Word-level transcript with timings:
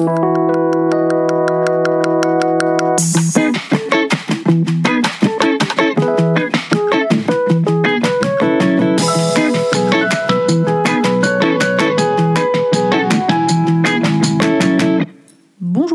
Bonjour 0.00 0.12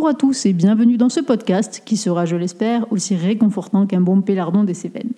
à 0.08 0.14
tous 0.14 0.46
et 0.46 0.54
bienvenue 0.54 0.98
dans 0.98 1.10
ce 1.10 1.20
podcast 1.20 1.82
qui 1.84 1.98
sera, 1.98 2.26
je 2.26 2.36
l'espère, 2.36 2.92
aussi 2.92 3.16
réconfortant 3.16 3.88
qu'un 3.88 4.02
bon 4.02 4.22
pélardon 4.22 4.64
des 4.64 4.76
Cévennes. 4.76 5.14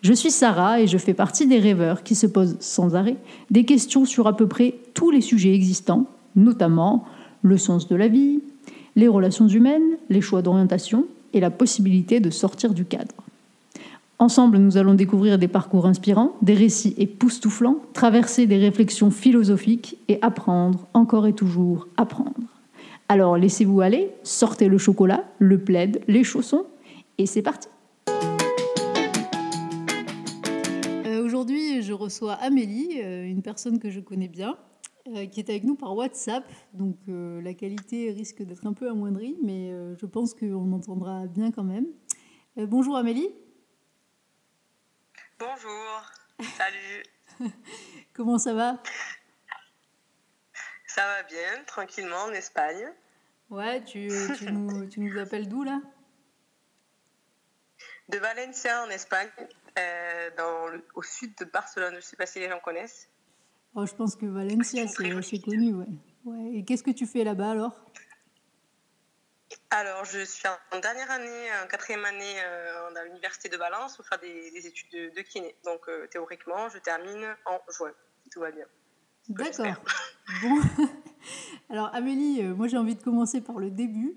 Je 0.00 0.14
suis 0.14 0.30
Sarah 0.30 0.80
et 0.80 0.86
je 0.86 0.96
fais 0.96 1.12
partie 1.12 1.46
des 1.46 1.58
rêveurs 1.58 2.02
qui 2.02 2.14
se 2.14 2.26
posent 2.26 2.56
sans 2.60 2.94
arrêt 2.96 3.18
des 3.50 3.66
questions 3.66 4.06
sur 4.06 4.26
à 4.26 4.34
peu 4.34 4.46
près 4.46 4.76
tous 4.94 5.10
les 5.10 5.20
sujets 5.20 5.52
existants, 5.52 6.06
notamment 6.34 7.04
le 7.46 7.58
sens 7.58 7.88
de 7.88 7.96
la 7.96 8.08
vie, 8.08 8.40
les 8.96 9.08
relations 9.08 9.48
humaines, 9.48 9.96
les 10.10 10.20
choix 10.20 10.42
d'orientation 10.42 11.06
et 11.32 11.40
la 11.40 11.50
possibilité 11.50 12.20
de 12.20 12.30
sortir 12.30 12.74
du 12.74 12.84
cadre. 12.84 13.14
Ensemble, 14.18 14.56
nous 14.56 14.78
allons 14.78 14.94
découvrir 14.94 15.38
des 15.38 15.48
parcours 15.48 15.86
inspirants, 15.86 16.32
des 16.40 16.54
récits 16.54 16.94
époustouflants, 16.96 17.76
traverser 17.92 18.46
des 18.46 18.56
réflexions 18.56 19.10
philosophiques 19.10 19.98
et 20.08 20.18
apprendre, 20.22 20.86
encore 20.94 21.26
et 21.26 21.34
toujours 21.34 21.86
apprendre. 21.96 22.32
Alors 23.08 23.36
laissez-vous 23.36 23.82
aller, 23.82 24.10
sortez 24.22 24.68
le 24.68 24.78
chocolat, 24.78 25.24
le 25.38 25.58
plaid, 25.58 26.00
les 26.08 26.24
chaussons, 26.24 26.64
et 27.18 27.26
c'est 27.26 27.42
parti 27.42 27.68
Euh, 31.06 31.24
Aujourd'hui, 31.24 31.82
je 31.82 31.92
reçois 31.92 32.32
Amélie, 32.34 33.00
euh, 33.02 33.24
une 33.24 33.42
personne 33.42 33.78
que 33.78 33.90
je 33.90 34.00
connais 34.00 34.28
bien, 34.28 34.56
euh, 35.08 35.26
qui 35.26 35.40
est 35.40 35.48
avec 35.50 35.64
nous 35.64 35.76
par 35.76 35.94
WhatsApp. 35.96 36.44
Donc 36.72 36.96
euh, 37.08 37.40
la 37.42 37.54
qualité 37.54 38.10
risque 38.10 38.42
d'être 38.42 38.66
un 38.66 38.72
peu 38.72 38.88
amoindrie, 38.90 39.36
mais 39.42 39.70
euh, 39.72 39.96
je 39.96 40.06
pense 40.06 40.34
qu'on 40.34 40.72
entendra 40.72 41.26
bien 41.26 41.50
quand 41.52 41.64
même. 41.64 41.86
Bonjour 42.56 42.96
Amélie, 42.96 43.28
Bonjour, 45.38 46.02
salut, 46.56 47.02
comment 48.14 48.38
ça 48.38 48.54
va? 48.54 48.82
Ça 50.86 51.02
va 51.06 51.22
bien, 51.24 51.62
tranquillement 51.66 52.22
en 52.22 52.30
Espagne. 52.32 52.90
Ouais, 53.50 53.84
tu, 53.84 54.08
tu 54.38 54.46
nous, 54.52 54.86
tu 54.88 55.00
nous 55.00 55.18
appelles 55.18 55.46
d'où 55.48 55.62
là? 55.62 55.82
De 58.08 58.16
Valencia 58.16 58.82
en 58.84 58.88
Espagne, 58.88 59.28
dans 60.38 60.68
le- 60.68 60.82
au 60.94 61.02
sud 61.02 61.34
de 61.38 61.44
Barcelone, 61.44 61.90
je 61.92 61.96
ne 61.96 62.00
sais 62.00 62.16
pas 62.16 62.24
si 62.24 62.38
les 62.38 62.48
gens 62.48 62.60
connaissent. 62.60 63.10
Oh, 63.76 63.84
Je 63.84 63.94
pense 63.94 64.16
que 64.16 64.24
Valencia, 64.24 64.88
c'est 64.88 65.38
connu, 65.40 65.74
ouais. 65.74 65.86
ouais. 66.24 66.50
Et 66.54 66.64
qu'est-ce 66.64 66.82
que 66.82 66.90
tu 66.90 67.06
fais 67.06 67.24
là-bas 67.24 67.50
alors? 67.50 67.78
Alors, 69.70 70.04
je 70.06 70.24
suis 70.24 70.48
en 70.72 70.80
dernière 70.80 71.10
année, 71.10 71.48
en 71.62 71.68
quatrième 71.68 72.04
année 72.06 72.40
euh, 72.42 72.94
à 72.96 73.04
l'université 73.04 73.50
de 73.50 73.56
Valence 73.58 73.96
pour 73.96 74.06
faire 74.06 74.18
des, 74.18 74.50
des 74.50 74.66
études 74.66 74.90
de, 74.92 75.14
de 75.14 75.20
kiné. 75.20 75.54
Donc, 75.64 75.82
euh, 75.88 76.06
théoriquement, 76.06 76.70
je 76.70 76.78
termine 76.78 77.26
en 77.44 77.60
juin, 77.70 77.92
tout 78.32 78.40
va 78.40 78.50
bien. 78.50 78.66
D'accord. 79.28 79.66
Bon. 80.42 80.60
Alors 81.70 81.94
Amélie, 81.94 82.42
euh, 82.42 82.52
moi 82.52 82.66
j'ai 82.66 82.76
envie 82.76 82.96
de 82.96 83.02
commencer 83.02 83.40
par 83.40 83.58
le 83.60 83.70
début. 83.70 84.14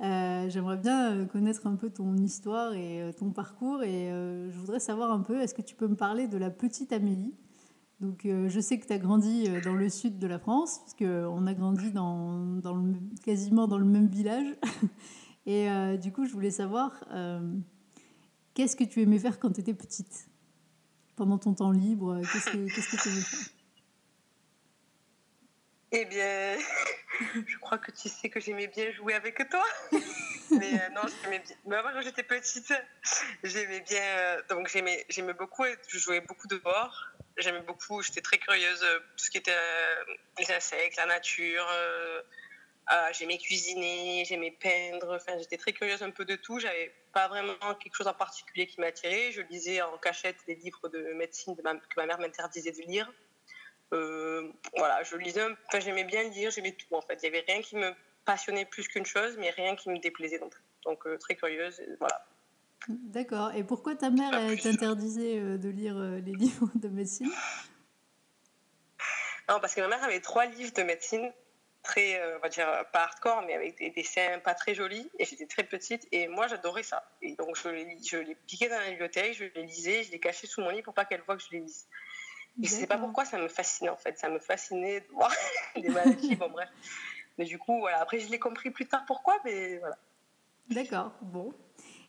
Euh, 0.00 0.48
J'aimerais 0.48 0.78
bien 0.78 1.14
euh, 1.14 1.26
connaître 1.26 1.66
un 1.66 1.76
peu 1.76 1.90
ton 1.90 2.16
histoire 2.16 2.72
et 2.72 3.02
euh, 3.02 3.12
ton 3.12 3.30
parcours 3.30 3.82
et 3.82 4.10
euh, 4.10 4.50
je 4.50 4.58
voudrais 4.58 4.80
savoir 4.80 5.12
un 5.12 5.20
peu, 5.20 5.40
est-ce 5.42 5.52
que 5.54 5.60
tu 5.60 5.74
peux 5.74 5.86
me 5.86 5.96
parler 5.96 6.28
de 6.28 6.38
la 6.38 6.48
petite 6.50 6.94
Amélie? 6.94 7.34
Donc 8.04 8.26
euh, 8.26 8.50
je 8.50 8.60
sais 8.60 8.78
que 8.78 8.86
tu 8.86 8.92
as 8.92 8.98
grandi 8.98 9.46
euh, 9.48 9.62
dans 9.62 9.72
le 9.72 9.88
sud 9.88 10.18
de 10.18 10.26
la 10.26 10.38
France, 10.38 10.80
puisqu'on 10.80 11.46
a 11.46 11.54
grandi 11.54 11.90
dans, 11.90 12.36
dans 12.60 12.74
le, 12.74 12.96
quasiment 13.24 13.66
dans 13.66 13.78
le 13.78 13.86
même 13.86 14.08
village. 14.08 14.46
Et 15.46 15.70
euh, 15.70 15.96
du 15.96 16.12
coup 16.12 16.26
je 16.26 16.32
voulais 16.32 16.50
savoir, 16.50 17.02
euh, 17.12 17.40
qu'est-ce 18.52 18.76
que 18.76 18.84
tu 18.84 19.00
aimais 19.00 19.18
faire 19.18 19.40
quand 19.40 19.52
tu 19.52 19.62
étais 19.62 19.72
petite? 19.72 20.28
Pendant 21.16 21.38
ton 21.38 21.54
temps 21.54 21.70
libre, 21.70 22.16
euh, 22.16 22.20
qu'est-ce 22.20 22.50
que 22.50 23.02
tu 23.02 23.08
aimais 23.08 23.20
faire? 23.22 23.48
Eh 25.96 26.04
bien, 26.06 26.58
je 27.46 27.56
crois 27.58 27.78
que 27.78 27.92
tu 27.92 28.08
sais 28.08 28.28
que 28.28 28.40
j'aimais 28.40 28.66
bien 28.66 28.90
jouer 28.90 29.14
avec 29.14 29.36
toi. 29.48 29.64
Mais 30.50 30.74
euh, 30.74 30.88
non, 30.92 31.02
j'aimais 31.22 31.38
bien. 31.38 31.56
Mais 31.66 31.80
moi, 31.80 31.92
quand 31.92 32.00
j'étais 32.00 32.24
petite, 32.24 32.72
j'aimais 33.44 33.80
bien. 33.80 34.00
euh, 34.00 34.42
donc, 34.50 34.66
j'aimais, 34.66 35.06
beaucoup. 35.38 35.62
Je 35.86 35.98
jouais 35.98 36.20
beaucoup 36.20 36.48
dehors. 36.48 37.13
J'aimais 37.36 37.60
beaucoup. 37.62 38.00
J'étais 38.02 38.20
très 38.20 38.38
curieuse. 38.38 38.82
euh, 38.82 38.98
Tout 39.16 39.24
ce 39.24 39.30
qui 39.30 39.38
était 39.38 39.50
euh, 39.56 40.04
les 40.38 40.50
insectes, 40.52 40.96
la 40.96 41.06
nature. 41.06 41.66
euh, 41.72 42.22
j'aimais 43.12 43.38
cuisiner. 43.38 44.24
J'aimais 44.24 44.52
peindre. 44.52 45.14
Enfin, 45.16 45.36
j'étais 45.38 45.56
très 45.56 45.72
curieuse 45.72 46.02
un 46.02 46.10
peu 46.10 46.24
de 46.24 46.36
tout. 46.36 46.58
J'avais 46.60 46.94
pas 47.12 47.28
vraiment 47.28 47.56
quelque 47.80 47.94
chose 47.96 48.06
en 48.06 48.14
particulier 48.14 48.66
qui 48.66 48.80
m'attirait. 48.80 49.32
Je 49.32 49.40
lisais 49.42 49.82
en 49.82 49.98
cachette 49.98 50.36
des 50.46 50.54
livres 50.54 50.88
de 50.88 51.12
médecine 51.14 51.56
que 51.56 51.62
ma 51.96 52.06
mère 52.06 52.18
m'interdisait 52.18 52.72
de 52.72 52.82
lire. 52.82 53.12
Voilà, 54.76 55.02
je 55.04 55.16
lisais, 55.16 55.44
enfin, 55.68 55.78
j'aimais 55.78 56.02
bien 56.02 56.24
lire, 56.24 56.50
j'aimais 56.50 56.72
tout 56.72 56.92
en 56.96 57.00
fait. 57.00 57.14
Il 57.22 57.30
n'y 57.30 57.36
avait 57.36 57.44
rien 57.46 57.62
qui 57.62 57.76
me 57.76 57.92
passionnait 58.24 58.64
plus 58.64 58.88
qu'une 58.88 59.06
chose, 59.06 59.36
mais 59.38 59.50
rien 59.50 59.76
qui 59.76 59.88
me 59.88 59.98
déplaisait 59.98 60.38
non 60.40 60.48
plus. 60.48 60.62
Donc 60.84 61.04
très 61.20 61.36
curieuse, 61.36 61.80
voilà. 62.00 62.26
D'accord. 62.88 63.52
Et 63.54 63.64
pourquoi 63.64 63.94
ta 63.94 64.10
mère 64.10 64.30
t'interdisait 64.60 65.38
euh, 65.38 65.58
de 65.58 65.68
lire 65.68 65.96
euh, 65.96 66.20
les 66.20 66.32
livres 66.34 66.70
de 66.74 66.88
médecine? 66.88 67.30
Non, 69.48 69.60
parce 69.60 69.74
que 69.74 69.80
ma 69.80 69.88
mère 69.88 70.04
avait 70.04 70.20
trois 70.20 70.46
livres 70.46 70.72
de 70.72 70.82
médecine, 70.82 71.32
très, 71.82 72.20
euh, 72.20 72.38
on 72.38 72.40
va 72.40 72.48
dire, 72.48 72.66
pas 72.92 73.04
hardcore, 73.04 73.42
mais 73.42 73.54
avec 73.54 73.78
des 73.78 73.90
dessins 73.90 74.38
pas 74.42 74.54
très 74.54 74.74
jolis, 74.74 75.10
et 75.18 75.24
j'étais 75.24 75.46
très 75.46 75.64
petite, 75.64 76.06
et 76.12 76.28
moi 76.28 76.46
j'adorais 76.46 76.82
ça. 76.82 77.10
Et 77.20 77.34
donc 77.36 77.56
je 77.56 77.68
les, 77.68 77.98
je 78.02 78.16
les 78.16 78.34
piquais 78.34 78.68
dans 78.68 78.78
la 78.78 78.90
bibliothèque, 78.90 79.34
je 79.34 79.44
les 79.44 79.66
lisais, 79.66 80.02
je 80.02 80.12
les 80.12 80.20
cachais 80.20 80.46
sous 80.46 80.62
mon 80.62 80.70
lit 80.70 80.82
pour 80.82 80.94
pas 80.94 81.04
qu'elle 81.04 81.20
voie 81.22 81.36
que 81.36 81.42
je 81.42 81.50
les 81.52 81.60
lise. 81.60 81.86
Et 82.62 82.66
je 82.66 82.70
sais 82.70 82.86
pas 82.86 82.98
pourquoi 82.98 83.24
ça 83.24 83.36
me 83.38 83.48
fascinait 83.48 83.90
en 83.90 83.96
fait, 83.96 84.18
ça 84.18 84.28
me 84.28 84.38
fascinait 84.38 85.00
de 85.00 85.06
voir 85.12 85.32
des 85.76 85.88
maladies, 85.88 86.36
bon 86.36 86.48
bref. 86.50 86.68
Mais 87.36 87.44
du 87.44 87.58
coup, 87.58 87.80
voilà, 87.80 88.00
après 88.00 88.20
je 88.20 88.30
l'ai 88.30 88.38
compris 88.38 88.70
plus 88.70 88.86
tard 88.86 89.04
pourquoi, 89.06 89.38
mais 89.44 89.78
voilà. 89.78 89.98
D'accord. 90.70 91.12
Bon. 91.20 91.52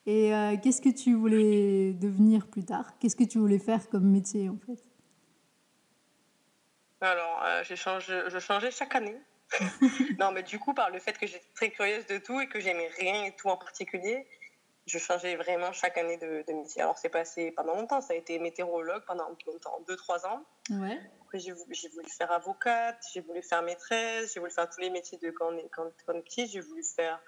Et 0.08 0.34
euh, 0.34 0.56
qu'est-ce 0.62 0.82
que 0.82 0.90
tu 0.90 1.16
voulais 1.16 1.94
devenir 1.94 2.48
plus 2.48 2.64
tard? 2.64 2.94
Qu'est-ce 3.00 3.16
que 3.16 3.24
tu 3.24 3.40
voulais 3.40 3.60
faire 3.60 3.90
comme 3.90 4.06
métier 4.06 4.50
en 4.50 4.58
fait? 4.58 4.84
Alors, 7.02 7.44
euh, 7.44 7.64
j'ai 7.64 7.76
changé, 7.76 8.22
je 8.28 8.40
changeais 8.40 8.72
chaque 8.72 8.96
année. 8.96 9.18
non, 10.20 10.32
mais 10.32 10.44
du 10.44 10.60
coup, 10.60 10.74
par 10.74 10.90
le 10.90 11.00
fait 11.00 11.18
que 11.18 11.28
j'étais 11.28 11.46
très 11.54 11.70
curieuse 11.72 12.06
de 12.08 12.18
tout 12.18 12.40
et 12.40 12.48
que 12.48 12.60
j'aimais 12.60 12.90
rien 12.98 13.26
et 13.26 13.36
tout 13.36 13.48
en 13.50 13.58
particulier, 13.58 14.28
je 14.86 14.98
changeais 15.00 15.36
vraiment 15.36 15.72
chaque 15.72 15.98
année 15.98 16.18
de, 16.18 16.44
de 16.48 16.54
métier. 16.54 16.82
Alors, 16.82 16.98
c'est 16.98 17.10
passé 17.10 17.52
pendant 17.52 17.76
longtemps, 17.76 18.02
ça 18.02 18.14
a 18.14 18.16
été 18.16 18.38
météorologue 18.40 19.04
pendant 19.06 19.28
longtemps, 19.48 19.82
2-3 19.88 20.28
ans. 20.28 20.44
Ouais. 20.70 21.00
Après, 21.22 21.40
j'ai 21.40 21.52
voulu, 21.52 21.76
faire 22.08 22.32
avocate, 22.32 23.04
j'ai 23.14 23.22
voulu 23.22 23.42
faire 23.42 23.64
maîtresse, 23.64 24.34
j'ai 24.34 24.40
voulu 24.40 24.52
faire 24.52 24.70
tous 24.70 24.82
les 24.82 24.92
métiers 24.92 25.18
de 25.18 25.32
quand 25.32 25.52
on 25.52 25.58
est, 25.58 25.70
quand, 25.70 25.86
quand 26.06 26.14
on 26.14 26.18
est 26.18 26.22
petit, 26.22 26.48
j'ai 26.48 26.62
voulu 26.62 26.84
faire 26.84 27.20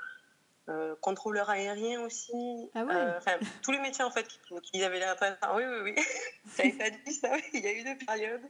euh, 0.70 0.96
contrôleur 1.02 1.50
aérien 1.50 2.02
aussi. 2.02 2.70
Ah 2.76 2.84
ouais. 2.84 2.94
Euh, 2.94 3.20
tous 3.62 3.72
les 3.72 3.80
métiers 3.80 4.04
en 4.04 4.12
fait 4.12 4.28
qui, 4.28 4.40
qui 4.62 4.84
avaient 4.84 5.00
l'air 5.00 5.12
intéressants. 5.12 5.56
Oui, 5.56 5.64
oui, 5.66 5.94
oui. 5.96 5.96
J'avais 6.58 6.72
pas 6.72 6.90
dit 6.90 7.14
ça, 7.14 7.32
il 7.54 7.64
y 7.64 7.68
a 7.68 7.72
eu 7.72 7.84
deux 7.84 8.06
périodes. 8.06 8.44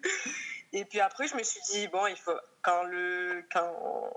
Et 0.74 0.84
puis 0.86 1.00
après, 1.00 1.28
je 1.28 1.36
me 1.36 1.44
suis 1.44 1.62
dit, 1.72 1.88
bon, 1.88 2.08
il 2.08 2.18
faut, 2.18 2.38
quand, 2.62 2.84
le, 2.84 3.46
quand, 3.52 4.12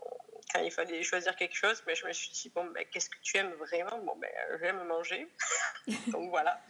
quand 0.52 0.60
il 0.60 0.70
fallait 0.70 1.02
choisir 1.02 1.36
quelque 1.36 1.54
chose, 1.54 1.82
mais 1.86 1.94
je 1.94 2.06
me 2.06 2.12
suis 2.12 2.30
dit, 2.30 2.48
bon, 2.48 2.64
ben, 2.66 2.84
qu'est-ce 2.90 3.10
que 3.10 3.18
tu 3.22 3.36
aimes 3.36 3.52
vraiment? 3.52 3.98
Bon, 3.98 4.16
ben, 4.16 4.30
j'aime 4.60 4.82
manger. 4.84 5.28
Donc 6.08 6.30
voilà. 6.30 6.60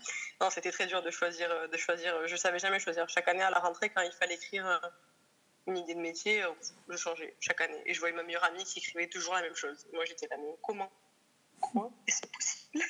Non, 0.41 0.51
c'était 0.51 0.73
très 0.73 0.87
dur 0.87 1.03
de 1.03 1.11
choisir, 1.11 1.69
de 1.69 1.77
choisir. 1.77 2.27
Je 2.27 2.37
savais 2.37 2.59
jamais 2.59 2.81
choisir. 2.81 3.09
Chaque 3.09 3.29
année 3.29 3.43
à 3.43 3.51
la 3.51 3.59
rentrée, 3.59 3.91
quand 3.91 4.03
il 4.03 4.12
fallait 4.12 4.35
écrire 4.35 4.67
euh, 4.67 4.89
une 5.67 5.79
idée 5.79 5.95
de 5.95 6.01
métier, 6.01 6.43
euh, 6.43 6.51
je 6.89 6.97
changeais 6.97 7.37
chaque 7.41 7.61
année. 7.61 7.83
Et 7.87 7.94
je 7.94 8.00
voyais 8.00 8.15
ma 8.15 8.23
meilleure 8.23 8.44
amie 8.44 8.65
qui 8.65 8.81
écrivait 8.81 9.06
toujours 9.06 9.35
la 9.35 9.43
même 9.43 9.55
chose. 9.55 9.87
Moi, 9.93 10.05
j'étais 10.05 10.26
là, 10.26 10.37
mais 10.38 10.56
comment 10.62 10.91
Comment 11.61 11.93
est-ce 12.07 12.23
possible 12.27 12.85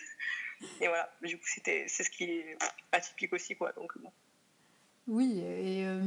Et 0.81 0.89
voilà. 0.89 1.13
Du 1.23 1.37
coup, 1.37 1.47
c'était, 1.47 1.87
c'est 1.89 2.05
ce 2.05 2.11
qui 2.11 2.25
est 2.25 2.57
atypique 2.93 3.33
aussi, 3.33 3.57
quoi. 3.57 3.73
Donc, 3.73 3.93
bon. 4.03 4.11
Oui. 5.11 5.41
Et, 5.41 5.85
euh, 5.87 6.01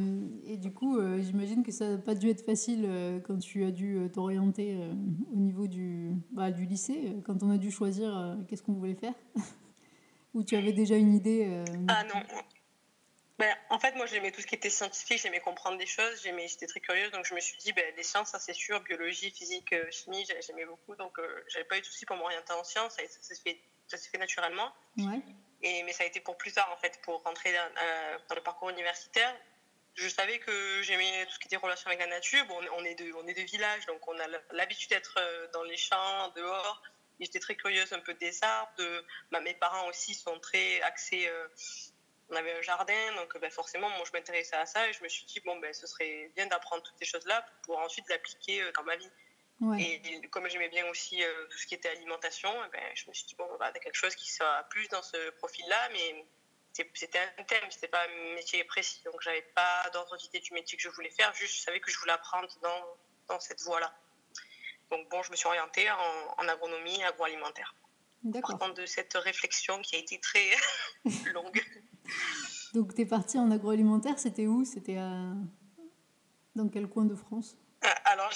et 0.45 0.57
du 0.57 0.71
coup, 0.71 0.97
euh, 0.97 1.21
j'imagine 1.21 1.63
que 1.63 1.71
ça 1.71 1.89
n'a 1.89 1.97
pas 1.97 2.15
dû 2.15 2.29
être 2.29 2.45
facile 2.45 2.85
euh, 2.85 3.19
quand 3.19 3.37
tu 3.37 3.65
as 3.65 3.71
dû 3.71 3.97
t'orienter 4.13 4.77
au 5.31 5.35
niveau 5.35 5.67
du, 5.67 6.13
bah, 6.31 6.51
du 6.51 6.65
lycée, 6.65 7.17
quand 7.25 7.43
on 7.43 7.49
a 7.49 7.57
dû 7.57 7.69
choisir 7.69 8.37
qu'est-ce 8.47 8.63
qu'on 8.63 8.73
voulait 8.73 8.95
faire? 8.95 9.13
Ou 10.33 10.43
tu 10.43 10.55
avais 10.55 10.71
déjà 10.71 10.95
une 10.95 11.13
idée 11.13 11.63
Ah 11.87 12.03
non. 12.05 12.21
Ben, 13.39 13.57
en 13.69 13.79
fait, 13.79 13.95
moi, 13.95 14.05
j'aimais 14.05 14.31
tout 14.31 14.41
ce 14.41 14.47
qui 14.47 14.55
était 14.55 14.69
scientifique, 14.69 15.19
j'aimais 15.19 15.39
comprendre 15.39 15.77
des 15.77 15.87
choses, 15.87 16.21
j'aimais, 16.21 16.47
j'étais 16.47 16.67
très 16.67 16.79
curieuse, 16.79 17.11
donc 17.11 17.25
je 17.25 17.33
me 17.33 17.39
suis 17.39 17.57
dit, 17.57 17.73
ben, 17.73 17.93
les 17.95 18.03
sciences, 18.03 18.29
ça 18.29 18.39
c'est 18.39 18.53
sûr, 18.53 18.79
biologie, 18.81 19.31
physique, 19.31 19.73
euh, 19.73 19.89
chimie, 19.91 20.23
j'ai- 20.27 20.39
j'aimais 20.43 20.65
beaucoup, 20.65 20.95
donc 20.95 21.17
euh, 21.19 21.43
j'avais 21.49 21.65
pas 21.65 21.77
eu 21.77 21.81
de 21.81 21.85
souci 21.85 22.05
pour 22.05 22.15
m'orienter 22.15 22.53
en 22.53 22.63
sciences, 22.63 22.93
ça, 22.95 23.01
ça 23.07 23.21
s'est 23.21 23.35
fait, 23.43 23.59
fait 23.89 24.17
naturellement. 24.19 24.71
Ouais. 24.97 25.19
Et, 25.63 25.81
mais 25.83 25.93
ça 25.93 26.03
a 26.03 26.07
été 26.07 26.19
pour 26.19 26.37
plus 26.37 26.51
tard, 26.53 26.69
en 26.71 26.77
fait, 26.77 26.99
pour 27.01 27.23
rentrer 27.23 27.51
dans, 27.53 27.71
euh, 27.81 28.17
dans 28.29 28.35
le 28.35 28.43
parcours 28.43 28.69
universitaire. 28.69 29.35
je 29.95 30.07
savais 30.09 30.39
que 30.39 30.81
j'aimais 30.83 31.25
tout 31.25 31.33
ce 31.33 31.39
qui 31.39 31.47
était 31.47 31.55
relation 31.57 31.87
avec 31.87 31.99
la 31.99 32.07
nature. 32.07 32.45
Bon, 32.47 32.59
on 32.77 32.83
est 32.83 32.95
de, 32.95 33.13
on 33.13 33.27
est 33.27 33.33
de 33.33 33.41
village, 33.43 33.85
donc 33.85 34.07
on 34.07 34.19
a 34.19 34.27
l'habitude 34.51 34.89
d'être 34.89 35.15
euh, 35.17 35.47
dans 35.53 35.63
les 35.63 35.77
champs, 35.77 36.29
dehors. 36.35 36.81
J'étais 37.19 37.39
très 37.39 37.55
curieuse 37.55 37.93
un 37.93 37.99
peu 37.99 38.13
des 38.15 38.43
arbres. 38.43 38.71
De, 38.77 39.05
bah, 39.31 39.39
mes 39.39 39.53
parents 39.53 39.87
aussi 39.87 40.15
sont 40.15 40.39
très 40.39 40.81
axés. 40.81 41.27
Euh, 41.27 41.47
on 42.33 42.35
avait 42.35 42.53
un 42.53 42.61
jardin, 42.61 43.15
donc 43.15 43.37
ben, 43.39 43.49
forcément, 43.51 43.89
moi, 43.89 44.03
je 44.05 44.11
m'intéressais 44.11 44.55
à 44.55 44.65
ça 44.65 44.87
et 44.87 44.93
je 44.93 45.03
me 45.03 45.07
suis 45.07 45.25
dit, 45.25 45.39
bon, 45.41 45.57
ben, 45.59 45.73
ce 45.73 45.87
serait 45.87 46.31
bien 46.35 46.47
d'apprendre 46.47 46.83
toutes 46.83 46.97
ces 46.97 47.05
choses-là 47.05 47.45
pour 47.63 47.77
ensuite 47.77 48.09
l'appliquer 48.09 48.61
euh, 48.61 48.71
dans 48.75 48.83
ma 48.83 48.95
vie. 48.95 49.09
Et, 49.79 50.27
comme 50.29 50.49
j'aimais 50.49 50.67
bien 50.67 50.85
aussi 50.87 51.23
tout 51.49 51.57
ce 51.57 51.65
qui 51.67 51.75
était 51.75 51.87
alimentation, 51.87 52.49
eh 52.65 52.69
ben, 52.71 52.83
je 52.95 53.07
me 53.07 53.13
suis 53.13 53.25
dit, 53.27 53.35
bon, 53.35 53.45
on 53.45 53.57
va 53.57 53.67
avoir 53.67 53.73
quelque 53.73 53.95
chose 53.95 54.13
qui 54.13 54.29
soit 54.29 54.63
plus 54.69 54.89
dans 54.89 55.01
ce 55.01 55.29
profil-là, 55.31 55.89
mais 55.93 56.25
c'était 56.93 57.19
un 57.37 57.43
thème, 57.43 57.63
c'était 57.69 57.87
pas 57.87 58.03
un 58.03 58.33
métier 58.35 58.61
précis. 58.65 59.01
Donc, 59.05 59.21
j'avais 59.21 59.43
pas 59.55 59.89
d'ordre 59.93 60.17
d'idée 60.17 60.41
du 60.41 60.53
métier 60.53 60.77
que 60.77 60.83
je 60.83 60.89
voulais 60.89 61.11
faire, 61.11 61.33
juste 61.35 61.55
je 61.55 61.61
savais 61.61 61.79
que 61.79 61.89
je 61.89 61.97
voulais 61.97 62.11
apprendre 62.11 62.49
dans, 62.61 62.97
dans 63.29 63.39
cette 63.39 63.61
voie-là. 63.61 63.93
Donc, 64.89 65.07
bon, 65.09 65.23
je 65.23 65.31
me 65.31 65.35
suis 65.37 65.47
orientée 65.47 65.89
en, 65.89 66.35
en 66.37 66.47
agronomie 66.49 67.01
agroalimentaire. 67.03 67.73
Partant 68.41 68.69
de 68.69 68.85
cette 68.85 69.13
réflexion 69.15 69.81
qui 69.81 69.95
a 69.95 69.99
été 69.99 70.19
très 70.19 70.51
longue. 71.33 71.63
Donc, 72.73 72.95
tu 72.95 73.01
es 73.01 73.05
partie 73.05 73.37
en 73.37 73.51
agroalimentaire, 73.51 74.17
c'était 74.17 74.47
où? 74.47 74.65
C'était 74.65 74.97
dans 76.55 76.69
quel 76.69 76.87
coin 76.87 77.05
de 77.05 77.15
France? 77.15 77.55
Euh, 77.83 77.87
Alors, 78.05 78.31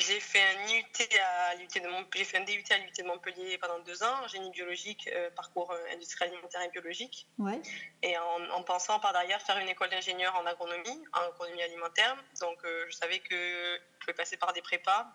j'ai 0.00 0.18
fait 0.18 0.40
un 0.40 0.78
UT 0.78 1.08
à 1.20 1.54
l'UT 1.56 1.68
de 1.68 1.88
Montpellier, 1.88 2.24
fait 2.24 2.38
un 2.38 2.44
DUT 2.44 2.64
à 2.70 2.78
l'UT 2.78 2.92
de 2.96 3.02
Montpellier 3.02 3.58
pendant 3.58 3.78
deux 3.80 4.02
ans, 4.02 4.26
génie 4.28 4.50
biologique, 4.50 5.08
euh, 5.12 5.30
parcours 5.30 5.70
euh, 5.72 5.92
industriel 5.92 6.32
alimentaire 6.32 6.62
et 6.62 6.68
biologique. 6.70 7.26
Ouais. 7.38 7.60
Et 8.02 8.16
en, 8.16 8.62
pensant 8.62 8.98
par 9.00 9.12
derrière 9.12 9.40
faire 9.42 9.58
une 9.58 9.68
école 9.68 9.90
d'ingénieur 9.90 10.34
en 10.36 10.46
agronomie, 10.46 11.04
en 11.12 11.28
agronomie 11.28 11.62
alimentaire. 11.62 12.16
Donc 12.40 12.64
euh, 12.64 12.86
je 12.88 12.96
savais 12.96 13.18
que 13.18 13.34
je 13.34 13.98
pouvais 14.00 14.14
passer 14.14 14.36
par 14.36 14.52
des 14.52 14.62
prépas. 14.62 15.06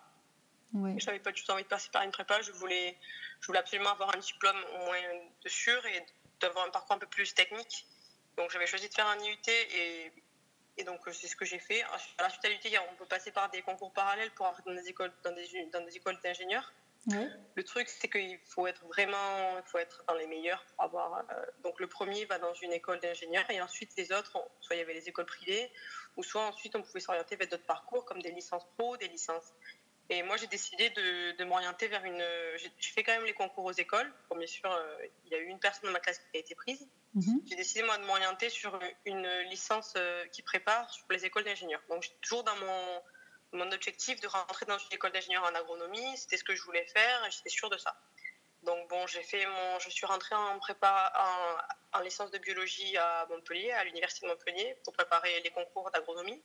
Ouais. 0.72 0.94
Je 0.98 1.06
n'avais 1.06 1.20
pas 1.20 1.32
du 1.32 1.42
tout 1.42 1.50
envie 1.50 1.64
de 1.64 1.68
passer 1.68 1.88
par 1.90 2.02
une 2.02 2.10
prépa. 2.10 2.40
Je 2.42 2.52
voulais, 2.52 2.96
je 3.40 3.46
voulais 3.46 3.58
absolument 3.58 3.90
avoir 3.90 4.14
un 4.14 4.18
diplôme 4.18 4.62
au 4.74 4.84
moins 4.84 5.00
de 5.42 5.48
sûr 5.48 5.84
et 5.86 6.04
d'avoir 6.40 6.66
un 6.66 6.70
parcours 6.70 6.96
un 6.96 6.98
peu 6.98 7.06
plus 7.06 7.34
technique. 7.34 7.86
Donc 8.36 8.50
j'avais 8.50 8.66
choisi 8.66 8.88
de 8.88 8.94
faire 8.94 9.06
un 9.06 9.18
IUT 9.18 9.48
et 9.48 10.12
et 10.78 10.84
donc, 10.84 11.06
euh, 11.06 11.12
c'est 11.12 11.26
ce 11.26 11.36
que 11.36 11.44
j'ai 11.44 11.58
fait. 11.58 11.82
À 12.18 12.22
la 12.22 12.30
suite 12.30 12.44
à 12.44 12.48
l'UT, 12.48 12.78
on 12.92 12.96
peut 12.96 13.06
passer 13.06 13.30
par 13.30 13.50
des 13.50 13.62
concours 13.62 13.92
parallèles 13.92 14.30
pour 14.32 14.46
entrer 14.46 14.62
dans 14.66 14.74
des 14.74 14.88
écoles, 14.88 15.12
dans 15.24 15.32
des, 15.32 15.66
dans 15.72 15.80
des 15.80 15.96
écoles 15.96 16.18
d'ingénieurs. 16.22 16.72
Le 17.54 17.62
truc, 17.62 17.88
c'est 17.88 18.08
qu'il 18.08 18.38
faut 18.46 18.66
être 18.66 18.84
vraiment, 18.86 19.58
il 19.58 19.62
faut 19.64 19.78
être 19.78 20.02
dans 20.08 20.14
les 20.14 20.26
meilleurs 20.26 20.64
pour 20.64 20.84
avoir. 20.84 21.18
Euh, 21.18 21.46
donc, 21.62 21.78
le 21.78 21.86
premier 21.86 22.24
va 22.24 22.38
dans 22.38 22.52
une 22.54 22.72
école 22.72 22.98
d'ingénieurs 22.98 23.48
et 23.48 23.60
ensuite 23.60 23.92
les 23.96 24.10
autres, 24.12 24.32
soit 24.60 24.74
il 24.74 24.80
y 24.80 24.82
avait 24.82 24.94
les 24.94 25.08
écoles 25.08 25.24
privées, 25.24 25.70
ou 26.16 26.24
soit 26.24 26.42
ensuite 26.42 26.74
on 26.74 26.82
pouvait 26.82 27.00
s'orienter 27.00 27.36
vers 27.36 27.48
d'autres 27.48 27.66
parcours 27.66 28.04
comme 28.04 28.20
des 28.20 28.32
licences 28.32 28.66
pro, 28.76 28.96
des 28.96 29.08
licences. 29.08 29.54
Et 30.08 30.22
moi, 30.22 30.36
j'ai 30.36 30.46
décidé 30.46 30.90
de, 30.90 31.32
de 31.32 31.44
m'orienter 31.44 31.88
vers 31.88 32.04
une. 32.04 32.24
J'ai 32.56 32.90
fait 32.90 33.02
quand 33.02 33.12
même 33.12 33.24
les 33.24 33.32
concours 33.34 33.64
aux 33.64 33.72
écoles. 33.72 34.12
Bien 34.34 34.46
sûr, 34.46 34.70
euh, 34.70 34.98
il 35.24 35.32
y 35.32 35.34
a 35.34 35.38
eu 35.38 35.46
une 35.46 35.58
personne 35.58 35.88
dans 35.88 35.92
ma 35.92 36.00
classe 36.00 36.18
qui 36.18 36.36
a 36.36 36.40
été 36.40 36.54
prise. 36.54 36.86
Mhm. 37.14 37.40
J'ai 37.48 37.56
décidé, 37.56 37.82
moi, 37.82 37.98
de 37.98 38.04
m'orienter 38.04 38.48
sur 38.48 38.78
une 39.04 39.28
licence 39.50 39.94
euh, 39.96 40.24
qui 40.26 40.42
prépare 40.42 40.88
les 41.10 41.24
écoles 41.24 41.44
d'ingénieurs. 41.44 41.82
Donc, 41.88 42.02
j'ai 42.02 42.12
toujours 42.20 42.44
dans 42.44 42.54
mon, 42.56 43.02
mon 43.52 43.72
objectif 43.72 44.20
de 44.20 44.28
rentrer 44.28 44.66
dans 44.66 44.78
une 44.78 44.92
école 44.92 45.10
d'ingénieur 45.10 45.42
en 45.42 45.54
agronomie. 45.54 46.16
C'était 46.16 46.36
ce 46.36 46.44
que 46.44 46.54
je 46.54 46.62
voulais 46.62 46.86
faire 46.86 47.24
et 47.26 47.30
j'étais 47.32 47.48
sûre 47.48 47.70
de 47.70 47.78
ça. 47.78 47.98
Donc, 48.62 48.88
bon, 48.88 49.06
j'ai 49.06 49.22
fait 49.22 49.44
mon, 49.46 49.78
je 49.80 49.90
suis 49.90 50.06
rentrée 50.06 50.34
en, 50.34 50.58
prépa, 50.58 51.12
en, 51.92 51.98
en 51.98 52.02
licence 52.02 52.30
de 52.30 52.38
biologie 52.38 52.96
à 52.96 53.26
Montpellier, 53.30 53.72
à 53.72 53.84
l'université 53.84 54.26
de 54.26 54.32
Montpellier, 54.32 54.76
pour 54.84 54.92
préparer 54.92 55.40
les 55.40 55.50
concours 55.50 55.90
d'agronomie. 55.90 56.42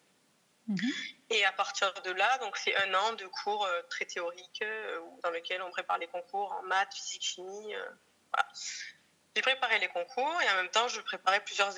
Mhm. 0.67 0.91
Et 1.29 1.45
à 1.45 1.51
partir 1.51 1.91
de 2.03 2.11
là, 2.11 2.37
donc 2.39 2.57
c'est 2.57 2.75
un 2.75 2.93
an 2.93 3.13
de 3.13 3.25
cours 3.25 3.65
euh, 3.65 3.81
très 3.89 4.05
théoriques 4.05 4.61
euh, 4.61 4.99
dans 5.23 5.31
lequel 5.31 5.61
on 5.61 5.71
prépare 5.71 5.97
les 5.97 6.07
concours 6.07 6.51
en 6.51 6.63
maths, 6.63 6.93
physique, 6.93 7.23
chimie. 7.23 7.73
voilà. 8.31 8.47
J'ai 9.35 9.41
préparé 9.41 9.79
les 9.79 9.87
concours 9.87 10.41
et 10.41 10.49
en 10.49 10.55
même 10.55 10.69
temps, 10.69 10.87
je 10.89 10.99
préparais 11.01 11.41
plusieurs, 11.43 11.73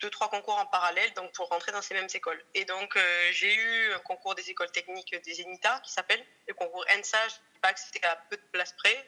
deux, 0.00 0.10
trois 0.10 0.28
concours 0.28 0.56
en 0.56 0.66
parallèle 0.66 1.12
donc 1.14 1.32
pour 1.32 1.48
rentrer 1.48 1.72
dans 1.72 1.82
ces 1.82 1.94
mêmes 1.94 2.08
écoles. 2.12 2.42
Et 2.54 2.64
donc, 2.64 2.96
euh, 2.96 3.28
j'ai 3.32 3.54
eu 3.54 3.92
un 3.92 3.98
concours 4.00 4.34
des 4.34 4.50
écoles 4.50 4.70
techniques 4.72 5.14
des 5.22 5.42
ENITA 5.42 5.80
qui 5.80 5.92
s'appelle 5.92 6.24
le 6.48 6.54
concours 6.54 6.84
ENSA. 6.90 7.28
Je 7.28 7.34
dis 7.34 7.60
pas 7.60 7.72
que 7.72 7.80
c'était 7.80 8.04
à 8.06 8.16
peu 8.28 8.36
de 8.36 8.42
place 8.52 8.72
près. 8.72 9.06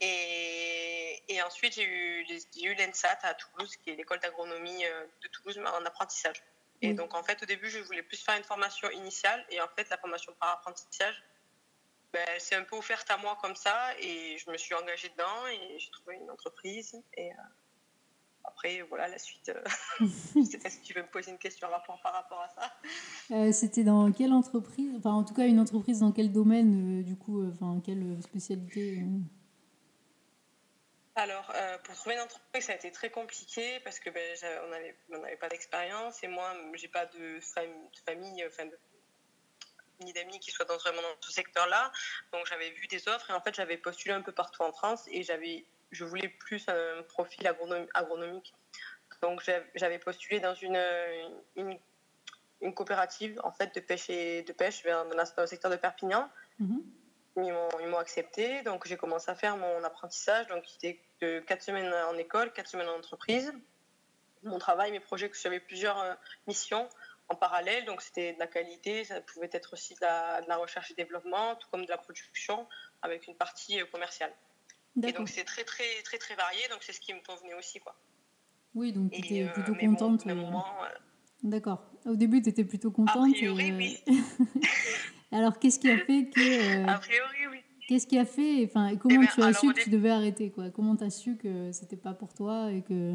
Et, 0.00 1.40
ensuite, 1.42 1.74
j'ai 1.74 1.84
eu, 1.84 2.26
eu 2.62 2.74
l'ENSAT 2.74 3.18
à 3.22 3.34
Toulouse, 3.34 3.76
qui 3.76 3.90
est 3.90 3.96
l'école 3.96 4.18
d'agronomie 4.20 4.84
euh, 4.84 5.06
de 5.22 5.28
Toulouse 5.28 5.58
en 5.58 5.84
apprentissage. 5.84 6.42
Et 6.80 6.94
donc, 6.94 7.14
en 7.14 7.22
fait, 7.22 7.42
au 7.42 7.46
début, 7.46 7.68
je 7.68 7.80
voulais 7.80 8.02
plus 8.02 8.22
faire 8.22 8.36
une 8.36 8.44
formation 8.44 8.88
initiale. 8.90 9.44
Et 9.50 9.60
en 9.60 9.68
fait, 9.68 9.88
la 9.90 9.98
formation 9.98 10.32
par 10.38 10.50
apprentissage, 10.50 11.22
ben, 12.12 12.26
c'est 12.38 12.54
un 12.54 12.64
peu 12.64 12.76
offerte 12.76 13.10
à 13.10 13.16
moi 13.16 13.36
comme 13.40 13.56
ça. 13.56 13.98
Et 14.00 14.38
je 14.38 14.50
me 14.50 14.56
suis 14.56 14.74
engagée 14.74 15.08
dedans 15.08 15.46
et 15.48 15.78
j'ai 15.78 15.90
trouvé 15.90 16.16
une 16.16 16.30
entreprise. 16.30 16.94
Et 17.16 17.30
euh, 17.30 17.34
après 18.44 18.82
voilà 18.88 19.08
la 19.08 19.18
suite 19.18 19.50
euh, 19.50 19.62
je 20.00 20.42
sais 20.42 20.58
pas 20.58 20.70
si 20.70 20.80
tu 20.80 20.94
veux 20.94 21.02
me 21.02 21.08
poser 21.08 21.30
une 21.30 21.38
question 21.38 21.68
rapport, 21.68 22.00
par 22.00 22.14
rapport 22.14 22.40
à 22.40 22.48
ça. 22.48 22.72
Euh, 23.30 23.52
c'était 23.52 23.84
dans 23.84 24.10
quelle 24.10 24.32
entreprise 24.32 24.94
enfin 24.96 25.12
en 25.12 25.22
tout 25.22 25.34
cas 25.34 25.46
une 25.46 25.60
entreprise 25.60 26.00
dans 26.00 26.12
quel 26.12 26.32
domaine 26.32 27.02
du 27.02 27.14
coup 27.14 27.46
enfin 27.46 27.82
quelle 27.84 28.22
spécialité 28.22 29.04
alors, 31.18 31.52
pour 31.84 31.94
trouver 31.94 32.14
une 32.16 32.22
entreprise, 32.22 32.64
ça 32.64 32.72
a 32.72 32.76
été 32.76 32.90
très 32.92 33.10
compliqué 33.10 33.80
parce 33.80 33.98
que 34.00 34.10
ben, 34.10 34.36
on 34.64 34.68
n'avait 34.68 34.96
on 35.10 35.36
pas 35.38 35.48
d'expérience 35.48 36.22
et 36.22 36.28
moi, 36.28 36.54
j'ai 36.74 36.88
pas 36.88 37.06
de 37.06 37.40
famille, 37.40 37.90
de 37.92 38.00
famille 38.04 38.44
enfin, 38.46 38.66
de 38.66 38.78
ni 40.00 40.12
d'amis 40.12 40.38
qui 40.38 40.50
soient 40.50 40.64
dans, 40.64 40.76
vraiment 40.76 41.02
dans 41.02 41.16
ce 41.20 41.32
secteur-là. 41.32 41.90
Donc 42.32 42.46
j'avais 42.46 42.70
vu 42.70 42.86
des 42.86 43.08
offres 43.08 43.30
et 43.30 43.32
en 43.32 43.40
fait 43.40 43.54
j'avais 43.54 43.76
postulé 43.76 44.14
un 44.14 44.22
peu 44.22 44.32
partout 44.32 44.62
en 44.62 44.72
France 44.72 45.04
et 45.10 45.22
j'avais, 45.22 45.64
je 45.90 46.04
voulais 46.04 46.28
plus 46.28 46.66
un 46.68 47.02
profil 47.04 47.46
agronomique. 47.94 48.54
Donc 49.22 49.42
j'avais 49.74 49.98
postulé 49.98 50.40
dans 50.40 50.54
une, 50.54 50.80
une, 51.56 51.76
une, 52.60 52.74
coopérative 52.74 53.40
en 53.42 53.50
fait 53.50 53.74
de 53.74 53.80
pêche 53.80 54.08
et 54.10 54.42
de 54.42 54.52
pêche 54.52 54.84
dans, 54.84 55.04
le 55.04 55.46
secteur 55.46 55.70
de 55.70 55.76
Perpignan. 55.76 56.30
Mm-hmm. 56.60 56.82
Ils 57.80 57.86
m'ont 57.88 57.98
accepté, 57.98 58.62
donc 58.62 58.86
j'ai 58.86 58.96
commencé 58.96 59.30
à 59.30 59.34
faire 59.34 59.56
mon 59.56 59.82
apprentissage. 59.84 60.46
Donc 60.48 60.64
c'était 60.66 61.00
de 61.20 61.40
4 61.40 61.62
semaines 61.62 61.92
en 61.92 62.16
école, 62.16 62.52
4 62.52 62.68
semaines 62.68 62.88
en 62.88 62.98
entreprise. 62.98 63.52
Mon 64.44 64.58
travail, 64.58 64.92
mes 64.92 65.00
projets, 65.00 65.28
que 65.28 65.36
j'avais 65.36 65.60
plusieurs 65.60 65.98
euh, 66.00 66.14
missions 66.46 66.88
en 67.28 67.34
parallèle. 67.34 67.84
Donc, 67.86 68.02
c'était 68.02 68.34
de 68.34 68.38
la 68.38 68.46
qualité, 68.46 69.04
ça 69.04 69.20
pouvait 69.20 69.50
être 69.52 69.72
aussi 69.72 69.94
de 69.94 70.00
la, 70.00 70.56
recherche 70.56 70.90
et 70.90 70.94
développement, 70.94 71.56
tout 71.56 71.68
comme 71.70 71.84
de 71.84 71.90
la 71.90 71.98
production, 71.98 72.66
avec 73.02 73.26
une 73.26 73.34
partie 73.34 73.80
euh, 73.80 73.86
commerciale. 73.86 74.32
Et 75.02 75.12
donc, 75.12 75.28
c'est 75.28 75.44
très, 75.44 75.64
très, 75.64 76.02
très, 76.04 76.18
très 76.18 76.34
varié. 76.34 76.60
Donc, 76.70 76.82
c'est 76.82 76.92
ce 76.92 77.00
qui 77.00 77.12
me 77.14 77.20
convenait 77.20 77.54
aussi. 77.54 77.78
Quoi. 77.80 77.94
Oui, 78.74 78.92
donc 78.92 79.12
tu 79.12 79.18
étais 79.18 79.44
euh, 79.44 79.52
plutôt 79.52 79.74
contente. 79.74 80.26
D'accord. 81.42 81.84
Au 82.04 82.16
début, 82.16 82.42
tu 82.42 82.48
étais 82.48 82.64
plutôt 82.64 82.90
contente. 82.90 83.28
A 83.28 83.32
priori, 83.32 83.72
oui. 83.72 84.04
Alors, 85.32 85.58
qu'est-ce 85.58 85.78
qui 85.78 85.90
a 85.90 85.98
fait 85.98 86.30
que. 86.30 86.88
A 86.88 86.98
priori, 86.98 87.46
oui. 87.50 87.57
Qu'est-ce 87.88 88.06
qui 88.06 88.18
a 88.18 88.26
fait, 88.26 88.66
enfin, 88.66 88.94
comment 88.98 89.14
eh 89.14 89.18
ben, 89.18 89.32
tu 89.34 89.42
as 89.42 89.54
su 89.54 89.72
que 89.72 89.80
tu 89.80 89.88
devais 89.88 90.10
arrêter, 90.10 90.50
quoi? 90.50 90.68
Comment 90.68 90.94
tu 90.94 91.04
as 91.04 91.10
su 91.10 91.38
que 91.38 91.72
c'était 91.72 91.96
pas 91.96 92.12
pour 92.12 92.34
toi 92.34 92.70
et 92.70 92.82
que. 92.82 93.14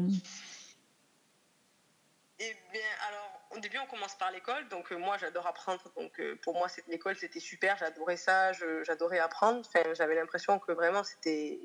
Eh 2.40 2.56
bien, 2.72 2.82
alors, 3.08 3.40
au 3.52 3.60
début, 3.60 3.78
on 3.78 3.86
commence 3.86 4.16
par 4.16 4.32
l'école. 4.32 4.66
Donc, 4.70 4.90
euh, 4.90 4.96
moi, 4.96 5.16
j'adore 5.16 5.46
apprendre. 5.46 5.80
Donc, 5.96 6.18
euh, 6.18 6.36
pour 6.42 6.54
moi, 6.54 6.66
l'école, 6.88 7.14
c'était 7.14 7.38
super. 7.38 7.76
J'adorais 7.78 8.16
ça. 8.16 8.50
J'adorais 8.82 9.20
apprendre. 9.20 9.60
Enfin, 9.60 9.94
j'avais 9.94 10.16
l'impression 10.16 10.58
que 10.58 10.72
vraiment, 10.72 11.04
c'était. 11.04 11.60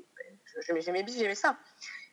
J'aimais 0.60 1.02
bien, 1.02 1.16
j'aimais 1.18 1.34
ça. 1.34 1.56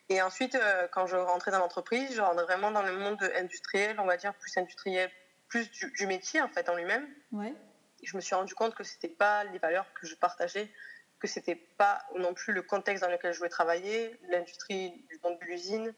Et 0.10 0.20
ensuite, 0.24 0.56
euh, 0.56 0.88
quand 0.92 1.06
je 1.06 1.16
rentrais 1.16 1.52
dans 1.52 1.60
l'entreprise, 1.60 2.12
je 2.16 2.22
rentrais 2.22 2.46
vraiment 2.46 2.72
dans 2.72 2.82
le 2.82 2.98
monde 2.98 3.22
industriel, 3.36 4.00
on 4.00 4.06
va 4.06 4.18
dire, 4.18 4.34
plus 4.34 4.58
industriel, 4.58 5.12
plus 5.48 5.70
du, 5.70 6.08
métier, 6.08 6.42
en 6.42 6.48
fait, 6.48 6.68
en 6.70 6.76
lui-même. 6.76 7.08
Ouais. 7.32 7.54
Je 8.04 8.16
me 8.16 8.22
suis 8.22 8.36
rendu 8.36 8.54
compte 8.56 8.76
que 8.76 8.84
c'était 8.84 9.08
pas 9.08 9.44
les 9.46 9.60
valeurs 9.60 9.92
que 9.94 10.06
je 10.06 10.16
partageais, 10.16 10.72
que 11.20 11.28
c'était 11.28 11.56
pas 11.56 12.06
non 12.16 12.34
plus 12.34 12.54
le 12.54 12.62
contexte 12.62 13.04
dans 13.04 13.10
lequel 13.10 13.34
je 13.34 13.38
voulais 13.38 13.50
travailler, 13.50 14.20
l'industrie 14.30 14.92
du 15.10 15.20
monde 15.24 15.40
de 15.40 15.46
l'usine, 15.46 15.94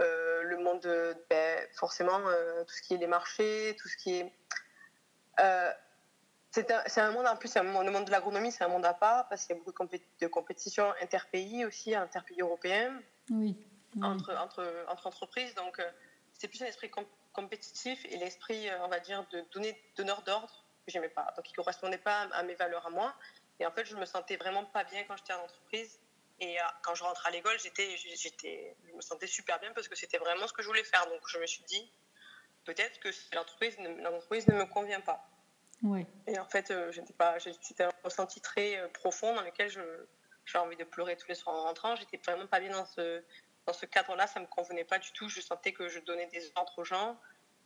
euh, 0.00 0.42
le 0.42 0.58
monde, 0.58 0.86
ben, 1.30 1.68
forcément, 1.74 2.20
euh, 2.26 2.64
tout 2.64 2.74
ce 2.74 2.82
qui 2.82 2.94
est 2.94 2.98
les 2.98 3.06
marchés, 3.06 3.76
tout 3.80 3.88
ce 3.88 3.96
qui 3.96 4.14
est. 4.16 4.32
Euh, 5.40 5.72
c'est 6.50 6.70
un, 6.70 7.08
un, 7.08 7.10
monde, 7.12 7.26
en 7.26 7.36
plus, 7.36 7.54
un 7.56 7.62
monde, 7.62 7.84
le 7.84 7.92
monde 7.92 8.06
de 8.06 8.10
l'agronomie, 8.10 8.50
c'est 8.50 8.64
un 8.64 8.68
monde 8.68 8.86
à 8.86 8.94
part, 8.94 9.28
parce 9.28 9.44
qu'il 9.44 9.56
y 9.56 9.58
a 9.58 9.62
beaucoup 9.62 9.86
de, 9.86 10.00
de 10.20 10.26
compétition 10.26 10.92
interpays 11.02 11.64
aussi, 11.64 11.94
interpays 11.94 12.40
européens, 12.40 12.98
oui. 13.30 13.56
Entre, 14.02 14.34
entre, 14.36 14.84
entre, 14.88 15.06
entreprises. 15.06 15.54
Donc, 15.54 15.82
c'est 16.34 16.48
plus 16.48 16.62
un 16.62 16.66
esprit 16.66 16.90
compétitif 17.32 18.04
et 18.06 18.18
l'esprit, 18.18 18.68
on 18.82 18.88
va 18.88 19.00
dire, 19.00 19.26
de 19.32 19.42
donner 19.52 19.80
donneur 19.96 20.22
d'ordre 20.22 20.65
que 20.86 20.92
j'aimais 20.92 21.08
pas. 21.08 21.32
Donc, 21.36 21.48
il 21.48 21.52
ne 21.52 21.56
correspondait 21.56 21.98
pas 21.98 22.22
à 22.32 22.42
mes 22.42 22.54
valeurs 22.54 22.86
à 22.86 22.90
moi. 22.90 23.14
Et 23.58 23.66
en 23.66 23.70
fait, 23.70 23.84
je 23.84 23.96
me 23.96 24.04
sentais 24.04 24.36
vraiment 24.36 24.64
pas 24.64 24.84
bien 24.84 25.04
quand 25.04 25.16
j'étais 25.16 25.32
en 25.32 25.42
entreprise. 25.42 26.00
Et 26.38 26.60
euh, 26.60 26.64
quand 26.82 26.94
je 26.94 27.02
rentre 27.02 27.26
à 27.26 27.30
l'école, 27.30 27.58
j'étais, 27.58 27.96
j'étais, 27.96 28.76
je 28.86 28.92
me 28.92 29.00
sentais 29.00 29.26
super 29.26 29.58
bien 29.58 29.72
parce 29.72 29.88
que 29.88 29.96
c'était 29.96 30.18
vraiment 30.18 30.46
ce 30.46 30.52
que 30.52 30.62
je 30.62 30.68
voulais 30.68 30.84
faire. 30.84 31.06
Donc 31.06 31.20
je 31.28 31.38
me 31.38 31.46
suis 31.46 31.64
dit, 31.64 31.90
peut-être 32.64 33.00
que 33.00 33.08
l'entreprise 33.34 33.78
ne, 33.78 33.88
l'entreprise 34.02 34.46
ne 34.48 34.54
me 34.54 34.66
convient 34.66 35.00
pas. 35.00 35.26
Ouais. 35.82 36.06
Et 36.26 36.38
en 36.38 36.46
fait, 36.46 36.70
euh, 36.70 36.92
pas, 37.16 37.38
c'était 37.40 37.84
un 37.84 37.92
ressenti 38.02 38.40
très 38.40 38.76
euh, 38.78 38.88
profond 38.88 39.34
dans 39.34 39.42
lequel 39.42 39.70
j'ai 40.44 40.58
envie 40.58 40.76
de 40.76 40.84
pleurer 40.84 41.16
tous 41.16 41.28
les 41.28 41.34
soirs 41.34 41.56
en 41.56 41.62
rentrant. 41.64 41.96
J'étais 41.96 42.18
vraiment 42.18 42.46
pas 42.46 42.60
bien 42.60 42.70
dans 42.70 42.86
ce, 42.86 43.22
dans 43.66 43.72
ce 43.72 43.86
cadre-là, 43.86 44.26
ça 44.26 44.40
me 44.40 44.46
convenait 44.46 44.84
pas 44.84 44.98
du 44.98 45.12
tout. 45.12 45.28
Je 45.28 45.40
sentais 45.40 45.72
que 45.72 45.88
je 45.88 46.00
donnais 46.00 46.26
des 46.26 46.52
ordres 46.54 46.78
aux 46.78 46.84
gens, 46.84 47.18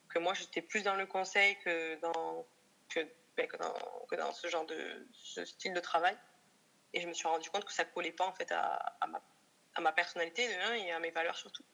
que 0.09 0.19
moi 0.19 0.35
j'étais 0.35 0.63
plus 0.63 0.83
dans 0.83 0.95
le 0.95 1.07
conseil 1.07 1.59
que 1.59 2.01
dans, 2.01 2.47
que, 2.91 3.01
ben, 3.37 3.49
dans, 3.59 4.07
que 4.09 4.17
dans 4.17 4.33
ce 4.33 4.49
genre 4.49 4.67
de 4.67 5.07
ce 5.13 5.45
style 5.45 5.73
de 5.73 5.81
travail. 5.81 6.17
Et 6.93 7.01
je 7.01 7.09
me 7.09 7.13
suis 7.13 7.29
rendu 7.29 7.49
compte 7.51 7.65
que 7.65 7.73
ça 7.73 7.85
collait 7.85 8.13
pas 8.13 8.27
en 8.27 8.33
fait 8.33 8.51
à, 8.53 8.75
à, 9.01 9.07
ma, 9.07 9.23
à 9.75 9.81
ma, 9.81 9.93
personnalité 9.93 10.49
et 10.77 10.93
à 10.93 10.99
mes 10.99 11.11
valeurs 11.11 11.37
surtout. 11.37 11.65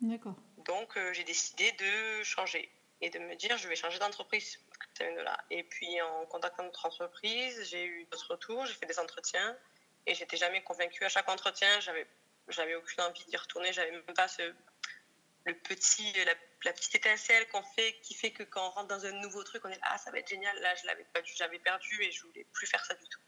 D'accord. 0.00 0.36
Donc 0.58 0.96
euh, 0.96 1.12
j'ai 1.12 1.24
décidé 1.24 1.72
de 1.72 2.22
changer 2.22 2.70
et 3.00 3.10
de 3.10 3.18
me 3.18 3.34
dire 3.36 3.56
je 3.56 3.68
vais 3.68 3.76
changer 3.76 3.98
d'entreprise. 3.98 4.58
De 4.98 5.20
là. 5.22 5.38
Et 5.50 5.62
puis 5.62 6.00
en 6.02 6.26
contactant 6.26 6.62
notre 6.62 6.84
entreprise, 6.84 7.62
j'ai 7.70 7.86
eu 7.86 8.04
d'autres 8.10 8.32
retours, 8.32 8.66
j'ai 8.66 8.74
fait 8.74 8.86
des 8.86 8.98
entretiens 8.98 9.56
et 10.06 10.14
j'étais 10.14 10.36
jamais 10.36 10.62
convaincue 10.62 11.04
à 11.04 11.08
chaque 11.08 11.28
entretien. 11.28 11.80
J'avais 11.80 12.06
j'avais 12.48 12.74
aucune 12.74 13.02
envie 13.02 13.24
d'y 13.26 13.36
retourner. 13.36 13.72
J'avais 13.72 13.92
même 13.92 14.02
pas 14.14 14.28
ce, 14.28 14.42
le 15.44 15.54
petit, 15.54 16.12
la, 16.24 16.34
petite 16.60 16.94
étincelle 16.94 17.48
qu'on 17.48 17.62
fait, 17.62 17.98
qui 18.02 18.14
fait 18.14 18.30
que 18.30 18.42
quand 18.42 18.66
on 18.66 18.70
rentre 18.70 18.88
dans 18.88 19.06
un 19.06 19.12
nouveau 19.12 19.42
truc, 19.42 19.64
on 19.64 19.70
est 19.70 19.78
ah 19.82 19.98
ça 19.98 20.10
va 20.10 20.18
être 20.18 20.28
génial. 20.28 20.56
Là, 20.60 20.74
je 20.74 20.86
l'avais 20.86 21.04
pas, 21.04 21.20
j'avais 21.24 21.58
perdu 21.58 22.02
et 22.02 22.10
je 22.12 22.22
voulais 22.26 22.46
plus 22.52 22.66
faire 22.66 22.84
ça 22.84 22.94
du 22.94 23.04
tout. 23.08 23.20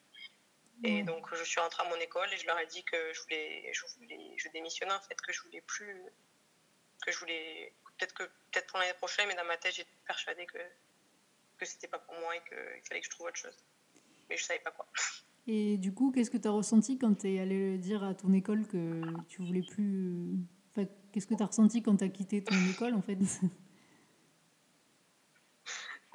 Et 0.84 1.04
donc 1.04 1.32
je 1.32 1.44
suis 1.44 1.60
rentrée 1.60 1.84
à 1.86 1.88
mon 1.88 1.96
école 1.96 2.28
et 2.32 2.36
je 2.36 2.46
leur 2.46 2.58
ai 2.58 2.66
dit 2.66 2.82
que 2.82 3.12
je 3.12 3.22
voulais, 3.22 3.72
je 3.72 3.82
voulais, 3.94 4.34
je 4.36 4.48
démissionnais 4.48 4.92
en 4.92 5.00
fait, 5.00 5.20
que 5.20 5.32
je 5.32 5.40
voulais 5.42 5.60
plus, 5.60 6.02
que 7.06 7.12
je 7.12 7.18
voulais 7.18 7.72
peut-être 7.98 8.14
que 8.14 8.24
peut-être 8.24 8.66
pour 8.66 8.80
l'année 8.80 8.94
prochaine, 8.94 9.28
mais 9.28 9.36
dans 9.36 9.44
ma 9.44 9.56
tête 9.56 9.74
j'étais 9.74 9.90
persuadée 10.06 10.46
que 10.46 10.58
que 11.58 11.64
c'était 11.64 11.86
pas 11.86 12.00
pour 12.00 12.14
moi 12.18 12.34
et 12.36 12.40
qu'il 12.48 12.82
fallait 12.88 13.00
que 13.00 13.06
je 13.06 13.10
trouve 13.10 13.26
autre 13.26 13.36
chose. 13.36 13.56
Mais 14.28 14.36
je 14.36 14.42
savais 14.42 14.58
pas 14.58 14.72
quoi. 14.72 14.88
Et 15.46 15.76
du 15.76 15.92
coup, 15.92 16.12
qu'est-ce 16.12 16.30
que 16.30 16.36
tu 16.36 16.48
as 16.48 16.52
ressenti 16.52 16.98
quand 16.98 17.14
tu 17.14 17.34
es 17.34 17.40
allé 17.40 17.78
dire 17.78 18.04
à 18.04 18.14
ton 18.14 18.32
école 18.32 18.66
que 18.66 19.02
tu 19.28 19.42
voulais 19.42 19.62
plus. 19.62 20.36
Qu'est-ce 21.12 21.26
que 21.26 21.34
tu 21.34 21.42
as 21.42 21.46
ressenti 21.46 21.82
quand 21.82 21.96
tu 21.96 22.04
as 22.04 22.08
quitté 22.08 22.42
ton 22.42 22.54
école 22.70 22.94
en 22.94 23.02
fait? 23.02 23.18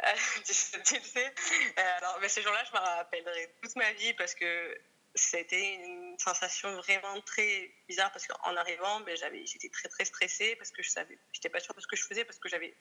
Euh, 0.04 0.14
tu 0.46 0.54
sais, 0.54 1.34
euh, 1.78 1.98
alors, 1.98 2.18
mais 2.22 2.30
ces 2.30 2.42
jours-là, 2.42 2.64
je 2.66 2.72
me 2.72 2.84
rappellerai 2.84 3.54
toute 3.62 3.76
ma 3.76 3.92
vie 3.94 4.14
parce 4.14 4.34
que 4.36 4.78
c'était 5.16 5.76
une 5.76 6.18
sensation 6.20 6.76
vraiment 6.78 7.20
très 7.22 7.72
bizarre 7.88 8.12
parce 8.12 8.28
qu'en 8.28 8.56
arrivant, 8.56 9.02
ben, 9.02 9.16
j'avais, 9.18 9.46
j'étais 9.46 9.70
très 9.70 9.90
très 9.90 10.06
stressée 10.06 10.56
parce 10.56 10.72
que 10.72 10.84
je 10.84 10.90
savais, 10.90 11.18
j'étais 11.34 11.50
pas 11.50 11.60
sûre 11.60 11.74
de 11.74 11.82
ce 11.82 11.88
que 11.88 11.96
je 11.96 12.04
faisais 12.04 12.26
parce 12.26 12.40
que 12.40 12.50
j'avais 12.50 12.76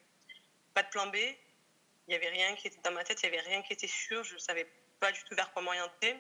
pas 0.75 0.83
de 0.83 0.89
plan 0.89 1.07
B. 1.07 1.17
Il 2.09 2.13
y 2.13 2.15
avait 2.15 2.29
rien 2.29 2.55
qui 2.55 2.69
était 2.69 2.81
dans 2.85 2.93
ma 2.93 3.05
tête, 3.05 3.21
il 3.23 3.27
y 3.27 3.29
avait 3.29 3.41
rien 3.41 3.63
qui 3.63 3.73
était 3.73 3.87
sûr. 3.87 4.23
Je 4.23 4.39
savais 4.39 4.71
pas 5.01 5.11
du 5.13 5.23
tout 5.25 5.35
vers 5.35 5.53
quoi 5.53 5.63
m'orienter 5.63 6.17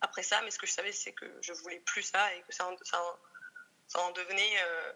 après 0.00 0.22
ça, 0.22 0.40
mais 0.42 0.50
ce 0.50 0.58
que 0.58 0.66
je 0.66 0.72
savais, 0.72 0.92
c'est 0.92 1.12
que 1.12 1.26
je 1.40 1.52
voulais 1.52 1.80
plus 1.80 2.02
ça 2.02 2.34
et 2.34 2.42
que 2.42 2.52
ça 2.52 2.68
ça 2.82 3.02
ça 3.86 4.00
en 4.00 4.10
devenait 4.12 4.62
euh, 4.62 4.92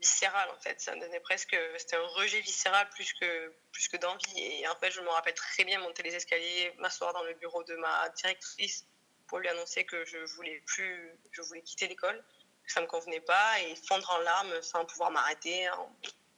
viscéral 0.00 0.48
en 0.50 0.60
fait. 0.60 0.80
Ça 0.80 0.94
devenait 0.96 1.20
presque, 1.20 1.56
c'était 1.78 1.96
un 1.96 2.06
rejet 2.08 2.40
viscéral 2.40 2.88
plus 2.90 3.12
que, 3.14 3.52
plus 3.72 3.88
que 3.88 3.96
d'envie. 3.96 4.40
Et 4.40 4.68
en 4.68 4.76
fait, 4.76 4.90
je 4.90 5.00
me 5.00 5.08
rappelle 5.08 5.34
très 5.34 5.64
bien 5.64 5.78
monter 5.80 6.02
les 6.02 6.14
escaliers, 6.14 6.74
m'asseoir 6.78 7.12
dans 7.12 7.22
le 7.22 7.34
bureau 7.34 7.62
de 7.64 7.74
ma 7.76 8.08
directrice 8.10 8.86
pour 9.26 9.38
lui 9.38 9.48
annoncer 9.48 9.84
que 9.84 10.04
je 10.04 10.18
voulais 10.34 10.62
plus, 10.66 11.18
je 11.30 11.42
voulais 11.42 11.62
quitter 11.62 11.88
l'école, 11.88 12.22
que 12.66 12.72
ça 12.72 12.80
me 12.80 12.86
convenait 12.86 13.20
pas 13.20 13.60
et 13.60 13.74
fondre 13.76 14.10
en 14.10 14.18
larmes 14.18 14.62
sans 14.62 14.84
pouvoir 14.84 15.10
m'arrêter. 15.10 15.68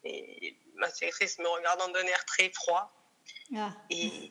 Et 0.04 0.56
ma 0.76 0.88
directrice 0.90 1.38
me 1.38 1.48
regardant 1.48 1.88
d'un 1.88 2.04
air 2.06 2.24
très 2.26 2.50
froid. 2.50 2.92
Ah. 3.56 3.72
Et 3.90 4.30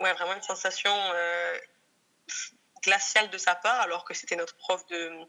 ouais, 0.00 0.12
vraiment 0.14 0.34
une 0.34 0.42
sensation 0.42 0.92
euh, 1.14 1.58
glaciale 2.82 3.30
de 3.30 3.38
sa 3.38 3.54
part, 3.54 3.80
alors 3.80 4.04
que 4.04 4.14
c'était 4.14 4.36
notre 4.36 4.56
prof 4.56 4.84
de 4.88 5.26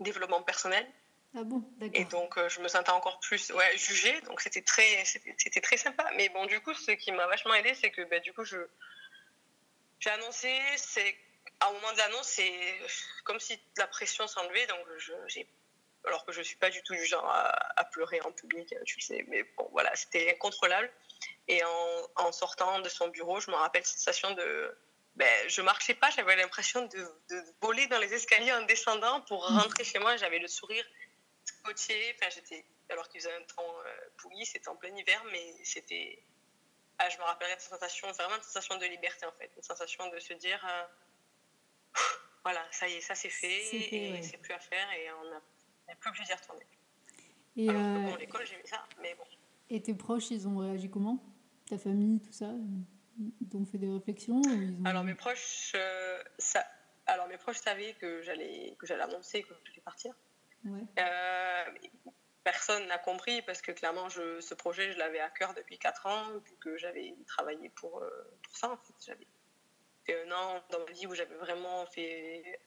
développement 0.00 0.42
personnel. 0.42 0.86
Ah 1.34 1.44
bon, 1.44 1.64
Et 1.94 2.04
donc, 2.04 2.36
euh, 2.36 2.48
je 2.50 2.60
me 2.60 2.68
sentais 2.68 2.90
encore 2.90 3.18
plus 3.20 3.50
ouais, 3.52 3.78
jugée. 3.78 4.20
Donc, 4.22 4.42
c'était 4.42 4.60
très, 4.60 5.02
c'était 5.04 5.62
très 5.62 5.78
sympa. 5.78 6.06
Mais 6.16 6.28
bon, 6.28 6.44
du 6.44 6.60
coup, 6.60 6.74
ce 6.74 6.90
qui 6.90 7.10
m'a 7.10 7.26
vachement 7.26 7.54
aidé, 7.54 7.74
c'est 7.74 7.90
que 7.90 8.02
bah, 8.02 8.18
du 8.20 8.34
coup, 8.34 8.44
je, 8.44 8.58
j'ai 9.98 10.10
annoncé. 10.10 10.54
C'est, 10.76 11.16
à 11.60 11.68
un 11.68 11.72
moment 11.72 11.92
de 11.92 11.98
l'annonce, 11.98 12.26
c'est 12.26 12.52
comme 13.24 13.40
si 13.40 13.58
la 13.78 13.86
pression 13.86 14.26
s'enlevait. 14.26 14.66
Donc, 14.66 14.80
j'ai, 15.28 15.48
alors 16.04 16.26
que 16.26 16.32
je 16.32 16.40
ne 16.40 16.44
suis 16.44 16.56
pas 16.56 16.68
du 16.68 16.82
tout 16.82 16.92
du 16.92 17.06
genre 17.06 17.26
à, 17.26 17.84
pleurer 17.92 18.20
en 18.20 18.32
public, 18.32 18.74
tu 18.84 18.96
le 18.98 19.02
sais. 19.02 19.24
Mais 19.28 19.42
bon, 19.56 19.68
voilà, 19.72 19.94
c'était 19.96 20.32
incontrôlable. 20.32 20.90
Et 21.48 21.64
en, 21.64 22.26
en, 22.26 22.32
sortant 22.32 22.80
de 22.80 22.88
son 22.90 23.08
bureau, 23.08 23.40
je 23.40 23.50
me 23.50 23.56
rappelle 23.56 23.84
cette 23.86 23.98
sensation 23.98 24.32
de 24.32 24.76
ben, 25.14 25.48
je 25.48 25.60
marchais 25.60 25.94
pas, 25.94 26.08
j'avais 26.10 26.36
l'impression 26.36 26.86
de, 26.86 26.98
de, 27.30 27.42
voler 27.60 27.86
dans 27.88 27.98
les 27.98 28.14
escaliers 28.14 28.52
en 28.52 28.62
descendant 28.62 29.20
pour 29.22 29.50
mmh. 29.50 29.58
rentrer 29.58 29.84
chez 29.84 29.98
moi. 29.98 30.16
J'avais 30.16 30.38
le 30.38 30.48
sourire 30.48 30.84
scotché. 31.44 32.14
Enfin, 32.16 32.30
j'étais, 32.34 32.64
alors 32.88 33.08
qu'il 33.08 33.20
faisait 33.20 33.34
un 33.34 33.42
temps 33.44 33.74
euh, 33.86 34.08
pourri, 34.18 34.44
c'était 34.46 34.68
en 34.68 34.76
plein 34.76 34.94
hiver, 34.94 35.22
mais 35.30 35.54
c'était. 35.64 36.22
Ah, 36.98 37.08
je 37.08 37.18
me 37.18 37.22
rappellerai 37.22 37.56
de 37.56 37.60
cette 37.60 37.70
sensation, 37.70 38.10
vraiment 38.12 38.36
une 38.36 38.42
sensation 38.42 38.76
de 38.76 38.84
liberté 38.86 39.26
en 39.26 39.32
fait, 39.32 39.50
une 39.56 39.62
sensation 39.62 40.08
de 40.10 40.20
se 40.20 40.34
dire 40.34 40.64
euh, 40.64 40.84
voilà, 42.44 42.64
ça 42.70 42.86
y 42.86 42.94
est, 42.94 43.00
ça 43.00 43.14
c'est 43.14 43.30
fait, 43.30 43.74
et 43.74 44.22
c'est 44.22 44.36
plus 44.36 44.52
à 44.52 44.58
faire 44.58 44.88
et 44.92 45.10
on 45.12 45.30
n'a 45.30 45.96
plus 45.98 46.10
obligé 46.10 46.24
d'y 46.24 46.34
retourner. 46.34 46.66
Et 47.56 47.68
alors 47.68 47.80
euh... 47.80 48.10
bon, 48.10 48.16
l'école, 48.16 48.46
j'ai 48.46 48.56
vu 48.56 48.62
ça, 48.66 48.86
mais 49.00 49.14
bon. 49.14 49.24
Et 49.70 49.82
tes 49.82 49.94
proches, 49.94 50.30
ils 50.30 50.46
ont 50.46 50.58
réagi 50.58 50.90
comment? 50.90 51.18
Ta 51.68 51.78
famille, 51.78 52.20
tout 52.20 52.32
ça? 52.32 52.52
Ont 53.54 53.66
fait 53.66 53.78
des 53.78 53.90
réflexions 53.90 54.40
Alors 54.84 55.02
mes 55.02 55.14
proches, 55.14 55.72
euh, 55.74 56.22
ça... 56.38 56.64
alors 57.06 57.26
mes 57.28 57.36
proches 57.36 57.58
savaient 57.58 57.94
que 57.94 58.22
j'allais 58.22 58.76
que 58.78 58.86
j'allais 58.86 59.02
annoncer 59.02 59.42
que 59.42 59.54
je 59.64 59.72
vais 59.72 59.80
Euh, 60.66 61.64
personne 62.44 62.86
n'a 62.86 62.98
compris 62.98 63.42
parce 63.42 63.62
que 63.62 63.72
clairement 63.72 64.08
je, 64.08 64.40
ce 64.40 64.54
projet 64.54 64.92
je 64.92 64.98
l'avais 64.98 65.20
à 65.20 65.30
cœur 65.30 65.54
depuis 65.54 65.78
4 65.78 66.06
ans 66.06 66.38
vu 66.38 66.56
que 66.60 66.76
j'avais 66.76 67.14
travaillé 67.26 67.68
pour, 67.70 68.02
euh, 68.02 68.10
pour 68.42 68.56
ça 68.56 68.70
en 68.70 68.76
fait. 68.76 68.94
J'avais 69.04 69.26
fait 70.04 70.24
un 70.26 70.32
an 70.32 70.62
dans 70.70 70.80
ma 70.80 70.92
vie 70.92 71.06
où 71.06 71.14
j'avais 71.14 71.36
vraiment 71.36 71.86
fait 71.86 72.60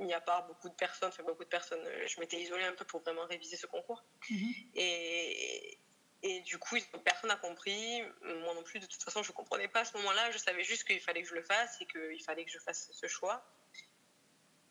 mis 0.00 0.12
à 0.12 0.20
part 0.20 0.46
beaucoup 0.46 0.68
de 0.68 0.74
personnes, 0.74 1.08
enfin 1.08 1.22
beaucoup 1.22 1.44
de 1.44 1.48
personnes, 1.48 1.86
je 2.06 2.18
m'étais 2.20 2.40
isolée 2.40 2.64
un 2.64 2.72
peu 2.72 2.84
pour 2.84 3.00
vraiment 3.00 3.26
réviser 3.26 3.56
ce 3.56 3.66
concours. 3.66 4.04
Mm-hmm. 4.28 4.70
Et, 4.74 5.78
et 6.24 6.40
du 6.40 6.58
coup, 6.58 6.76
personne 7.04 7.28
n'a 7.28 7.36
compris. 7.36 8.02
Moi 8.22 8.54
non 8.54 8.62
plus, 8.62 8.80
de 8.80 8.86
toute 8.86 9.02
façon, 9.02 9.22
je 9.22 9.30
ne 9.30 9.34
comprenais 9.34 9.68
pas 9.68 9.80
à 9.80 9.84
ce 9.84 9.96
moment-là. 9.98 10.30
Je 10.30 10.38
savais 10.38 10.64
juste 10.64 10.84
qu'il 10.84 10.98
fallait 10.98 11.22
que 11.22 11.28
je 11.28 11.34
le 11.34 11.42
fasse 11.42 11.80
et 11.80 11.86
qu'il 11.86 12.22
fallait 12.24 12.44
que 12.44 12.50
je 12.50 12.58
fasse 12.58 12.90
ce 12.92 13.06
choix. 13.06 13.46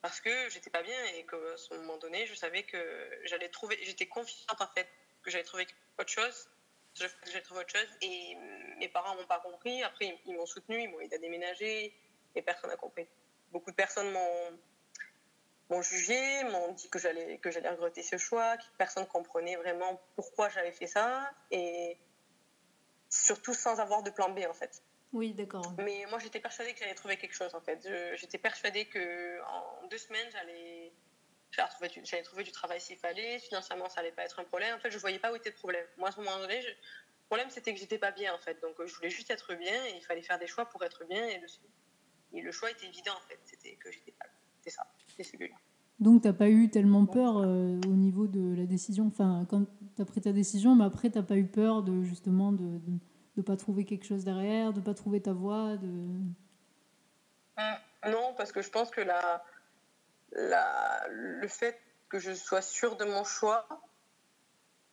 Parce 0.03 0.19
que 0.19 0.49
j'étais 0.49 0.69
pas 0.69 0.83
bien 0.83 1.01
et 1.15 1.25
qu'à 1.25 1.55
ce 1.55 1.73
moment 1.75 1.97
donné, 1.97 2.25
je 2.25 2.35
savais 2.35 2.63
que 2.63 2.77
j'allais 3.23 3.47
trouver. 3.47 3.79
J'étais 3.83 4.05
confiante 4.05 4.59
en 4.59 4.67
fait 4.67 4.85
que 5.21 5.31
j'allais 5.31 5.45
trouver 5.45 5.65
autre 5.97 6.09
chose. 6.09 6.49
J'allais 6.95 7.41
trouver 7.41 7.61
autre 7.61 7.71
chose. 7.71 7.87
Et 8.01 8.35
mes 8.79 8.89
parents 8.89 9.15
n'ont 9.15 9.25
pas 9.25 9.39
compris. 9.39 9.81
Après, 9.81 10.19
ils 10.25 10.35
m'ont 10.35 10.45
soutenu, 10.45 10.81
ils 10.81 10.89
m'ont 10.89 10.99
aidé 10.99 11.15
à 11.15 11.19
déménager. 11.19 11.97
Et 12.35 12.41
personne 12.41 12.69
n'a 12.69 12.75
compris. 12.75 13.07
Beaucoup 13.53 13.71
de 13.71 13.77
personnes 13.77 14.11
m'ont 14.11 14.59
m'ont 15.69 15.81
jugé, 15.81 16.43
m'ont 16.51 16.73
dit 16.73 16.89
que 16.89 16.99
j'allais 16.99 17.37
que 17.37 17.49
j'allais 17.49 17.69
regretter 17.69 18.03
ce 18.03 18.17
choix, 18.17 18.57
que 18.57 18.63
personne 18.77 19.07
comprenait 19.07 19.55
vraiment 19.55 20.01
pourquoi 20.15 20.49
j'avais 20.49 20.73
fait 20.73 20.87
ça 20.87 21.31
et 21.49 21.97
surtout 23.09 23.53
sans 23.53 23.79
avoir 23.79 24.03
de 24.03 24.09
plan 24.09 24.29
B 24.31 24.39
en 24.49 24.53
fait. 24.53 24.83
Oui, 25.13 25.33
d'accord. 25.33 25.75
Mais 25.77 26.05
moi 26.09 26.19
j'étais 26.19 26.39
persuadée 26.39 26.73
que 26.73 26.79
j'allais 26.79 26.95
trouver 26.95 27.17
quelque 27.17 27.35
chose 27.35 27.53
en 27.53 27.61
fait. 27.61 27.87
J'étais 28.15 28.37
persuadée 28.39 28.85
que 28.85 29.41
en 29.43 29.87
deux 29.87 29.97
semaines 29.97 30.27
j'allais 30.31 30.91
j'allais 31.51 31.69
trouver, 31.69 31.87
du, 31.89 32.01
trouver 32.23 32.43
du 32.43 32.51
travail 32.51 32.81
s'il 32.81 32.97
fallait, 32.97 33.37
financièrement 33.37 33.87
ça 33.89 34.01
allait 34.01 34.11
pas 34.11 34.23
être 34.23 34.39
un 34.39 34.43
problème. 34.43 34.75
En 34.75 34.79
fait, 34.79 34.89
je 34.89 34.97
voyais 34.97 35.19
pas 35.19 35.31
où 35.31 35.35
était 35.35 35.51
le 35.51 35.55
problème. 35.55 35.85
Moi 35.97 36.09
à 36.09 36.11
ce 36.11 36.17
moment 36.17 36.37
donné, 36.39 36.61
le 36.61 36.73
problème 37.27 37.49
c'était 37.51 37.73
que 37.73 37.79
j'étais 37.79 37.99
pas 37.99 38.11
bien 38.11 38.33
en 38.33 38.39
fait. 38.39 38.59
Donc 38.61 38.75
je 38.83 38.95
voulais 38.95 39.11
juste 39.11 39.29
être 39.29 39.53
bien 39.53 39.85
et 39.85 39.95
il 39.95 40.03
fallait 40.03 40.23
faire 40.23 40.39
des 40.39 40.47
choix 40.47 40.65
pour 40.65 40.83
être 40.83 41.05
bien 41.07 41.27
et 41.27 41.39
le, 41.39 41.47
et 42.33 42.41
le 42.41 42.51
choix 42.51 42.71
était 42.71 42.87
évident 42.87 43.13
en 43.15 43.27
fait. 43.27 43.39
C'était 43.45 43.75
que 43.75 43.91
j'étais 43.91 44.13
pas 44.13 44.25
c'est 44.63 44.71
ça, 44.71 44.83
c'est 45.15 45.23
celui-là. 45.23 45.55
Donc, 45.99 46.23
tu 46.23 46.27
n'as 46.27 46.33
pas 46.33 46.49
eu 46.49 46.69
tellement 46.69 47.05
peur 47.05 47.37
euh, 47.37 47.79
au 47.87 47.95
niveau 47.95 48.27
de 48.27 48.55
la 48.55 48.65
décision? 48.65 49.07
Enfin, 49.07 49.45
quand 49.49 49.65
tu 49.95 50.01
as 50.01 50.05
pris 50.05 50.21
ta 50.21 50.31
décision, 50.31 50.75
mais 50.75 50.85
après, 50.85 51.09
tu 51.11 51.17
n'as 51.17 51.23
pas 51.23 51.37
eu 51.37 51.45
peur 51.45 51.83
de 51.83 52.01
justement 52.01 52.51
de 52.51 52.79
ne 53.37 53.41
pas 53.41 53.57
trouver 53.57 53.85
quelque 53.85 54.05
chose 54.05 54.23
derrière, 54.23 54.73
de 54.73 54.79
ne 54.79 54.85
pas 54.85 54.93
trouver 54.93 55.21
ta 55.21 55.33
voie 55.33 55.77
de... 55.77 55.87
Euh, 57.59 58.09
non, 58.09 58.33
parce 58.35 58.51
que 58.51 58.61
je 58.61 58.69
pense 58.69 58.89
que 58.91 59.01
la, 59.01 59.43
la, 60.31 61.07
le 61.09 61.47
fait 61.47 61.79
que 62.09 62.19
je 62.19 62.33
sois 62.33 62.61
sûre 62.61 62.95
de 62.97 63.05
mon 63.05 63.23
choix, 63.23 63.67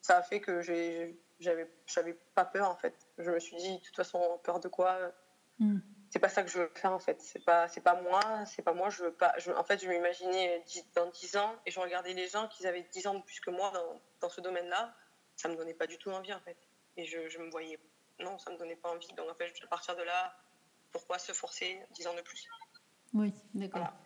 ça 0.01 0.19
a 0.19 0.23
fait 0.23 0.41
que 0.41 0.61
j'avais 0.61 2.19
pas 2.35 2.45
peur 2.45 2.69
en 2.69 2.77
fait. 2.77 2.95
Je 3.19 3.31
me 3.31 3.41
suis 3.41 3.57
dit, 3.57 3.79
de 3.79 3.83
toute 3.83 3.97
façon, 3.97 4.41
peur 4.43 4.61
de 4.61 4.69
quoi? 4.69 5.13
Hmm 5.59 5.79
c'est 6.11 6.19
pas 6.19 6.29
ça 6.29 6.43
que 6.43 6.51
je 6.51 6.59
veux 6.59 6.71
faire 6.75 6.93
en 6.93 6.99
fait. 6.99 7.21
C'est 7.21 7.45
pas, 7.45 7.69
c'est 7.69 7.81
pas 7.81 8.01
moi, 8.03 8.45
c'est 8.45 8.63
pas 8.63 8.75
moi. 8.75 8.91
Je 8.91 9.05
veux 9.05 9.13
pas. 9.13 9.33
Je, 9.39 9.53
en 9.53 9.63
fait, 9.63 9.83
je 9.83 9.89
m'imaginais 9.89 10.63
dans 10.95 11.09
10 11.09 11.37
ans 11.37 11.55
et 11.65 11.71
je 11.71 11.79
regardais 11.79 12.13
les 12.13 12.29
gens 12.29 12.49
qui 12.49 12.67
avaient 12.67 12.83
10 12.83 13.07
ans 13.07 13.15
de 13.15 13.23
plus 13.23 13.41
que 13.41 13.51
moi 13.51 13.71
dans, 13.71 14.01
dans 14.21 14.29
ce 14.29 14.41
domaine-là. 14.41 14.93
Ça 15.37 15.49
me 15.49 15.57
donnait 15.57 15.75
pas 15.75 15.87
du 15.87 15.99
tout 15.99 16.11
envie 16.11 16.35
en 16.35 16.41
fait. 16.41 16.57
Et 16.97 17.07
je, 17.07 17.29
je 17.29 17.39
me 17.39 17.49
voyais, 17.49 17.79
non, 18.23 18.39
ça 18.39 18.51
me 18.51 18.57
donnait 18.59 18.77
pas 18.77 18.91
envie. 18.91 19.09
Donc 19.17 19.31
en 19.31 19.35
fait, 19.35 19.53
à 19.63 19.67
partir 19.67 19.97
de 19.97 20.03
là, 20.03 20.35
pourquoi 20.93 21.19
se 21.19 21.33
forcer 21.33 21.79
10 21.93 22.07
ans 22.07 22.15
de 22.15 22.23
plus? 22.23 22.47
Oui, 23.15 23.33
d'accord. 23.55 23.81
Voilà. 23.83 23.97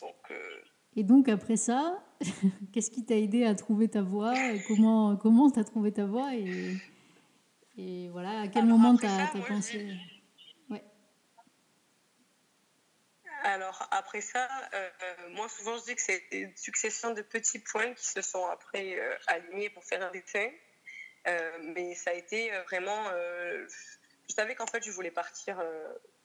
Donc, 0.00 0.30
euh, 0.30 0.64
Et 0.96 1.04
donc 1.04 1.28
après 1.28 1.56
ça, 1.56 2.02
qu'est-ce 2.72 2.90
qui 2.90 3.04
t'a 3.04 3.16
aidé 3.16 3.44
à 3.44 3.54
trouver 3.54 3.88
ta 3.88 4.02
voie? 4.02 4.34
Et 4.52 4.62
Comment 4.66 5.16
comment 5.16 5.50
t'as 5.50 5.64
trouvé 5.64 5.92
ta 5.92 6.06
voie? 6.06 6.34
Et, 6.34 6.76
et 7.76 8.08
voilà 8.10 8.40
à 8.42 8.48
quel 8.48 8.64
Alors, 8.64 8.78
moment 8.78 8.96
t'as 8.96 9.26
pensé? 9.46 9.94
Ouais. 10.70 10.84
Alors 13.44 13.88
après 13.90 14.20
ça, 14.20 14.48
euh, 14.74 14.88
moi 15.30 15.48
souvent 15.48 15.76
je 15.78 15.84
dis 15.84 15.94
que 15.94 16.02
c'est 16.02 16.22
une 16.32 16.56
succession 16.56 17.12
de 17.12 17.22
petits 17.22 17.58
points 17.58 17.92
qui 17.94 18.06
se 18.06 18.22
sont 18.22 18.44
après 18.46 18.98
euh, 18.98 19.16
alignés 19.26 19.70
pour 19.70 19.84
faire 19.84 20.02
un 20.06 20.10
dessin. 20.10 20.48
Euh, 21.28 21.58
mais 21.74 21.94
ça 21.94 22.10
a 22.10 22.14
été 22.14 22.52
euh, 22.52 22.62
vraiment... 22.62 23.08
euh, 23.12 23.66
je 24.28 24.34
savais 24.34 24.54
qu'en 24.54 24.66
fait 24.66 24.82
je 24.84 24.90
voulais 24.90 25.10
partir, 25.10 25.62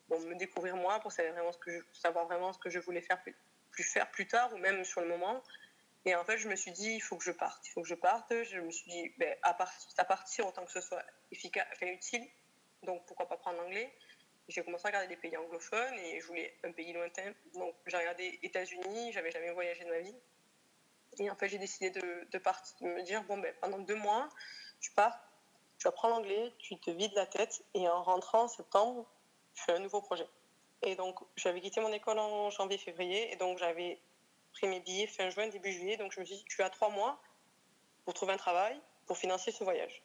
bon, 0.08 0.20
me 0.22 0.36
découvrir 0.36 0.76
moi 0.76 1.00
pour 1.00 1.12
savoir 1.12 1.34
vraiment 1.34 1.52
ce 1.52 1.58
que 1.58 1.72
je, 1.72 1.80
savoir 1.94 2.26
vraiment 2.26 2.54
ce 2.54 2.60
que 2.60 2.70
je 2.70 2.80
voulais 2.80 3.02
faire 3.02 3.22
plus, 3.22 3.84
faire 3.84 4.10
plus 4.12 4.28
tard 4.28 4.54
ou 4.54 4.58
même 4.58 4.84
sur 4.86 5.02
le 5.02 5.08
moment. 5.08 5.44
Et 6.06 6.16
en 6.16 6.24
fait 6.24 6.38
je 6.38 6.48
me 6.48 6.56
suis 6.56 6.72
dit 6.72 6.94
il 6.94 7.02
faut 7.02 7.18
que 7.18 7.24
je 7.24 7.32
parte, 7.32 7.68
il 7.68 7.72
faut 7.72 7.82
que 7.82 7.88
je 7.88 7.96
parte. 7.96 8.32
Je 8.44 8.60
me 8.60 8.72
suis 8.72 8.90
dit 8.90 9.14
ben, 9.18 9.36
à, 9.42 9.54
partir, 9.54 9.90
à 9.98 10.06
partir 10.06 10.48
autant 10.48 10.64
que 10.64 10.72
ce 10.72 10.80
soit 10.80 11.04
efficace, 11.32 11.68
enfin, 11.74 11.88
utile. 11.88 12.26
Donc 12.84 13.06
pourquoi 13.08 13.28
pas 13.28 13.38
prendre 13.38 13.62
l'anglais 13.62 13.92
j'ai 14.48 14.64
commencé 14.64 14.86
à 14.86 14.90
regarder 14.90 15.10
des 15.10 15.18
pays 15.18 15.36
anglophones 15.36 15.96
et 15.96 16.22
je 16.22 16.28
voulais 16.28 16.56
un 16.64 16.72
pays 16.72 16.94
lointain. 16.94 17.34
Donc 17.54 17.76
j'ai 17.86 17.98
regardé 17.98 18.40
États-Unis, 18.44 19.12
j'avais 19.12 19.32
jamais 19.32 19.52
voyagé 19.52 19.84
de 19.84 19.90
ma 19.90 20.00
vie. 20.00 20.16
Et 21.20 21.30
en 21.30 21.36
fait, 21.36 21.50
j'ai 21.50 21.58
décidé 21.58 21.90
de, 21.90 22.28
de 22.32 22.38
partir, 22.38 22.76
de 22.82 22.88
me 22.88 23.02
dire 23.04 23.24
bon, 23.24 23.38
ben, 23.38 23.54
pendant 23.60 23.80
deux 23.80 23.96
mois, 23.96 24.30
tu 24.80 24.92
pars, 24.92 25.18
tu 25.78 25.88
apprends 25.88 26.10
l'anglais, 26.10 26.54
tu 26.60 26.78
te 26.78 26.92
vides 26.92 27.14
la 27.14 27.26
tête 27.26 27.64
et 27.74 27.88
en 27.88 28.04
rentrant 28.04 28.44
en 28.44 28.48
septembre, 28.48 29.06
tu 29.54 29.64
fais 29.64 29.74
un 29.74 29.80
nouveau 29.80 30.02
projet. 30.02 30.28
Et 30.84 30.96
donc 30.96 31.20
j'avais 31.36 31.62
quitté 31.62 31.82
mon 31.82 31.92
école 31.92 32.20
en 32.20 32.50
janvier-février 32.50 33.32
et 33.32 33.36
donc 33.36 33.58
j'avais 33.58 34.00
pris 34.54 34.68
mes 34.68 34.80
billets 34.80 35.08
fin 35.08 35.30
juin, 35.30 35.48
début 35.48 35.72
juillet. 35.72 35.98
Donc 35.98 36.12
je 36.12 36.20
me 36.20 36.26
suis 36.26 36.36
dit 36.36 36.46
tu 36.46 36.62
as 36.62 36.70
trois 36.70 36.90
mois 36.90 37.20
pour 38.06 38.14
trouver 38.14 38.34
un 38.34 38.38
travail, 38.38 38.80
pour 39.06 39.18
financer 39.18 39.52
ce 39.52 39.64
voyage. 39.64 40.04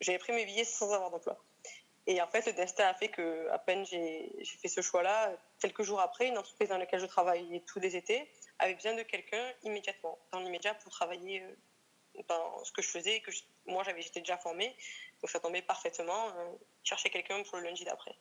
J'avais 0.00 0.18
pris 0.18 0.32
mes 0.32 0.44
billets 0.44 0.64
sans 0.64 0.92
avoir 0.92 1.10
d'emploi. 1.10 1.38
Et 2.06 2.22
en 2.22 2.26
fait, 2.26 2.46
le 2.46 2.54
destin 2.54 2.86
a 2.86 2.94
fait 2.94 3.08
que, 3.08 3.48
à 3.50 3.58
peine 3.58 3.84
j'ai 3.84 4.32
fait 4.44 4.68
ce 4.68 4.80
choix-là, 4.80 5.30
quelques 5.60 5.82
jours 5.82 6.00
après, 6.00 6.26
une 6.26 6.38
entreprise 6.38 6.70
dans 6.70 6.78
laquelle 6.78 7.00
je 7.00 7.06
travaillais 7.06 7.60
tous 7.60 7.80
les 7.80 7.96
étés 7.96 8.30
avait 8.58 8.74
besoin 8.74 8.94
de 8.94 9.02
quelqu'un 9.02 9.52
immédiatement, 9.62 10.18
dans 10.32 10.40
l'immédiat, 10.40 10.74
pour 10.74 10.90
travailler 10.90 11.44
dans 12.28 12.64
ce 12.64 12.72
que 12.72 12.82
je 12.82 12.88
faisais 12.88 13.20
que 13.20 13.30
je- 13.30 13.42
moi 13.66 13.82
j'avais 13.84 14.02
j'étais 14.02 14.20
déjà 14.20 14.36
formée. 14.38 14.74
Donc 15.20 15.30
ça 15.30 15.40
tombait 15.40 15.62
parfaitement. 15.62 16.28
Euh, 16.36 16.52
chercher 16.84 17.10
quelqu'un 17.10 17.42
pour 17.42 17.58
le 17.58 17.64
lundi 17.64 17.84
d'après. 17.84 18.16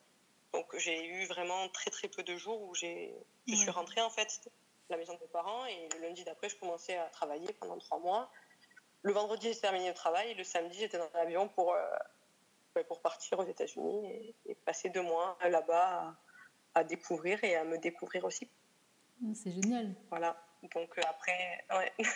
Donc 0.54 0.66
j'ai 0.78 1.06
eu 1.06 1.26
vraiment 1.26 1.70
très 1.70 1.90
très 1.92 2.08
peu 2.08 2.24
de 2.24 2.36
jours 2.38 2.62
où 2.62 2.76
j'ai 2.76 3.14
je 3.48 3.56
suis 3.56 3.70
rentrée 3.70 4.02
en 4.02 4.10
fait 4.10 4.50
à 4.90 4.94
la 4.94 4.98
maison 4.98 5.14
de 5.16 5.20
mes 5.22 5.28
parents 5.28 5.66
et 5.66 5.90
le 5.96 6.00
lundi 6.02 6.24
d'après 6.24 6.50
je 6.50 6.56
commençais 6.58 6.98
à 6.98 7.06
travailler 7.10 7.52
pendant 7.54 7.78
trois 7.78 8.00
mois. 8.00 8.32
Le 9.04 9.14
vendredi 9.14 9.52
j'ai 9.54 9.60
terminé 9.60 9.88
le 9.90 9.94
travail 9.94 10.32
et 10.32 10.34
le 10.34 10.44
samedi 10.44 10.78
j'étais 10.80 10.98
dans 10.98 11.10
l'avion 11.14 11.48
pour 11.50 11.74
euh, 11.74 11.86
ouais, 12.76 12.84
pour 12.84 13.02
partir 13.02 13.40
aux 13.40 13.46
États-Unis 13.46 14.12
et, 14.12 14.36
et 14.52 14.56
passer 14.56 14.90
deux 14.90 15.02
mois 15.04 15.38
là-bas 15.44 16.18
à, 16.74 16.80
à 16.80 16.84
découvrir 16.84 17.44
et 17.44 17.56
à 17.56 17.64
me 17.64 17.78
découvrir 17.78 18.26
aussi. 18.26 18.50
Ah, 19.24 19.34
C'est 19.34 19.52
génial. 19.52 19.94
Voilà. 20.10 20.42
Donc 20.74 20.98
euh, 20.98 21.02
après, 21.08 21.66
ouais. 21.72 21.94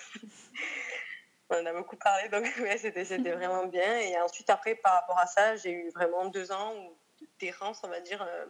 On 1.52 1.62
en 1.62 1.66
a 1.66 1.74
beaucoup 1.74 1.98
parlé, 1.98 2.30
donc 2.30 2.46
c'était 2.78 3.32
vraiment 3.32 3.66
bien. 3.66 4.00
Et 4.00 4.18
ensuite, 4.20 4.50
après, 4.50 4.76
par 4.76 4.94
rapport 4.94 5.20
à 5.20 5.28
ça, 5.28 5.56
j'ai 5.58 5.72
eu 5.72 5.90
vraiment 5.92 6.26
deux 6.26 6.52
ans 6.52 6.74
d'errance, 7.40 7.82
on 7.84 7.90
va 7.90 8.00
dire, 8.00 8.22
euh, 8.22 8.46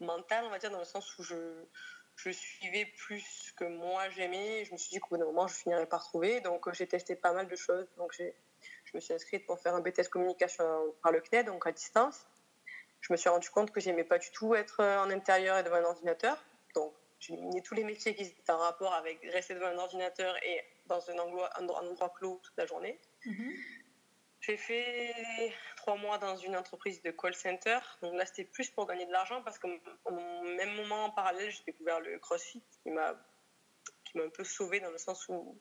mentale, 0.00 0.44
on 0.44 0.50
va 0.50 0.58
dire, 0.58 0.70
dans 0.70 0.80
le 0.80 0.84
sens 0.84 1.16
où 1.18 1.22
je, 1.22 1.36
je 2.16 2.30
suivais 2.30 2.86
plus 2.98 3.52
que 3.56 3.64
moi 3.64 4.08
j'aimais. 4.10 4.64
Je 4.64 4.72
me 4.72 4.76
suis 4.76 4.90
dit 4.90 4.98
qu'au 4.98 5.10
bout 5.10 5.18
d'un 5.18 5.26
moment, 5.26 5.46
je 5.46 5.54
finirais 5.54 5.86
par 5.86 6.02
trouver. 6.02 6.40
Donc 6.40 6.66
euh, 6.66 6.72
j'ai 6.72 6.86
testé 6.86 7.14
pas 7.14 7.32
mal 7.32 7.46
de 7.46 7.56
choses. 7.56 7.86
Donc 7.96 8.12
j'ai 8.12 8.34
je 8.84 8.96
me 8.96 9.00
suis 9.00 9.14
inscrite 9.14 9.46
pour 9.46 9.60
faire 9.60 9.74
un 9.74 9.80
BTS 9.80 10.08
communication 10.10 10.64
par 11.02 11.12
le 11.12 11.20
CNED, 11.20 11.46
donc 11.46 11.66
à 11.66 11.72
distance. 11.72 12.26
Je 13.00 13.12
me 13.12 13.16
suis 13.16 13.30
rendu 13.30 13.48
compte 13.50 13.70
que 13.70 13.80
j'aimais 13.80 14.04
pas 14.04 14.18
du 14.18 14.30
tout 14.30 14.54
être 14.54 14.80
euh, 14.80 14.98
en 14.98 15.10
intérieur 15.10 15.56
et 15.58 15.62
devant 15.62 15.76
un 15.76 15.84
ordinateur. 15.84 16.36
Donc 16.74 16.92
j'ai 17.18 17.34
éliminé 17.34 17.62
tous 17.62 17.74
les 17.74 17.84
métiers 17.84 18.14
qui 18.14 18.24
étaient 18.24 18.52
en 18.52 18.58
rapport 18.58 18.92
avec 18.94 19.20
rester 19.32 19.54
devant 19.54 19.68
un 19.68 19.78
ordinateur 19.78 20.36
et 20.44 20.64
dans 20.90 21.10
un 21.10 21.18
endroit, 21.18 21.50
un 21.58 21.68
endroit 21.68 22.10
clos 22.10 22.40
toute 22.42 22.56
la 22.56 22.66
journée. 22.66 23.00
Mhm. 23.24 23.54
J'ai 24.40 24.56
fait 24.56 25.14
trois 25.76 25.96
mois 25.96 26.18
dans 26.18 26.36
une 26.36 26.56
entreprise 26.56 27.02
de 27.02 27.10
call 27.10 27.34
center. 27.34 27.78
Donc 28.02 28.14
là, 28.14 28.24
c'était 28.24 28.44
plus 28.44 28.70
pour 28.70 28.86
gagner 28.86 29.06
de 29.06 29.12
l'argent 29.12 29.42
parce 29.42 29.58
qu'au 29.58 29.68
au 30.06 30.10
même 30.10 30.74
moment, 30.76 31.04
en 31.04 31.10
parallèle, 31.10 31.50
j'ai 31.50 31.64
découvert 31.64 32.00
le 32.00 32.18
CrossFit 32.18 32.62
qui 32.82 32.90
m'a 32.90 33.14
qui 34.04 34.18
m'a 34.18 34.24
un 34.24 34.30
peu 34.30 34.44
sauvée 34.44 34.80
dans 34.80 34.90
le 34.90 34.98
sens 34.98 35.28
où 35.28 35.58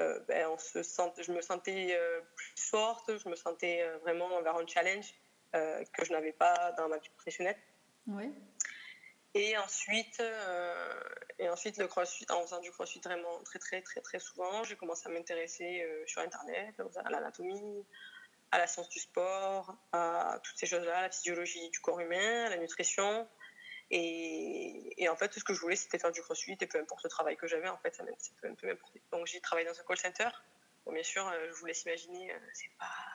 euh, 0.00 0.18
ben, 0.26 0.48
on 0.48 0.58
se 0.58 0.82
sent, 0.82 1.12
je 1.20 1.32
me 1.32 1.40
sentais 1.40 1.96
euh, 1.96 2.20
plus 2.34 2.54
forte, 2.56 3.16
je 3.16 3.28
me 3.28 3.36
sentais 3.36 3.82
euh, 3.82 3.98
vraiment 3.98 4.40
vers 4.42 4.56
un 4.56 4.66
challenge 4.66 5.14
que 5.52 6.04
je 6.04 6.10
n'avais 6.10 6.32
pas 6.32 6.72
dans 6.72 6.88
ma 6.88 6.98
vie 6.98 7.08
professionnelle. 7.10 7.56
Ouais. 8.08 8.28
Et 9.34 9.56
ensuite, 9.56 10.20
ensuite 11.54 11.78
le 11.78 11.86
crossfit, 11.86 12.26
en 12.30 12.42
faisant 12.42 12.60
du 12.60 12.70
crossfit 12.72 13.00
vraiment 13.00 13.38
très 13.44 13.60
très 13.60 13.80
très 13.80 14.00
très 14.00 14.18
souvent, 14.18 14.64
j'ai 14.64 14.76
commencé 14.76 15.06
à 15.06 15.10
m'intéresser 15.10 15.82
euh, 15.82 16.04
sur 16.06 16.20
internet, 16.20 16.74
à 17.04 17.10
l'anatomie, 17.10 17.86
à 18.50 18.58
la 18.58 18.66
science 18.66 18.88
du 18.88 18.98
sport, 18.98 19.76
à 19.92 20.40
toutes 20.42 20.58
ces 20.58 20.66
choses-là, 20.66 21.02
la 21.02 21.10
physiologie 21.10 21.70
du 21.70 21.78
corps 21.78 22.00
humain, 22.00 22.48
la 22.48 22.56
nutrition. 22.56 23.28
Et, 23.90 25.06
en 25.08 25.14
fait, 25.14 25.28
tout 25.28 25.38
ce 25.38 25.44
que 25.44 25.54
je 25.54 25.60
voulais, 25.60 25.76
c'était 25.76 25.98
faire 25.98 26.10
du 26.10 26.22
crossfit 26.22 26.56
et 26.60 26.66
peu 26.66 26.80
importe 26.80 27.04
le 27.04 27.10
travail 27.10 27.36
que 27.36 27.46
j'avais, 27.46 27.68
en 27.68 27.78
fait, 27.78 27.94
ça 27.94 28.02
peut 28.40 28.48
un 28.48 28.54
peu 28.54 28.66
m'importer. 28.66 29.00
Donc 29.12 29.26
j'ai 29.26 29.40
travaillé 29.40 29.68
dans 29.68 29.78
un 29.78 29.84
call 29.84 29.98
center. 29.98 30.30
Bon, 30.84 30.92
bien 30.92 31.04
sûr, 31.04 31.26
euh, 31.28 31.48
je 31.50 31.54
vous 31.60 31.66
laisse 31.66 31.84
imaginer, 31.84 32.32
euh, 32.32 32.38
c'est 32.52 32.70
pas 32.78 33.13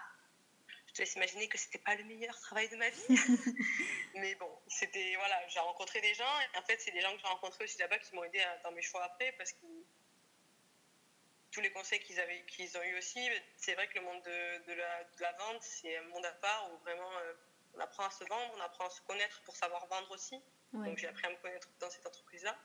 je 0.89 0.93
te 0.93 1.02
laisse 1.02 1.15
imaginer 1.15 1.47
que 1.47 1.58
c'était 1.58 1.78
pas 1.78 1.95
le 1.95 2.04
meilleur 2.04 2.38
travail 2.39 2.67
de 2.69 2.75
ma 2.75 2.89
vie. 2.89 3.06
Mais 4.15 4.34
bon, 4.36 4.52
c'était 4.67 5.15
voilà, 5.17 5.47
j'ai 5.47 5.60
rencontré 5.60 6.02
des 6.02 6.13
gens 6.15 6.39
et 6.41 6.58
en 6.58 6.63
fait, 6.63 6.80
c'est 6.82 6.91
des 6.91 7.02
gens 7.02 7.13
que 7.13 7.21
j'ai 7.21 7.28
rencontrés 7.28 7.63
aussi 7.63 7.78
là-bas 7.78 7.99
qui 7.99 8.15
m'ont 8.15 8.23
aidé 8.23 8.43
dans 8.63 8.71
mes 8.71 8.82
choix 8.82 9.04
après 9.04 9.32
parce 9.34 9.54
que 9.54 9.67
tous 11.52 11.62
les 11.62 11.71
conseils 11.71 11.99
qu'ils 11.99 12.19
avaient 12.19 12.43
qu'ils 12.45 12.75
ont 12.78 12.84
eu 12.84 12.97
aussi, 12.97 13.30
c'est 13.56 13.75
vrai 13.75 13.88
que 13.88 13.99
le 13.99 14.06
monde 14.06 14.21
de, 14.23 14.71
de 14.71 14.73
la, 14.73 15.04
de 15.04 15.21
la 15.21 15.32
vente, 15.34 15.62
c'est 15.62 15.95
un 15.97 16.04
monde 16.04 16.25
à 16.25 16.34
part 16.34 16.71
où 16.71 16.78
vraiment 16.80 17.12
euh, 17.19 17.34
on 17.75 17.80
apprend 17.80 18.06
à 18.06 18.12
se 18.12 18.23
vendre, 18.23 18.54
on 18.58 18.62
apprend 18.62 18.88
à 18.88 18.89
se 18.89 19.02
connaître 19.02 19.41
pour 19.43 19.56
savoir 19.56 19.86
vendre 19.88 20.12
aussi. 20.12 20.41
Ouais. 20.73 20.89
Donc 20.89 20.97
j'ai 20.97 21.08
appris 21.08 21.28
à 21.28 21.30
me 21.30 21.38
connaître 21.38 21.69
dans 21.80 21.89
cette 21.89 22.06
entreprise-là. 22.06 22.58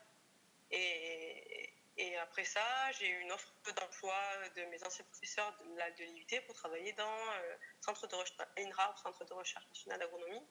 Et, 0.71 1.73
et 1.97 2.17
après 2.17 2.45
ça, 2.45 2.91
j'ai 2.99 3.09
eu 3.09 3.21
une 3.21 3.31
offre 3.31 3.53
d'emploi 3.77 4.15
de 4.57 4.65
mes 4.65 4.83
anciens 4.85 5.05
professeurs 5.05 5.57
de, 5.61 5.99
de 5.99 6.05
l'IUT 6.05 6.43
pour 6.47 6.55
travailler 6.57 6.93
dans 6.95 7.33
euh, 7.33 7.57
centre 7.81 8.07
de 8.09 8.15
recherche, 8.17 8.49
INRA, 8.59 8.97
Centre 9.01 9.25
de 9.25 9.33
recherche 9.33 9.67
nationale 9.69 10.01
d'agronomie. 10.01 10.43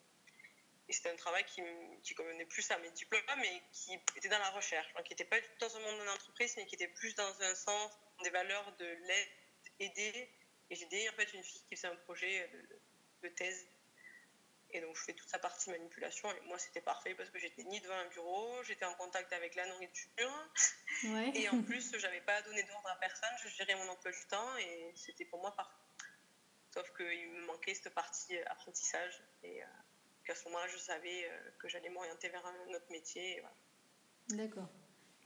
Et 0.88 0.94
c'était 0.94 1.10
un 1.10 1.16
travail 1.16 1.46
qui, 1.46 1.62
qui 2.04 2.14
convenait 2.14 2.46
plus 2.46 2.70
à 2.72 2.78
mes 2.78 2.92
diplômes, 2.92 3.22
mais 3.38 3.62
qui 3.72 3.94
était 4.16 4.30
dans 4.30 4.40
la 4.40 4.50
recherche. 4.52 4.88
Qui 5.04 5.12
n'était 5.12 5.26
pas 5.26 5.38
dans 5.60 5.76
un 5.76 5.80
monde 5.80 6.00
de 6.00 6.06
l'entreprise, 6.06 6.56
mais 6.58 6.66
qui 6.66 6.76
était 6.76 6.88
plus 6.88 7.16
dans 7.16 7.42
un 7.42 7.56
sens 7.56 7.92
des 8.24 8.30
valeurs 8.30 8.76
de 8.78 8.86
l'aide, 8.86 9.30
aider. 9.80 10.30
Et 10.70 10.76
j'ai 10.76 10.84
aidé 10.84 11.10
en 11.10 11.14
fait 11.14 11.34
une 11.34 11.44
fille 11.44 11.64
qui 11.68 11.76
faisait 11.76 11.88
un 11.88 11.96
projet 11.98 12.50
de 13.22 13.30
thèse 13.30 13.68
et 14.74 14.82
donc, 14.82 14.96
je 14.96 15.02
fais 15.04 15.14
toute 15.14 15.28
sa 15.30 15.40
partie 15.40 15.70
manipulation. 15.70 16.30
Et 16.32 16.48
moi, 16.48 16.58
c'était 16.58 16.82
parfait 16.82 17.14
parce 17.16 17.30
que 17.30 17.40
j'étais 17.40 17.64
ni 17.64 17.80
devant 17.82 17.96
un 17.96 18.08
bureau, 18.10 18.64
j'étais 18.64 18.86
en 18.86 18.94
contact 18.96 19.32
avec 19.34 19.56
la 19.56 19.68
nourriture. 19.68 20.50
Ouais. 21.06 21.32
Et 21.36 21.50
en 21.50 21.62
plus, 21.64 21.96
j'avais 21.98 22.22
pas 22.22 22.36
à 22.36 22.42
donner 22.42 22.64
d'ordre 22.64 22.88
à 22.90 22.96
personne. 23.00 23.30
Je 23.44 23.50
gérais 23.50 23.76
mon 23.76 23.90
emploi 23.92 24.12
du 24.12 24.26
temps 24.30 24.58
et 24.58 24.92
c'était 24.96 25.26
pour 25.26 25.40
moi 25.42 25.52
parfait. 25.56 25.78
Sauf 26.74 26.92
qu'il 26.98 27.30
me 27.32 27.46
manquait 27.46 27.76
cette 27.76 27.94
partie 27.94 28.36
euh, 28.36 28.44
apprentissage. 28.48 29.22
Et 29.44 29.62
euh, 29.62 29.66
qu'à 30.26 30.34
ce 30.36 30.46
moment-là, 30.46 30.68
je 30.68 30.78
savais 30.78 31.26
euh, 31.30 31.52
que 31.60 31.68
j'allais 31.68 31.90
m'orienter 31.90 32.30
vers 32.30 32.46
un 32.46 32.74
autre 32.74 32.88
métier. 32.90 33.40
Voilà. 33.42 34.44
D'accord. 34.44 34.70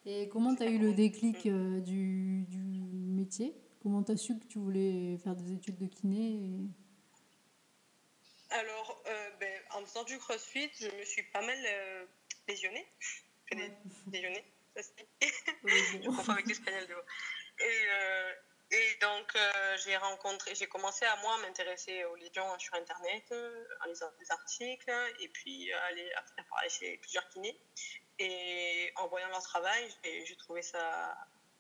Et 0.06 0.28
comment 0.30 0.56
tu 0.56 0.64
as 0.64 0.68
eu 0.70 0.78
le 0.78 0.94
déclic 0.94 1.46
euh, 1.46 1.80
du, 1.82 2.44
du 2.48 2.60
métier? 2.60 3.56
Comment 3.82 4.04
tu 4.04 4.12
as 4.12 4.18
su 4.18 4.38
que 4.40 4.46
tu 4.46 4.58
voulais 4.60 5.18
faire 5.18 5.36
des 5.36 5.54
études 5.54 5.78
de 5.78 5.86
kiné 5.88 6.34
et- 6.46 6.70
Alors, 8.50 8.87
faisant 9.98 10.04
du 10.04 10.20
crossfit, 10.20 10.70
je 10.80 10.90
me 10.90 11.04
suis 11.04 11.24
pas 11.24 11.42
mal 11.42 11.58
euh, 11.66 12.06
lésionnée. 12.48 12.88
Ouais. 13.52 13.72
lésionnée, 14.12 14.46
ça 14.76 14.84
se 14.84 14.90
dit. 14.92 15.08
Ouais, 15.64 15.72
Je 16.04 16.10
confonds 16.10 16.34
avec 16.34 16.48
l'espagnol 16.48 16.88
de. 16.88 16.94
Et, 17.60 17.88
euh, 17.90 18.34
et 18.72 18.98
donc, 19.02 19.36
euh, 19.36 19.78
j'ai 19.84 19.98
rencontré, 19.98 20.54
j'ai 20.54 20.68
commencé 20.68 21.06
à 21.06 21.16
moi 21.18 21.38
m'intéresser 21.40 22.04
aux 22.06 22.16
légions 22.16 22.60
sur 22.60 22.74
Internet, 22.76 23.24
euh, 23.32 23.66
en 23.84 23.88
lisant 23.88 24.12
des 24.20 24.32
articles, 24.32 24.92
et 25.20 25.28
puis 25.30 25.72
euh, 25.72 25.82
aller 25.88 26.12
après 26.14 26.44
parler 26.50 26.70
chez 26.70 26.98
plusieurs 26.98 27.28
kinés. 27.30 27.60
Et 28.20 28.92
en 28.98 29.08
voyant 29.08 29.30
leur 29.30 29.42
travail, 29.42 29.90
j'ai 30.04 30.36
trouvé 30.38 30.62
ça, 30.62 31.18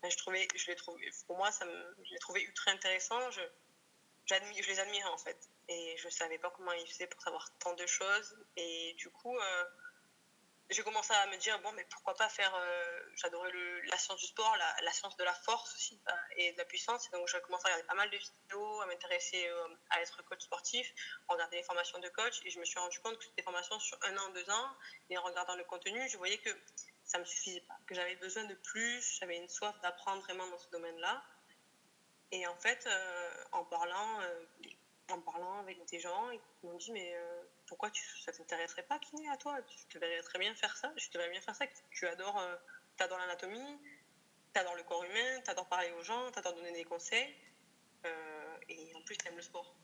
je 0.07 0.17
trouvais, 0.17 0.47
je 0.55 0.67
l'ai 0.67 0.75
trouvé, 0.75 1.09
pour 1.27 1.37
moi, 1.37 1.51
ça 1.51 1.65
me, 1.65 1.95
je 2.03 2.11
l'ai 2.11 2.19
trouvé 2.19 2.41
ultra 2.43 2.71
intéressant. 2.71 3.31
Je, 3.31 3.41
je 4.29 4.67
les 4.67 4.79
admirais 4.79 5.09
en 5.09 5.17
fait. 5.17 5.37
Et 5.69 5.95
je 5.97 6.05
ne 6.05 6.11
savais 6.11 6.37
pas 6.37 6.49
comment 6.51 6.71
ils 6.73 6.87
faisaient 6.87 7.07
pour 7.07 7.21
savoir 7.21 7.49
tant 7.59 7.73
de 7.73 7.85
choses. 7.85 8.37
Et 8.55 8.93
du 8.97 9.09
coup, 9.09 9.37
euh, 9.37 9.65
j'ai 10.69 10.83
commencé 10.83 11.13
à 11.13 11.27
me 11.27 11.37
dire, 11.37 11.59
bon, 11.61 11.71
mais 11.73 11.85
pourquoi 11.85 12.15
pas 12.15 12.29
faire. 12.29 12.53
Euh, 12.55 12.99
j'adorais 13.15 13.51
la 13.85 13.97
science 13.97 14.19
du 14.19 14.27
sport, 14.27 14.55
la, 14.83 14.91
science 14.91 15.15
de 15.17 15.23
la 15.23 15.33
force 15.33 15.73
aussi 15.75 16.01
euh, 16.07 16.11
et 16.37 16.51
de 16.53 16.57
la 16.57 16.65
puissance. 16.65 17.07
Et 17.07 17.11
donc, 17.11 17.27
j'ai 17.27 17.39
commencé 17.41 17.65
à 17.65 17.69
regarder 17.69 17.87
pas 17.87 17.95
mal 17.95 18.09
de 18.09 18.17
vidéos, 18.17 18.81
à 18.81 18.85
m'intéresser 18.85 19.49
à 19.89 20.01
être 20.01 20.23
coach 20.23 20.41
sportif, 20.41 20.93
à 21.29 21.33
regarder 21.33 21.57
les 21.57 21.63
formations 21.63 21.99
de 21.99 22.09
coach. 22.09 22.39
Et 22.45 22.49
je 22.49 22.59
me 22.59 22.65
suis 22.65 22.79
rendu 22.79 22.99
compte 22.99 23.17
que 23.17 23.23
c'était 23.23 23.37
des 23.37 23.43
formations 23.43 23.79
sur 23.79 23.97
un 24.03 24.17
an, 24.17 24.29
deux 24.29 24.49
ans. 24.49 24.69
Et 25.09 25.17
en 25.17 25.23
regardant 25.23 25.55
le 25.55 25.63
contenu, 25.65 26.07
je 26.09 26.17
voyais 26.17 26.37
que 26.37 26.49
ça 27.07 27.17
ne 27.17 27.23
me 27.23 27.27
suffisait 27.27 27.61
pas, 27.61 27.77
que 27.87 27.95
j'avais 27.95 28.17
besoin 28.17 28.43
de 28.43 28.55
plus, 28.55 29.17
j'avais 29.19 29.37
une 29.37 29.47
soif 29.47 29.73
d'apprendre 29.81 30.21
vraiment 30.23 30.45
dans 30.47 30.59
ce 30.59 30.69
domaine-là. 30.69 31.23
Et 32.31 32.45
en 32.47 32.55
fait, 32.57 32.87
en 33.51 33.63
parlant 33.63 34.19
en 35.09 35.21
parlant 35.21 35.59
avec 35.59 35.83
des 35.85 35.99
gens, 35.99 36.29
ils 36.31 36.41
m'ont 36.63 36.77
dit 36.77 36.91
Mais 36.91 37.15
euh, 37.15 37.43
pourquoi 37.67 37.89
tu, 37.91 38.03
ça 38.21 38.31
t'intéresserait 38.31 38.83
pas, 38.83 38.99
kiné, 38.99 39.29
à 39.29 39.37
toi? 39.37 39.57
Tu 39.61 39.97
devrais 39.99 40.21
très 40.21 40.39
bien 40.39 40.53
faire 40.55 40.75
ça. 40.75 40.91
Je 40.97 41.09
devrais 41.11 41.29
bien 41.29 41.41
faire 41.41 41.55
ça. 41.55 41.65
Tu 41.91 42.07
adores, 42.07 42.39
euh, 42.39 42.55
adores 42.99 43.19
l'anatomie, 43.19 43.79
tu 44.53 44.59
adores 44.59 44.75
le 44.75 44.83
corps 44.83 45.03
humain, 45.03 45.41
tu 45.43 45.49
adores 45.49 45.67
parler 45.67 45.91
aux 45.91 46.03
gens, 46.03 46.31
tu 46.31 46.39
adores 46.39 46.53
donner 46.53 46.73
des 46.73 46.83
conseils. 46.83 47.35
Euh, 48.05 48.57
et 48.69 48.93
en 48.95 49.01
plus, 49.01 49.17
tu 49.17 49.27
aimes 49.27 49.37
le 49.37 49.41
sport. 49.41 49.75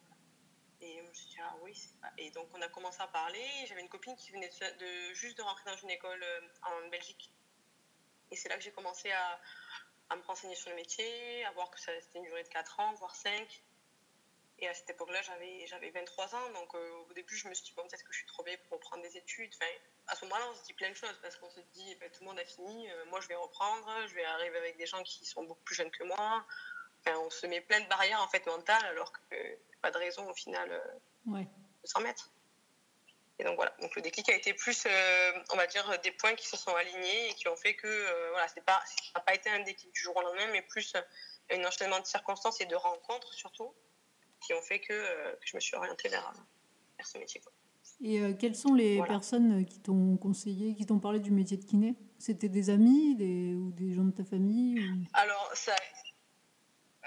Et 0.82 0.98
je 0.98 1.02
me 1.02 1.12
Ah 1.42 1.56
oui. 1.62 1.74
Et 2.18 2.30
donc, 2.32 2.50
on 2.54 2.62
a 2.62 2.68
commencé 2.68 3.02
à 3.02 3.08
parler. 3.08 3.46
J'avais 3.68 3.82
une 3.82 3.90
copine 3.90 4.16
qui 4.18 4.32
venait 4.32 4.50
de, 4.50 5.14
juste 5.14 5.38
de 5.38 5.44
rentrer 5.44 5.70
dans 5.70 5.78
une 5.78 5.92
école 5.92 6.24
en 6.64 6.90
Belgique. 6.90 7.32
Et 8.32 8.36
c'est 8.36 8.50
là 8.50 8.58
que 8.58 8.64
j'ai 8.64 8.72
commencé 8.72 9.12
à, 9.12 9.40
à, 10.14 10.16
me 10.16 10.24
renseigner 10.24 10.56
sur 10.56 10.70
le 10.70 10.76
métier, 10.76 11.44
à 11.46 11.52
voir 11.52 11.70
que 11.72 11.80
c'était 11.80 12.20
une 12.20 12.24
durée 12.24 12.44
de 12.44 12.50
4 12.50 12.80
ans, 12.80 12.94
voire 12.94 13.16
5 13.16 13.64
et 14.60 14.68
à 14.68 14.74
cette 14.74 14.90
époque-là, 14.92 15.22
j'avais, 15.22 15.66
j'avais 15.68 15.90
23 15.90 16.36
ans. 16.36 16.50
Donc 16.54 16.74
euh, 16.76 16.92
au 17.10 17.14
début, 17.14 17.36
je 17.36 17.48
me 17.48 17.54
suis 17.54 17.66
dit, 17.66 17.74
bon, 17.76 17.84
peut-être 17.88 18.04
que 18.04 18.14
je 18.14 18.20
suis 18.20 18.28
trop 18.28 18.44
vieille 18.44 18.58
pour 18.70 18.78
reprendre 18.78 19.04
des 19.04 19.18
études. 19.18 19.52
Enfin, 19.56 19.72
à 20.08 20.16
ce 20.16 20.26
moment-là, 20.26 20.46
on 20.52 20.56
se 20.56 20.64
dit 20.64 20.74
plein 20.74 20.90
de 20.90 20.96
choses 20.96 21.18
parce 21.22 21.36
qu'on 21.38 21.50
se 21.50 21.60
dit, 21.74 21.86
eh 21.92 21.96
ben, 21.96 22.10
tout 22.12 22.22
le 22.22 22.28
monde 22.30 22.40
a 22.40 22.46
fini, 22.46 22.90
euh, 22.90 23.06
moi 23.06 23.20
je 23.20 23.28
vais 23.28 23.36
reprendre, 23.36 23.90
je 24.08 24.14
vais 24.14 24.24
arriver 24.24 24.58
avec 24.58 24.78
des 24.78 24.86
gens 24.86 25.02
qui 25.04 25.26
sont 25.26 25.44
beaucoup 25.44 25.64
plus 25.64 25.76
jeunes 25.76 25.92
que 25.92 26.04
moi. 26.04 26.46
Enfin, 27.02 27.18
on 27.20 27.30
se 27.30 27.46
met 27.48 27.62
plein 27.62 27.82
de 27.82 27.88
barrières 27.90 28.22
en 28.22 28.28
fait 28.28 28.46
mentales 28.46 28.86
alors 28.86 29.12
que 29.12 29.36
pas 29.82 29.92
de 29.92 29.98
raison 29.98 30.30
au 30.30 30.34
final 30.34 30.72
euh, 30.72 31.44
de 31.44 31.88
s'en 31.88 32.00
mettre. 32.00 32.30
Et 33.40 33.44
donc 33.44 33.56
voilà, 33.56 33.76
donc 33.82 33.96
le 33.96 34.02
déclic 34.02 34.30
a 34.30 34.36
été 34.36 34.54
plus, 34.54 34.88
on 35.52 35.58
va 35.58 35.66
dire, 35.66 36.00
des 36.04 36.12
points 36.12 36.36
qui 36.36 36.48
se 36.48 36.56
sont 36.56 36.76
alignés 36.76 37.30
et 37.30 37.34
qui 37.34 37.48
ont 37.48 37.56
fait 37.56 37.74
que 37.76 38.30
voilà, 38.32 38.48
c'est 38.48 38.64
pas, 38.64 38.82
ça 38.86 38.96
n'a 39.16 39.22
pas 39.22 39.34
été 39.34 39.50
un 39.50 39.60
déclic 39.62 39.92
du 39.92 40.02
jour 40.02 40.16
au 40.16 40.22
lendemain, 40.22 40.48
mais 40.52 40.62
plus 40.62 40.96
un 41.52 41.64
enchaînement 41.66 42.00
de 42.00 42.06
circonstances 42.06 42.62
et 42.62 42.66
de 42.66 42.76
rencontres 42.76 43.34
surtout 43.34 43.74
qui 44.44 44.54
ont 44.54 44.62
fait 44.62 44.80
que, 44.80 44.94
euh, 44.94 45.36
je 45.44 45.56
me 45.56 45.62
suis 45.62 45.76
orientée 45.76 46.10
vers, 46.10 46.34
ce 47.04 47.18
métier. 47.18 47.42
Et 48.02 48.20
euh, 48.20 48.34
quelles 48.34 48.56
sont 48.56 48.74
les 48.74 49.02
personnes 49.04 49.66
qui 49.66 49.80
t'ont 49.80 50.18
conseillé, 50.18 50.76
qui 50.76 50.86
t'ont 50.86 51.00
parlé 51.00 51.20
du 51.20 51.32
métier 51.32 51.58
de 51.58 51.66
kiné? 51.66 51.96
C'était 52.20 52.50
des 52.50 52.70
amis 52.70 53.16
des, 53.16 53.56
ou 53.56 53.72
des 53.72 53.94
gens 53.94 54.04
de 54.04 54.12
ta 54.12 54.24
famille 54.24 54.80
Alors, 55.14 55.52
ça, 55.54 55.76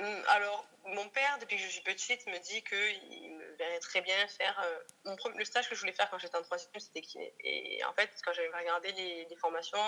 hum, 0.00 0.22
alors, 0.28 0.66
mon 0.86 1.08
père, 1.08 1.38
depuis 1.40 1.56
que 1.56 1.62
je 1.62 1.68
suis 1.68 1.82
petite, 1.82 2.26
me 2.26 2.38
dit 2.38 2.62
qu'il 2.62 3.35
me 3.56 3.64
verrait 3.64 3.80
très 3.80 4.00
bien 4.02 4.26
faire. 4.28 4.58
Euh, 4.60 4.78
mon, 5.04 5.16
le 5.36 5.44
stage 5.44 5.68
que 5.68 5.74
je 5.74 5.80
voulais 5.80 5.92
faire 5.92 6.08
quand 6.10 6.18
j'étais 6.18 6.36
en 6.36 6.42
troisième, 6.42 6.78
c'était 6.78 7.00
kiné. 7.00 7.34
Et 7.40 7.82
en 7.84 7.92
fait, 7.94 8.10
quand 8.24 8.32
j'avais 8.32 8.56
regardé 8.56 8.92
les, 8.92 9.24
les, 9.24 9.36
formations, 9.36 9.78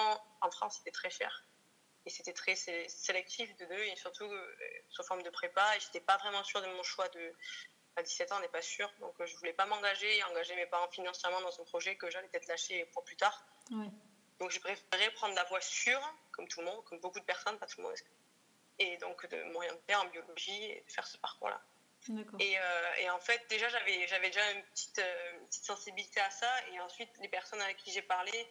en 0.40 0.50
France, 0.50 0.76
c'était 0.78 0.90
très 0.90 1.10
cher. 1.10 1.44
Et 2.06 2.10
c'était 2.10 2.32
très 2.32 2.54
sélectif 2.54 3.54
de 3.56 3.66
deux 3.66 3.82
et 3.82 3.96
surtout 3.96 4.24
euh, 4.24 4.56
sous 4.88 5.02
forme 5.02 5.22
de 5.22 5.30
prépa. 5.30 5.76
Et 5.76 5.80
j'étais 5.80 6.00
pas 6.00 6.16
vraiment 6.16 6.42
sûre 6.42 6.62
de 6.62 6.66
mon 6.68 6.82
choix 6.82 7.08
de 7.08 7.34
à 7.96 8.02
17 8.02 8.32
ans 8.32 8.36
on 8.38 8.40
n'est 8.40 8.48
pas 8.48 8.62
sûr. 8.62 8.90
Donc 9.00 9.20
euh, 9.20 9.26
je 9.26 9.36
voulais 9.36 9.52
pas 9.52 9.66
m'engager 9.66 10.16
et 10.16 10.24
engager 10.24 10.54
mes 10.54 10.66
parents 10.66 10.88
financièrement 10.88 11.40
dans 11.40 11.60
un 11.60 11.64
projet 11.64 11.96
que 11.96 12.08
j'allais 12.10 12.28
peut-être 12.28 12.46
lâcher 12.46 12.86
pour 12.92 13.04
plus 13.04 13.16
tard. 13.16 13.44
Donc 14.38 14.50
j'ai 14.50 14.60
préféré 14.60 15.10
prendre 15.14 15.34
la 15.34 15.44
voie 15.44 15.60
sûre 15.60 16.00
comme 16.30 16.46
tout 16.48 16.60
le 16.60 16.66
monde 16.66 16.82
comme 16.84 17.00
beaucoup 17.00 17.18
de 17.18 17.24
personnes 17.24 17.58
pas 17.58 17.66
tout 17.66 17.80
le 17.80 17.88
monde. 17.88 17.96
Et 18.78 18.96
donc 18.98 19.26
de 19.26 19.42
m'orienter 19.52 19.94
en 19.96 20.06
biologie 20.06 20.64
et 20.64 20.84
faire 20.86 21.06
ce 21.06 21.18
parcours 21.18 21.48
là 21.48 21.60
et, 22.38 22.58
euh, 22.58 22.94
et, 23.00 23.10
en 23.10 23.18
fait 23.20 23.42
déjà 23.50 23.68
j'avais 23.68 24.06
j'avais 24.06 24.28
déjà 24.28 24.50
une 24.52 24.62
petite, 24.62 25.02
une 25.40 25.46
petite 25.46 25.64
sensibilité 25.64 26.20
à 26.20 26.30
ça 26.30 26.50
et 26.72 26.80
ensuite 26.80 27.10
les 27.20 27.28
personnes 27.28 27.60
avec 27.60 27.76
qui 27.76 27.90
j'ai 27.92 28.02
parlé 28.02 28.48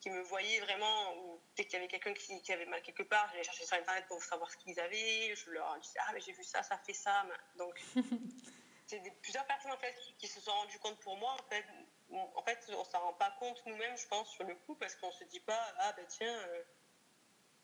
qui 0.00 0.10
me 0.10 0.22
voyaient 0.22 0.60
vraiment, 0.60 1.14
ou 1.18 1.40
dès 1.56 1.64
qu'il 1.64 1.74
y 1.74 1.76
avait 1.76 1.88
quelqu'un 1.88 2.14
qui, 2.14 2.40
qui, 2.42 2.52
avait 2.52 2.64
mal 2.64 2.80
quelque 2.82 3.02
part, 3.02 3.28
j'allais 3.30 3.44
chercher 3.44 3.66
sur 3.66 3.76
Internet 3.76 4.06
pour 4.08 4.22
savoir 4.22 4.50
ce 4.50 4.56
qu'ils 4.56 4.80
avaient, 4.80 5.34
je 5.36 5.50
leur 5.50 5.78
disais, 5.78 5.98
ah 6.06 6.10
mais 6.14 6.20
j'ai 6.20 6.32
vu 6.32 6.42
ça, 6.42 6.62
ça 6.62 6.78
fait 6.78 6.94
ça. 6.94 7.26
Donc, 7.56 7.78
c'est 8.86 9.00
plusieurs 9.22 9.46
personnes 9.46 9.72
en 9.72 9.76
fait 9.76 9.94
qui, 10.18 10.26
se 10.26 10.40
sont 10.40 10.52
rendues 10.52 10.78
compte 10.78 10.98
pour 11.00 11.16
moi. 11.18 11.32
En 11.34 11.48
fait, 11.50 11.64
en 12.10 12.42
fait 12.42 12.58
on 12.70 12.80
ne 12.80 12.84
s'en 12.84 13.00
rend 13.00 13.12
pas 13.12 13.30
compte 13.38 13.62
nous-mêmes, 13.66 13.96
je 13.96 14.06
pense, 14.08 14.30
sur 14.30 14.44
le 14.44 14.54
coup, 14.54 14.74
parce 14.74 14.94
qu'on 14.96 15.08
ne 15.08 15.12
se 15.12 15.24
dit 15.24 15.40
pas, 15.40 15.74
ah 15.78 15.92
ben 15.92 16.06
tiens, 16.08 16.34
euh, 16.48 16.62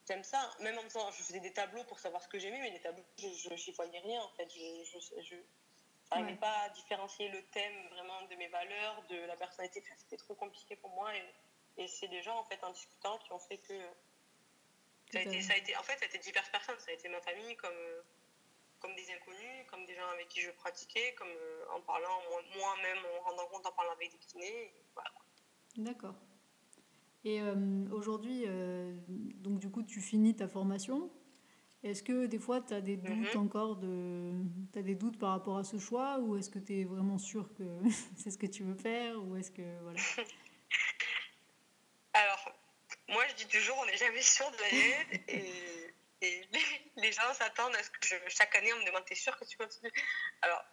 j'aime 0.06 0.24
ça. 0.24 0.50
Même 0.60 0.78
en 0.78 0.82
faisant, 0.82 1.10
je 1.10 1.22
faisais 1.22 1.40
des 1.40 1.52
tableaux 1.52 1.84
pour 1.84 1.98
savoir 1.98 2.22
ce 2.22 2.28
que 2.28 2.38
j'aimais, 2.38 2.60
mais 2.60 2.70
les 2.70 2.80
tableaux, 2.80 3.04
je 3.18 3.48
n'y 3.48 3.72
voyais 3.74 3.98
rien 3.98 4.22
en 4.22 4.28
fait. 4.30 4.48
Je, 4.50 5.36
n'arrivais 6.10 6.36
pas 6.36 6.60
à 6.62 6.68
différencier 6.70 7.28
le 7.28 7.42
thème 7.46 7.88
vraiment 7.90 8.22
de 8.22 8.34
mes 8.36 8.48
valeurs, 8.48 9.02
de 9.08 9.16
la 9.26 9.36
personnalité. 9.36 9.82
C'était 9.98 10.16
trop 10.16 10.34
compliqué 10.34 10.76
pour 10.76 10.90
moi. 10.90 11.14
Et, 11.14 11.82
et 11.82 11.88
c'est 11.88 12.08
des 12.08 12.22
gens, 12.22 12.38
en 12.38 12.44
fait, 12.44 12.62
en 12.62 12.70
discutant, 12.70 13.18
qui 13.18 13.32
ont 13.32 13.38
fait 13.38 13.58
que. 13.58 13.78
Ça 15.12 15.18
a, 15.18 15.22
été, 15.22 15.40
ça 15.40 15.52
a 15.52 15.56
été, 15.56 15.76
en 15.76 15.82
fait, 15.84 15.96
ça 15.98 16.04
a 16.04 16.08
été 16.08 16.18
diverses 16.18 16.48
personnes. 16.50 16.78
Ça 16.80 16.90
a 16.90 16.94
été 16.94 17.08
ma 17.08 17.20
famille, 17.20 17.56
comme, 17.56 18.02
comme 18.80 18.94
des 18.94 19.08
inconnus, 19.12 19.66
comme 19.68 19.84
des 19.86 19.94
gens 19.94 20.08
avec 20.08 20.28
qui 20.28 20.40
je 20.40 20.50
pratiquais, 20.50 21.14
comme 21.14 21.28
euh, 21.28 21.64
en 21.72 21.80
parlant 21.80 22.22
moi-même, 22.56 22.98
en 23.18 23.20
rendant 23.22 23.46
compte, 23.46 23.66
en 23.66 23.72
parlant 23.72 23.92
avec 23.92 24.10
des 24.10 24.18
kinés. 24.18 24.72
Voilà. 24.94 25.10
D'accord. 25.76 26.14
Et 27.26 27.40
euh, 27.40 27.54
aujourd'hui, 27.90 28.44
euh, 28.46 28.92
donc 29.08 29.58
du 29.58 29.68
coup, 29.68 29.82
tu 29.82 30.00
finis 30.00 30.36
ta 30.36 30.46
formation. 30.46 31.10
Est-ce 31.82 32.04
que 32.04 32.26
des 32.26 32.38
fois, 32.38 32.60
tu 32.60 32.72
as 32.72 32.80
des 32.80 32.96
doutes 32.96 33.34
mm-hmm. 33.34 33.38
encore 33.38 33.74
de... 33.74 34.32
as 34.76 34.82
des 34.82 34.94
doutes 34.94 35.18
par 35.18 35.30
rapport 35.30 35.58
à 35.58 35.64
ce 35.64 35.76
choix 35.76 36.20
Ou 36.20 36.36
est-ce 36.36 36.50
que 36.50 36.60
tu 36.60 36.80
es 36.80 36.84
vraiment 36.84 37.18
sûr 37.18 37.52
que 37.54 37.64
c'est 38.16 38.30
ce 38.30 38.38
que 38.38 38.46
tu 38.46 38.62
veux 38.62 38.76
faire 38.76 39.20
Ou 39.24 39.36
est-ce 39.36 39.50
que... 39.50 39.62
Voilà. 39.82 39.98
Alors, 42.12 42.52
moi, 43.08 43.26
je 43.26 43.34
dis 43.34 43.48
toujours, 43.48 43.76
on 43.82 43.86
n'est 43.86 43.96
jamais 43.96 44.22
sûr 44.22 44.48
de 44.48 44.56
l'année. 44.58 44.94
et, 45.26 45.92
et 46.20 46.48
les, 46.94 47.10
gens 47.10 47.34
s'attendent 47.34 47.74
à 47.74 47.82
ce 47.82 47.90
que 47.90 48.06
chaque 48.28 48.54
année, 48.54 48.72
on 48.72 48.78
me 48.78 48.86
demande, 48.86 49.04
t'es 49.04 49.16
sûr 49.16 49.36
que 49.36 49.44
tu 49.44 49.56
continues? 49.56 49.92
Alors, 50.42 50.64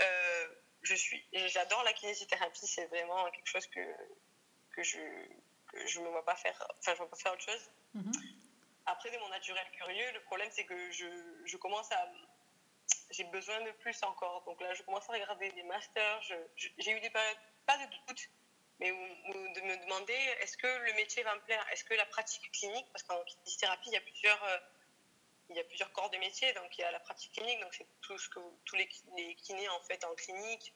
euh, 0.00 0.48
je 0.82 0.96
suis, 0.96 1.22
j'adore 1.32 1.84
la 1.84 1.92
kinésithérapie, 1.92 2.66
c'est 2.66 2.86
vraiment 2.86 3.30
quelque 3.30 3.48
chose 3.48 3.68
que, 3.68 3.80
que 4.70 4.82
je 4.82 4.98
ne 5.76 5.86
je 5.86 6.00
me 6.00 6.08
vois 6.08 6.24
pas 6.24 6.36
faire, 6.36 6.56
enfin, 6.78 6.92
je 6.92 6.98
vois 6.98 7.10
pas 7.10 7.16
faire 7.16 7.32
autre 7.32 7.44
chose. 7.44 7.70
Mhm. 7.94 8.12
Après, 8.86 9.10
de 9.10 9.18
mon 9.18 9.28
naturel 9.28 9.66
curieux, 9.72 10.12
le 10.12 10.22
problème, 10.22 10.48
c'est 10.52 10.64
que 10.64 10.90
je, 10.90 11.06
je 11.44 11.56
commence 11.56 11.90
à 11.92 12.08
j'ai 13.10 13.24
besoin 13.24 13.60
de 13.62 13.70
plus 13.72 14.02
encore. 14.02 14.42
Donc 14.44 14.60
là, 14.60 14.72
je 14.74 14.82
commence 14.82 15.08
à 15.08 15.12
regarder 15.12 15.50
des 15.52 15.62
masters. 15.64 16.22
J'ai 16.56 16.90
eu 16.92 17.00
des 17.00 17.10
périodes, 17.10 17.38
pas 17.66 17.76
de 17.78 17.84
doute, 18.06 18.28
mais 18.78 18.90
de 18.90 19.60
me 19.60 19.84
demander 19.84 20.14
est-ce 20.40 20.56
que 20.56 20.66
le 20.66 20.92
métier 20.94 21.22
va 21.22 21.34
me 21.34 21.40
plaire? 21.40 21.64
Est-ce 21.72 21.84
que 21.84 21.94
la 21.94 22.06
pratique 22.06 22.50
clinique, 22.52 22.86
parce 22.92 23.02
qu'en 23.02 23.22
kinésithérapie, 23.24 23.88
il 23.88 23.94
y 23.94 23.96
a 23.96 24.00
plusieurs, 24.00 24.42
euh, 24.44 24.58
il 25.50 25.56
y 25.56 25.60
a 25.60 25.64
plusieurs 25.64 25.92
corps 25.92 26.10
de 26.10 26.18
métier, 26.18 26.52
donc 26.52 26.76
il 26.78 26.82
y 26.82 26.84
a 26.84 26.90
la 26.90 27.00
pratique 27.00 27.32
clinique, 27.32 27.60
donc 27.60 27.74
c'est 27.74 27.86
tout 28.00 28.16
ce 28.16 28.28
que 28.28 28.40
tous 28.64 28.76
les, 28.76 28.88
kinés 29.36 29.68
en 29.68 29.80
fait 29.80 30.04
en 30.04 30.14
clinique, 30.14 30.72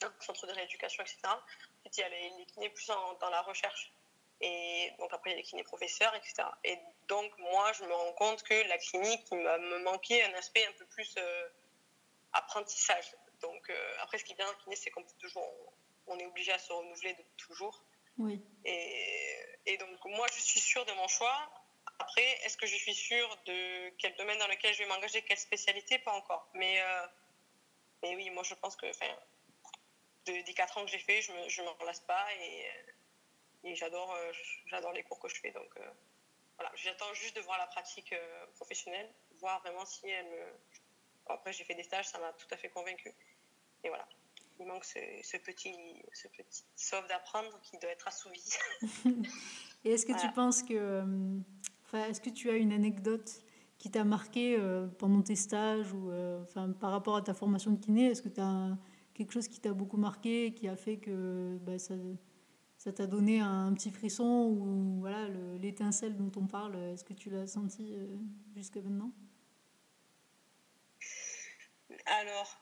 dans 0.00 0.08
le 0.08 0.14
centre 0.20 0.46
de 0.46 0.52
rééducation, 0.52 1.02
etc. 1.02 1.18
Ensuite, 1.24 1.96
il 1.96 2.00
y 2.00 2.04
a 2.04 2.08
les, 2.08 2.46
kinés 2.46 2.68
plus 2.68 2.86
dans 2.86 3.30
la 3.30 3.42
recherche. 3.42 3.93
Et 4.46 4.92
donc 4.98 5.10
après, 5.14 5.30
il 5.30 5.32
y 5.32 5.34
a 5.34 5.38
les 5.38 5.42
kinés 5.42 5.64
professeurs, 5.64 6.14
etc. 6.14 6.34
Et 6.64 6.78
donc, 7.08 7.32
moi, 7.38 7.72
je 7.72 7.84
me 7.84 7.94
rends 7.94 8.12
compte 8.12 8.42
que 8.42 8.68
la 8.68 8.76
clinique, 8.76 9.26
il 9.32 9.38
me 9.38 9.78
manquait 9.78 10.22
un 10.22 10.34
aspect 10.34 10.66
un 10.66 10.72
peu 10.72 10.84
plus 10.86 11.14
euh, 11.16 11.48
apprentissage. 12.34 13.16
Donc, 13.40 13.70
euh, 13.70 13.96
après, 14.02 14.18
ce 14.18 14.24
qui 14.24 14.32
est 14.32 14.36
bien 14.36 14.48
en 14.48 14.54
kiné, 14.62 14.76
c'est 14.76 14.90
qu'on 14.90 15.02
peut 15.02 15.18
toujours 15.18 15.50
on 16.06 16.18
est 16.18 16.26
obligé 16.26 16.52
à 16.52 16.58
se 16.58 16.70
renouveler 16.72 17.14
de 17.14 17.24
toujours. 17.38 17.82
Oui. 18.18 18.44
Et, 18.66 19.38
et, 19.64 19.78
donc, 19.78 20.04
moi, 20.04 20.26
je 20.34 20.40
suis 20.40 20.60
sûre 20.60 20.84
de 20.84 20.92
mon 20.92 21.08
choix. 21.08 21.50
Après, 21.98 22.26
est-ce 22.44 22.58
que 22.58 22.66
je 22.66 22.76
suis 22.76 22.94
sûre 22.94 23.38
de 23.46 23.88
quel 23.96 24.14
domaine 24.16 24.38
dans 24.38 24.48
lequel 24.48 24.74
je 24.74 24.80
vais 24.80 24.88
m'engager, 24.88 25.22
quelle 25.22 25.38
spécialité? 25.38 25.98
Pas 26.00 26.12
encore. 26.12 26.48
Mais, 26.52 26.82
euh, 26.82 27.06
mais 28.02 28.14
oui, 28.16 28.28
moi, 28.28 28.42
je 28.42 28.54
pense 28.54 28.76
que 28.76 28.86
de, 30.26 30.42
des 30.42 30.54
quatre 30.54 30.76
ans 30.76 30.84
que 30.84 30.90
j'ai 30.90 30.98
fait, 30.98 31.22
je 31.22 31.32
ne 31.62 31.66
m'en 31.66 31.84
lasse 31.86 32.00
pas 32.00 32.26
et, 32.34 32.66
et 33.64 33.74
j'adore, 33.74 34.12
euh, 34.14 34.32
j'adore 34.66 34.92
les 34.92 35.02
cours 35.02 35.18
que 35.18 35.28
je 35.28 35.40
fais. 35.40 35.50
Donc, 35.50 35.70
euh, 35.78 35.90
voilà, 36.56 36.70
j'attends 36.76 37.12
juste 37.14 37.36
de 37.36 37.40
voir 37.40 37.58
la 37.58 37.66
pratique 37.66 38.14
professionnelle, 38.54 39.12
voir 39.40 39.60
vraiment 39.60 39.84
si 39.84 40.08
elle 40.08 40.26
me. 40.26 40.44
Après, 41.26 41.52
j'ai 41.52 41.64
fait 41.64 41.74
des 41.74 41.82
stages, 41.82 42.06
ça 42.06 42.18
m'a 42.18 42.32
tout 42.34 42.46
à 42.50 42.56
fait 42.56 42.68
convaincue. 42.68 43.14
Et 43.82 43.88
voilà 43.88 44.06
il 44.60 44.66
manque 44.66 44.84
ce, 44.84 45.36
petit, 45.38 45.74
ce 46.12 46.28
petit 46.28 46.64
sauf 46.76 47.06
d'apprendre 47.08 47.58
qui 47.62 47.78
doit 47.78 47.90
être 47.90 48.06
assouvi. 48.08 48.42
Et 49.84 49.92
est-ce 49.92 50.06
que 50.06 50.18
tu 50.18 50.30
penses 50.32 50.62
que. 50.62 50.74
Euh, 50.74 51.38
enfin, 51.84 52.06
est-ce 52.06 52.20
que 52.20 52.30
tu 52.30 52.50
as 52.50 52.54
une 52.54 52.72
anecdote 52.72 53.42
qui 53.78 53.90
t'a 53.90 54.04
marqué 54.04 54.56
euh, 54.58 54.86
pendant 54.86 55.22
tes 55.22 55.36
stages 55.36 55.92
ou 55.92 56.10
euh, 56.10 56.42
enfin, 56.42 56.70
par 56.72 56.90
rapport 56.90 57.16
à 57.16 57.22
ta 57.22 57.34
formation 57.34 57.72
de 57.72 57.78
kiné? 57.78 58.06
Est-ce 58.06 58.22
que 58.22 58.28
tu 58.28 58.40
as 58.40 58.78
quelque 59.12 59.32
chose 59.32 59.48
qui 59.48 59.60
t'a 59.60 59.72
beaucoup 59.72 59.96
marqué, 59.96 60.54
qui 60.54 60.68
a 60.68 60.76
fait 60.76 60.96
que 60.96 61.58
bah, 61.60 61.78
ça, 61.78 61.94
ça 62.84 62.92
t'a 62.92 63.06
donné 63.06 63.40
un, 63.40 63.72
petit 63.72 63.90
frisson 63.90 64.24
ou 64.24 65.00
voilà 65.00 65.26
l'étincelle 65.58 66.16
dont 66.16 66.30
on 66.36 66.46
parle 66.46 66.76
Est-ce 66.92 67.02
que 67.02 67.14
tu 67.14 67.30
l'as 67.30 67.46
senti 67.46 67.94
euh, 67.94 68.06
jusqu'à 68.54 68.82
maintenant? 68.82 69.10
Alors, 72.04 72.60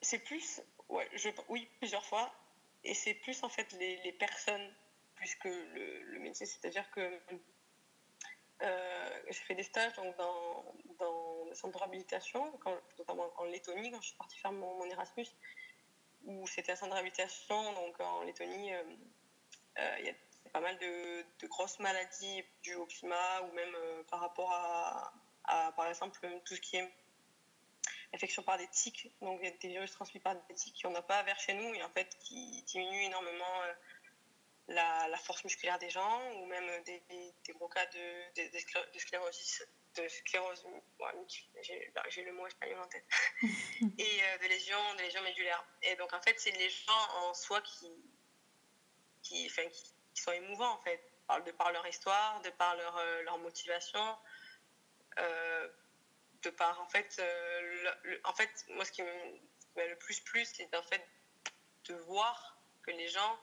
c'est 0.00 0.18
plus, 0.18 0.60
ouais, 0.88 1.08
je, 1.14 1.28
oui, 1.48 1.68
plusieurs 1.78 2.04
fois, 2.04 2.34
et 2.82 2.94
c'est 2.94 3.14
plus 3.14 3.42
en 3.44 3.48
fait 3.48 3.72
les, 3.78 4.12
personnes 4.12 4.74
plus 5.14 5.34
que 5.36 5.48
le, 5.48 6.02
le 6.02 6.18
métier, 6.18 6.44
c'est-à-dire 6.44 6.90
que 6.90 7.20
euh, 8.62 9.22
j'ai 9.26 9.44
fait 9.44 9.54
des 9.54 9.62
stages 9.62 9.94
dans, 9.96 10.64
dans 10.98 11.46
des 11.46 11.54
centres 11.54 11.72
de 11.72 11.78
réhabilitation, 11.78 12.52
notamment 12.98 13.32
en 13.36 13.44
Lettonie, 13.44 13.90
quand 13.90 14.00
je 14.00 14.08
suis 14.08 14.16
partie 14.16 14.38
faire 14.38 14.52
mon, 14.52 14.84
Erasmus, 14.84 15.26
où 16.24 16.46
c'était 16.46 16.72
un 16.72 16.76
centre 16.76 16.90
de 16.90 16.94
réhabilitation. 16.94 17.72
Donc 17.72 17.98
en 18.00 18.22
Lettonie, 18.22 18.72
euh, 18.74 18.82
euh, 19.78 19.96
il 20.00 20.06
y 20.06 20.10
a 20.10 20.14
pas 20.52 20.60
mal 20.60 20.78
de, 20.78 21.46
grosses 21.46 21.78
maladies 21.78 22.44
dues 22.62 22.74
au 22.74 22.86
climat 22.86 23.42
ou 23.42 23.52
même 23.52 23.74
par 24.10 24.20
rapport 24.20 24.52
à, 24.52 25.72
par 25.76 25.86
exemple, 25.88 26.20
tout 26.44 26.54
ce 26.54 26.60
qui 26.60 26.76
est 26.76 26.94
infection 28.14 28.42
par 28.42 28.58
des 28.58 28.68
tiques, 28.68 29.10
donc 29.22 29.40
des 29.40 29.68
virus 29.68 29.90
transmis 29.92 30.20
par 30.20 30.34
des 30.34 30.54
tiques 30.54 30.82
qu'on 30.82 30.90
n'a 30.90 31.02
pas 31.02 31.22
vers 31.22 31.38
chez 31.40 31.54
nous 31.54 31.74
et 31.74 31.82
en 31.82 31.88
fait 31.88 32.16
qui 32.20 32.62
diminuent 32.64 33.06
énormément 33.06 33.62
la, 34.68 35.16
force 35.18 35.42
musculaire 35.44 35.78
des 35.78 35.90
gens 35.90 36.20
ou 36.36 36.46
même 36.46 36.66
des, 36.84 37.02
des 37.08 37.52
gros 37.54 37.68
cas 37.68 37.86
de, 37.86 38.42
de, 38.42 38.52
de, 38.52 38.98
de 39.94 40.08
sclérose, 40.08 40.64
j'ai 42.08 42.22
le 42.24 42.32
mot 42.32 42.46
espagnol 42.46 42.80
en 42.80 42.88
tête, 42.88 43.06
et 43.98 44.22
euh, 44.22 44.38
de 44.38 44.48
lésions, 44.48 44.94
de 44.94 45.02
lésions 45.02 45.22
médulaires. 45.22 45.64
Et 45.82 45.96
donc 45.96 46.12
en 46.12 46.20
fait, 46.20 46.38
c'est 46.38 46.50
les 46.52 46.70
gens 46.70 47.08
en 47.16 47.34
soi 47.34 47.60
qui, 47.62 47.90
qui, 49.22 49.46
enfin, 49.46 49.68
qui, 49.68 50.20
sont 50.20 50.32
émouvants 50.32 50.72
en 50.72 50.80
fait, 50.82 51.02
de 51.46 51.52
par 51.52 51.72
leur 51.72 51.86
histoire, 51.86 52.40
de 52.42 52.50
par 52.50 52.76
leur, 52.76 52.96
euh, 52.98 53.22
leur 53.22 53.38
motivation. 53.38 54.18
Euh, 55.18 55.68
de 56.42 56.50
par 56.50 56.80
en 56.80 56.88
fait, 56.88 57.22
en 58.24 58.34
fait 58.34 58.50
moi 58.70 58.84
ce 58.84 58.90
qui 58.90 59.02
me 59.02 59.38
le 59.76 59.96
plus 59.96 60.20
plus 60.22 60.44
c'est 60.44 60.74
en 60.74 60.82
fait 60.82 61.06
de 61.84 61.94
voir 61.94 62.58
que 62.82 62.90
les 62.90 63.06
gens 63.08 63.38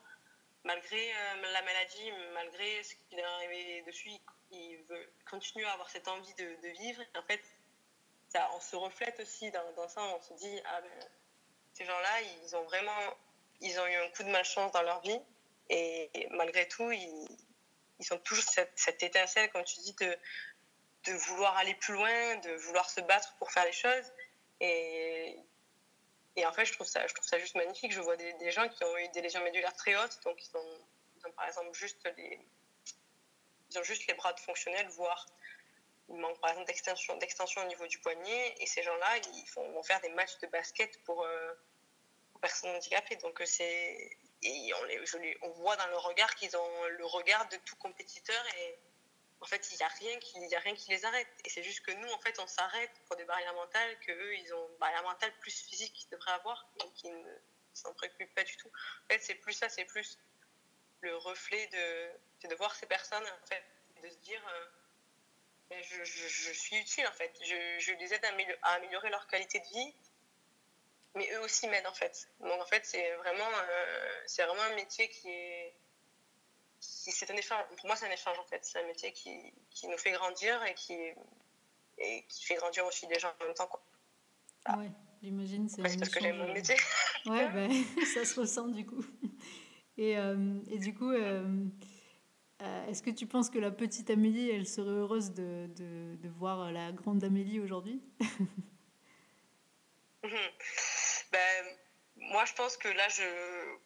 malgré 0.63 1.11
euh, 1.11 1.41
la 1.53 1.61
maladie, 1.61 2.11
malgré 2.33 2.83
ce 2.83 2.95
qui 2.95 3.15
est 3.15 3.23
arrivé 3.23 3.83
dessus, 3.83 4.11
il 4.51 4.83
veut 4.89 5.13
continuer 5.29 5.65
à 5.65 5.73
avoir 5.73 5.89
cette 5.89 6.07
envie 6.07 6.33
de, 6.35 6.67
vivre. 6.79 7.01
en 7.15 7.23
fait, 7.23 7.41
ça, 8.29 8.49
on 8.55 8.59
se 8.59 8.75
reflète 8.75 9.19
aussi 9.19 9.51
dans, 9.51 9.87
ça, 9.87 10.01
on 10.01 10.21
se 10.21 10.33
dit, 10.33 10.61
ah 10.65 10.81
ben, 10.81 11.09
ces 11.73 11.85
gens-là, 11.85 12.21
ils 12.21 12.55
ont 12.55 12.63
vraiment, 12.63 13.17
ils 13.61 13.79
ont 13.79 13.87
eu 13.87 13.95
un 13.95 14.09
coup 14.09 14.23
de 14.23 14.29
malchance 14.29 14.71
dans 14.71 14.81
leur 14.81 15.01
vie. 15.01 15.19
Et, 15.69 16.27
malgré 16.31 16.67
tout, 16.67 16.91
ils, 16.91 17.27
ils 17.99 18.13
ont 18.13 18.17
toujours 18.19 18.43
cette, 18.43 18.71
cette, 18.75 19.03
étincelle, 19.03 19.51
comme 19.51 19.63
tu 19.63 19.79
dis, 19.81 19.93
de, 19.93 20.17
de 21.05 21.13
vouloir 21.13 21.57
aller 21.57 21.75
plus 21.75 21.93
loin, 21.93 22.35
de 22.37 22.51
vouloir 22.53 22.89
se 22.89 23.01
battre 23.01 23.35
pour 23.37 23.51
faire 23.51 23.65
les 23.65 23.71
choses. 23.71 24.11
Et 24.59 25.37
et 26.39 26.45
en 26.45 26.53
fait, 26.53 26.63
je 26.63 26.71
trouve 26.71 26.87
ça, 26.87 27.05
je 27.05 27.13
trouve 27.13 27.27
ça 27.27 27.37
juste 27.37 27.55
magnifique. 27.55 27.91
Je 27.91 27.99
vois 27.99 28.15
des, 28.15 28.31
des 28.33 28.51
gens 28.51 28.67
qui 28.69 28.83
ont 28.85 28.97
eu 28.97 29.09
des 29.09 29.21
lésions 29.21 29.43
médulaires 29.43 29.75
très 29.75 29.95
hautes, 29.95 30.19
donc 30.23 30.37
ils 30.41 30.57
ont, 30.57 31.31
par 31.35 31.47
exemple 31.47 31.73
juste 31.73 32.09
les, 32.17 32.39
ils 33.69 33.79
ont 33.79 33.83
juste 33.83 34.07
les 34.07 34.13
bras 34.13 34.35
fonctionnels, 34.35 34.87
voire 34.89 35.25
il 36.09 36.17
manque 36.17 36.39
par 36.39 36.49
exemple 36.51 36.67
d'extension, 37.19 37.61
au 37.61 37.67
niveau 37.67 37.85
du 37.87 37.99
poignet. 37.99 38.55
Et 38.59 38.65
ces 38.65 38.81
gens-là, 38.81 39.17
ils 39.17 39.51
vont 39.55 39.83
faire 39.83 40.01
des 40.01 40.09
matchs 40.09 40.37
de 40.39 40.47
basket 40.47 41.01
pour, 41.03 41.23
euh, 41.23 41.53
personnes 42.41 42.71
handicapées. 42.75 43.17
Donc 43.17 43.39
euh, 43.41 43.45
c'est, 43.45 44.17
et 44.41 44.73
on, 44.73 44.83
les, 44.85 45.37
on 45.41 45.49
voit 45.49 45.75
dans 45.75 45.87
leur 45.87 46.03
regard 46.03 46.33
qu'ils 46.35 46.55
ont 46.57 46.83
le 46.85 47.05
regard 47.05 47.47
de 47.49 47.57
tout 47.57 47.75
compétiteur 47.75 48.43
et 48.57 48.79
en 49.41 49.45
fait, 49.45 49.69
il 49.71 49.77
n'y 49.77 49.83
a, 49.83 49.87
rien 49.87 50.19
qui, 50.19 50.55
a 50.55 50.59
rien 50.59 50.75
qui 50.75 50.91
les 50.91 51.05
arrête. 51.05 51.27
Et 51.45 51.49
c'est 51.49 51.63
juste 51.63 51.81
que 51.81 51.91
nous, 51.91 52.09
en 52.09 52.19
fait, 52.19 52.37
on 52.39 52.47
s'arrête 52.47 52.91
pour 53.07 53.15
des 53.15 53.23
barrières 53.23 53.53
mentales, 53.53 53.97
qu'eux, 54.05 54.35
ils 54.35 54.53
ont 54.53 54.67
des 54.67 54.77
barrières 54.77 55.03
mentales 55.03 55.33
plus 55.39 55.61
physiques 55.61 55.93
qu'ils 55.93 56.09
devraient 56.09 56.33
avoir, 56.33 56.67
et 56.83 56.91
qui 56.91 57.09
ne 57.09 57.37
s'en 57.73 57.93
préoccupent 57.93 58.33
pas 58.35 58.43
du 58.43 58.57
tout. 58.57 58.67
En 58.67 59.13
fait, 59.13 59.19
c'est 59.19 59.35
plus 59.35 59.53
ça, 59.53 59.69
c'est 59.69 59.85
plus 59.85 60.17
le 61.01 61.15
reflet 61.17 61.67
de, 61.67 62.47
de 62.49 62.55
voir 62.55 62.75
ces 62.75 62.85
personnes, 62.85 63.23
en 63.23 63.47
fait, 63.47 63.63
de 64.03 64.09
se 64.09 64.17
dire, 64.17 64.41
euh, 65.71 65.81
je, 65.81 66.03
je, 66.03 66.51
suis 66.51 66.77
utile, 66.77 67.07
en 67.07 67.13
fait. 67.13 67.31
Je, 67.41 67.79
je 67.79 67.93
les 67.93 68.13
aide 68.13 68.25
à 68.63 68.73
améliorer, 68.73 69.09
leur 69.09 69.27
qualité 69.27 69.59
de 69.59 69.65
vie, 69.65 69.93
mais 71.15 71.29
eux 71.33 71.41
aussi 71.41 71.67
m'aident, 71.67 71.87
en 71.87 71.93
fait. 71.93 72.27
Donc, 72.39 72.61
en 72.61 72.65
fait, 72.65 72.85
c'est 72.85 73.15
vraiment, 73.15 73.49
euh, 73.49 74.21
c'est 74.25 74.43
vraiment 74.43 74.63
un 74.63 74.75
métier 74.75 75.09
qui 75.09 75.29
est 75.29 75.73
c'est 76.79 77.31
un 77.31 77.35
échange. 77.35 77.63
Pour 77.77 77.87
moi, 77.87 77.95
c'est 77.95 78.07
un 78.07 78.11
échange 78.11 78.37
en 78.39 78.45
fait. 78.45 78.59
C'est 78.63 78.79
un 78.79 78.87
métier 78.87 79.11
qui, 79.11 79.37
qui, 79.69 79.87
nous 79.87 79.97
fait 79.97 80.11
grandir 80.11 80.63
et 80.63 80.73
qui, 80.73 80.93
et 81.97 82.25
qui 82.27 82.45
fait 82.45 82.55
grandir 82.55 82.85
aussi 82.85 83.07
les 83.07 83.19
gens 83.19 83.33
en 83.39 83.45
même 83.45 83.53
temps. 83.53 83.67
Quoi. 83.67 83.81
Ah. 84.65 84.77
Ouais, 84.77 84.91
j'imagine. 85.21 85.67
C'est 85.69 85.81
parce 85.81 85.95
que 85.95 86.19
j'aime 86.19 86.37
mon 86.37 86.53
métier. 86.53 86.75
Ouais, 87.25 87.47
ben, 87.53 87.71
ça 88.13 88.25
se 88.25 88.39
ressent 88.39 88.67
du 88.67 88.85
coup. 88.85 89.03
Et, 89.99 90.17
euh, 90.17 90.61
et 90.71 90.77
du 90.77 90.95
coup, 90.95 91.11
euh, 91.11 91.43
euh, 92.61 92.87
est-ce 92.87 93.03
que 93.03 93.09
tu 93.09 93.27
penses 93.27 93.49
que 93.49 93.59
la 93.59 93.69
petite 93.69 94.09
Amélie, 94.09 94.49
elle 94.49 94.65
serait 94.65 94.87
heureuse 94.91 95.31
de, 95.31 95.67
de, 95.75 96.15
de 96.15 96.29
voir 96.29 96.71
la 96.71 96.93
grande 96.93 97.21
Amélie 97.23 97.59
aujourd'hui? 97.59 98.01
Ben, 101.31 101.65
Moi, 102.15 102.43
je 102.45 102.53
pense 102.53 102.75
que 102.75 102.87
là, 102.87 103.07
je. 103.09 103.23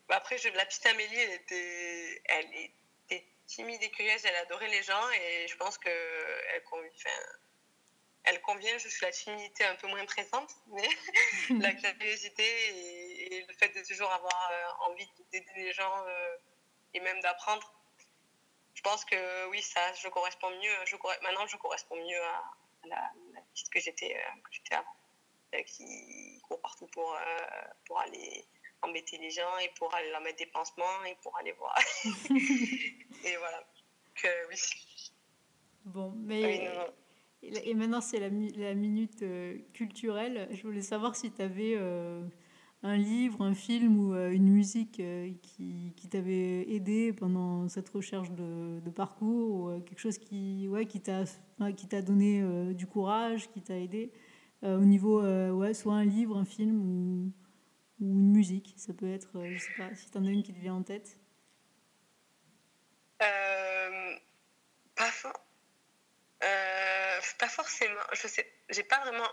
Après, 0.09 0.37
je... 0.37 0.47
la 0.49 0.65
petite 0.65 0.85
Amélie, 0.85 1.15
elle 1.15 1.33
était. 1.33 2.21
Elle 2.25 2.53
est 2.55 2.73
timide 3.45 3.83
et 3.83 3.89
curieuse, 3.89 4.23
elle 4.23 4.35
adorait 4.35 4.69
les 4.69 4.81
gens 4.81 5.11
et 5.11 5.47
je 5.47 5.55
pense 5.57 5.77
qu'elle 5.77 6.63
convient, 6.69 6.89
elle 8.23 8.41
convient 8.41 8.77
juste 8.77 9.01
la 9.01 9.11
timidité 9.11 9.65
un 9.65 9.75
peu 9.75 9.87
moins 9.87 10.05
présente, 10.05 10.49
mais 10.67 10.87
la 11.59 11.73
curiosité 11.97 12.43
et, 12.43 13.12
le 13.29 13.53
fait 13.53 13.69
de 13.69 13.85
toujours 13.85 14.11
avoir 14.11 14.51
euh, 14.51 14.91
envie 14.91 15.07
d'aider 15.31 15.51
les 15.55 15.73
gens 15.73 16.05
euh, 16.05 16.37
et 16.93 16.99
même 16.99 17.19
d'apprendre. 17.21 17.73
Je 18.73 18.81
pense 18.81 19.05
que 19.05 19.49
oui, 19.49 19.61
ça, 19.61 19.81
je 19.93 20.07
correspond 20.09 20.49
mieux. 20.49 20.85
Je, 20.85 20.95
maintenant, 21.21 21.47
je 21.47 21.57
correspond 21.57 21.95
mieux 21.95 22.21
à, 22.21 22.43
la, 22.85 23.11
petite 23.53 23.69
que 23.69 23.79
j'étais 23.79 24.15
euh, 24.15 24.77
avant, 24.77 25.63
qui 25.65 26.41
court 26.47 26.59
partout 26.61 26.87
pour, 26.87 27.15
pour 27.85 27.99
aller 27.99 28.45
embêter 28.81 29.17
les 29.17 29.29
gens 29.29 29.57
et 29.59 29.69
pour 29.77 29.93
aller 29.93 30.09
leur 30.11 30.21
mettre 30.21 30.37
des 30.37 30.47
pansements 30.47 31.03
et 31.05 31.15
pour 31.21 31.37
aller 31.37 31.51
voir. 31.53 31.77
et 33.25 33.37
voilà. 33.37 33.63
Que 34.15 34.47
oui. 34.49 34.57
Bon, 35.85 36.13
mais. 36.15 36.69
Et 37.43 37.73
maintenant, 37.73 37.99
c'est 37.99 38.19
la, 38.19 38.29
la, 38.29 38.73
minute 38.73 39.21
euh, 39.21 39.57
culturelle. 39.73 40.47
Je 40.51 40.61
voulais 40.63 40.81
savoir 40.81 41.15
si 41.15 41.31
tu 41.31 41.41
avais 41.41 41.75
euh, 41.75 42.23
un 42.83 42.97
livre, 42.97 43.41
un 43.41 43.53
film 43.53 43.97
ou 43.99 44.13
euh, 44.13 44.31
une 44.31 44.49
musique 44.49 45.01
qui, 45.41 45.93
qui 45.95 46.09
t'avait 46.09 46.69
aidé 46.69 47.13
pendant 47.13 47.67
cette 47.69 47.89
recherche 47.89 48.29
de, 48.31 48.89
parcours, 48.91 49.75
ou 49.75 49.81
quelque 49.81 49.99
chose 49.99 50.17
qui, 50.17 50.67
ouais, 50.69 50.85
qui 50.85 50.99
t'a 50.99 51.25
donné 52.01 52.43
du 52.73 52.85
courage, 52.85 53.49
qui 53.51 53.61
t'a 53.61 53.77
aidé 53.77 54.11
au 54.61 54.85
niveau, 54.85 55.21
ouais, 55.21 55.73
soit 55.73 55.95
un 55.95 56.05
livre, 56.05 56.37
un 56.37 56.45
film 56.45 56.79
ou, 56.79 57.31
ou 57.99 58.05
une 58.05 58.31
musique 58.31 58.73
Ça 58.77 58.93
peut 58.93 59.11
être, 59.11 59.37
euh, 59.37 59.53
je 59.53 59.59
sais 59.59 59.73
pas, 59.77 59.93
si 59.95 60.09
tu 60.09 60.17
en 60.17 60.25
as 60.25 60.29
une 60.29 60.43
qui 60.43 60.53
te 60.53 60.59
vient 60.59 60.75
en 60.75 60.83
tête. 60.83 61.17
Euh, 63.21 64.15
pas, 64.95 65.11
euh, 66.43 67.19
pas 67.39 67.47
forcément. 67.47 68.01
Je 68.13 68.27
sais, 68.27 68.51
j'ai 68.69 68.83
pas 68.83 68.99
vraiment 68.99 69.29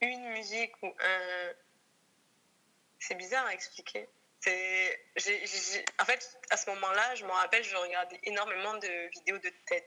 une 0.00 0.30
musique 0.30 0.72
ou 0.82 0.86
un. 0.86 1.52
C'est 3.00 3.16
bizarre 3.16 3.46
à 3.46 3.54
expliquer. 3.54 4.08
C'est, 4.40 4.98
En 5.98 6.04
fait, 6.04 6.38
à 6.50 6.56
ce 6.56 6.70
moment-là, 6.70 7.14
je 7.14 7.24
me 7.24 7.30
rappelle, 7.30 7.64
je 7.64 7.76
regardais 7.76 8.20
énormément 8.24 8.74
de 8.74 9.10
vidéos 9.10 9.38
de 9.38 9.50
TED. 9.66 9.84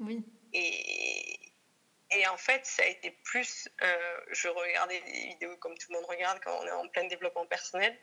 Oui. 0.00 0.24
Et, 0.52 1.40
et 2.10 2.26
en 2.28 2.36
fait, 2.36 2.64
ça 2.66 2.82
a 2.82 2.86
été 2.86 3.10
plus. 3.10 3.68
Euh, 3.82 4.20
je 4.30 4.48
regardais 4.48 5.00
des 5.00 5.26
vidéos 5.28 5.56
comme 5.56 5.76
tout 5.76 5.90
le 5.90 5.98
monde 5.98 6.06
regarde 6.06 6.40
quand 6.44 6.56
on 6.60 6.66
est 6.66 6.70
en 6.72 6.88
plein 6.88 7.04
développement 7.04 7.46
personnel. 7.46 7.96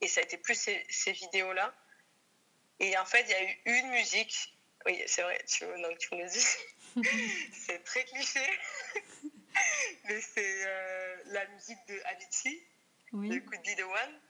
Et 0.00 0.08
ça 0.08 0.20
a 0.20 0.24
été 0.24 0.38
plus 0.38 0.54
ces, 0.88 1.12
vidéos-là. 1.12 1.74
Et 2.80 2.96
en 2.98 3.06
fait, 3.06 3.22
il 3.22 3.30
y 3.30 3.34
a 3.34 3.42
eu 3.42 3.80
une 3.80 3.90
musique. 3.90 4.56
Oui, 4.84 5.02
c'est 5.06 5.22
vrai, 5.22 5.42
tu, 5.46 5.64
donc, 5.64 5.98
tu 5.98 6.14
me 6.14 6.22
le 6.22 6.28
dis. 6.28 6.46
c'est 7.66 7.82
très 7.84 8.04
cliché. 8.04 8.46
Mais 10.04 10.20
c'est 10.20 10.66
euh, 10.66 11.16
la 11.26 11.46
musique 11.48 11.78
de 11.88 12.00
Avicii, 12.04 12.62
oui. 13.16 13.28
de 13.28 13.38
Could 13.40 13.60
Be 13.62 13.76
the 13.76 13.82
One. 13.82 14.20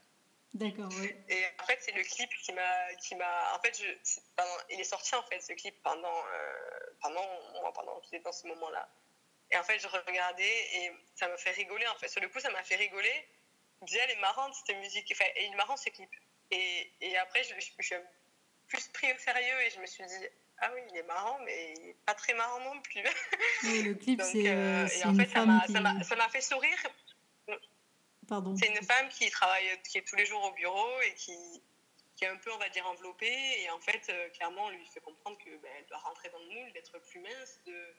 D'accord, 0.55 0.89
oui. 1.01 1.15
Et 1.29 1.45
en 1.61 1.67
fait, 1.67 1.79
c'est 1.83 1.93
le 1.93 2.03
clip 2.03 2.31
qui 2.43 2.53
m'a. 2.53 2.95
Qui 3.03 3.15
m'a 3.15 3.55
en 3.55 3.61
fait, 3.61 3.79
je, 3.79 4.13
il 4.71 4.81
est 4.81 4.85
sorti, 4.85 5.15
en 5.15 5.23
fait, 5.25 5.41
ce 5.41 5.53
clip 5.53 5.75
pendant, 5.83 6.09
euh, 6.09 6.95
pendant 7.03 7.27
moi, 7.61 7.73
pendant 7.75 8.01
j'étais 8.05 8.21
dans 8.21 8.33
ce 8.33 8.47
moment-là. 8.47 8.89
Et 9.51 9.59
en 9.59 9.63
fait, 9.63 9.79
je 9.79 9.87
regardais 9.87 10.57
et 10.75 10.93
ça 11.15 11.29
m'a 11.29 11.37
fait 11.37 11.51
rigoler, 11.51 11.87
en 11.89 11.95
fait. 11.97 12.09
Sur 12.09 12.21
le 12.21 12.29
coup, 12.29 12.41
ça 12.41 12.51
m'a 12.51 12.63
fait 12.63 12.77
rigoler. 12.77 13.29
Je 13.83 13.87
disais, 13.87 14.01
elle 14.05 14.13
est 14.13 14.21
marrante, 14.21 14.55
cette 14.55 14.77
musique. 14.79 15.09
Enfin, 15.13 15.31
et 15.37 15.45
il 15.45 15.53
est 15.53 15.57
marrant, 15.57 15.77
ce 15.77 15.91
clip. 15.91 16.11
Et, 16.51 16.91
et 17.01 17.17
après, 17.19 17.43
je, 17.45 17.55
je, 17.59 17.71
je, 17.79 17.83
suis 17.83 17.97
plus 18.69 18.89
pris 18.95 19.13
au 19.13 19.19
sérieux 19.19 19.61
et 19.61 19.71
je 19.71 19.81
me 19.81 19.87
suis 19.87 20.05
dit, 20.07 20.27
ah 20.59 20.71
oui, 20.75 20.81
il 20.91 20.97
est 20.97 21.03
marrant, 21.03 21.39
mais 21.45 21.75
il 21.77 21.87
n'est 21.87 21.97
pas 22.07 22.15
très 22.15 22.33
marrant 22.35 22.61
non 22.61 22.81
plus. 22.81 23.05
Oui, 23.65 23.83
le 23.83 23.95
clip, 23.95 24.23
c'est. 24.25 24.49
Euh, 24.49 24.89
et 24.89 25.05
en 25.05 25.15
fait, 25.15 25.29
ça 25.29 25.45
m'a 25.45 25.61
qui... 25.67 26.33
fait 26.33 26.41
sourire 26.41 26.79
C'est 28.57 28.69
une 28.69 28.83
femme 28.83 29.09
qui 29.09 29.31
travaille, 29.31 29.81
qui 29.89 29.99
est 29.99 30.07
tous 30.07 30.17
les 30.17 30.27
jours 30.27 30.43
au 30.43 30.53
bureau 30.53 31.01
et 31.03 31.15
qui, 31.15 31.37
qui 32.17 32.25
est 32.25 32.29
un 32.29 32.37
peu, 32.37 32.53
on 32.53 32.59
va 32.59 32.69
dire, 32.69 32.87
enveloppée. 32.87 33.63
Et 33.63 33.71
en 33.71 33.79
fait, 33.79 34.03
euh, 34.09 34.29
clairement, 34.31 34.65
on 34.65 34.71
lui 34.71 34.87
fait 34.87 35.01
comprendre 35.01 35.39
qu'elle 35.39 35.59
ben, 35.59 35.85
doit 35.89 35.99
rentrer 35.99 36.29
dans 36.31 36.39
le 36.39 36.47
moule, 36.47 36.73
d'être 36.73 36.99
plus 36.99 37.21
mince, 37.21 37.61
de, 37.67 37.95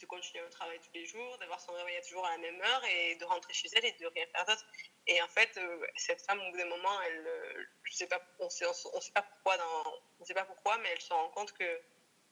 de 0.00 0.06
continuer 0.06 0.44
au 0.44 0.50
travail 0.50 0.78
tous 0.78 0.92
les 0.94 1.06
jours, 1.06 1.38
d'avoir 1.38 1.60
son 1.60 1.72
réveil 1.72 2.00
toujours 2.02 2.26
à 2.26 2.32
la 2.32 2.38
même 2.38 2.60
heure 2.60 2.84
et 2.84 3.16
de 3.16 3.24
rentrer 3.24 3.52
chez 3.52 3.68
elle 3.74 3.84
et 3.84 3.92
de 3.92 4.06
rien 4.06 4.26
faire 4.26 4.44
d'autre. 4.44 4.64
Et 5.06 5.20
en 5.22 5.28
fait, 5.28 5.56
euh, 5.56 5.86
cette 5.96 6.22
femme, 6.22 6.40
au 6.40 6.50
bout 6.50 6.58
d'un 6.58 6.66
moment, 6.66 7.00
elle, 7.02 7.26
euh, 7.26 7.64
je 7.84 7.94
sais 7.94 8.06
pas, 8.06 8.20
on 8.38 8.50
sait, 8.50 8.66
on, 8.66 9.00
sait 9.00 9.12
pas 9.12 9.22
pourquoi, 9.22 9.56
dans, 9.56 9.94
on 10.20 10.24
sait 10.24 10.34
pas 10.34 10.44
pourquoi, 10.44 10.78
mais 10.78 10.90
elle 10.92 11.00
se 11.00 11.12
rend 11.12 11.28
compte 11.30 11.52
que 11.52 11.80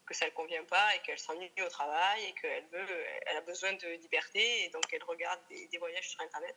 que 0.06 0.12
ça 0.12 0.26
ne 0.26 0.32
convient 0.32 0.64
pas 0.64 0.94
et 0.94 0.98
qu'elle 1.00 1.18
s'ennuie 1.18 1.50
au 1.64 1.68
travail 1.70 2.24
et 2.26 2.34
qu'elle 2.34 2.66
veut, 2.66 3.04
elle 3.24 3.38
a 3.38 3.40
besoin 3.40 3.72
de 3.72 3.88
liberté 4.02 4.64
et 4.64 4.68
donc 4.68 4.84
elle 4.92 5.02
regarde 5.02 5.40
des 5.48 5.78
voyages 5.78 6.10
sur 6.10 6.20
Internet. 6.20 6.54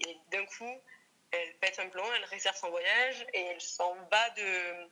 Et 0.00 0.16
d'un 0.30 0.46
coup, 0.46 0.80
elle 1.30 1.54
pète 1.58 1.78
un 1.78 1.88
plomb, 1.88 2.04
elle 2.16 2.24
réserve 2.24 2.56
son 2.56 2.70
voyage 2.70 3.26
et 3.34 3.40
elle 3.40 3.60
s'en 3.60 3.94
va 4.10 4.30
de. 4.30 4.90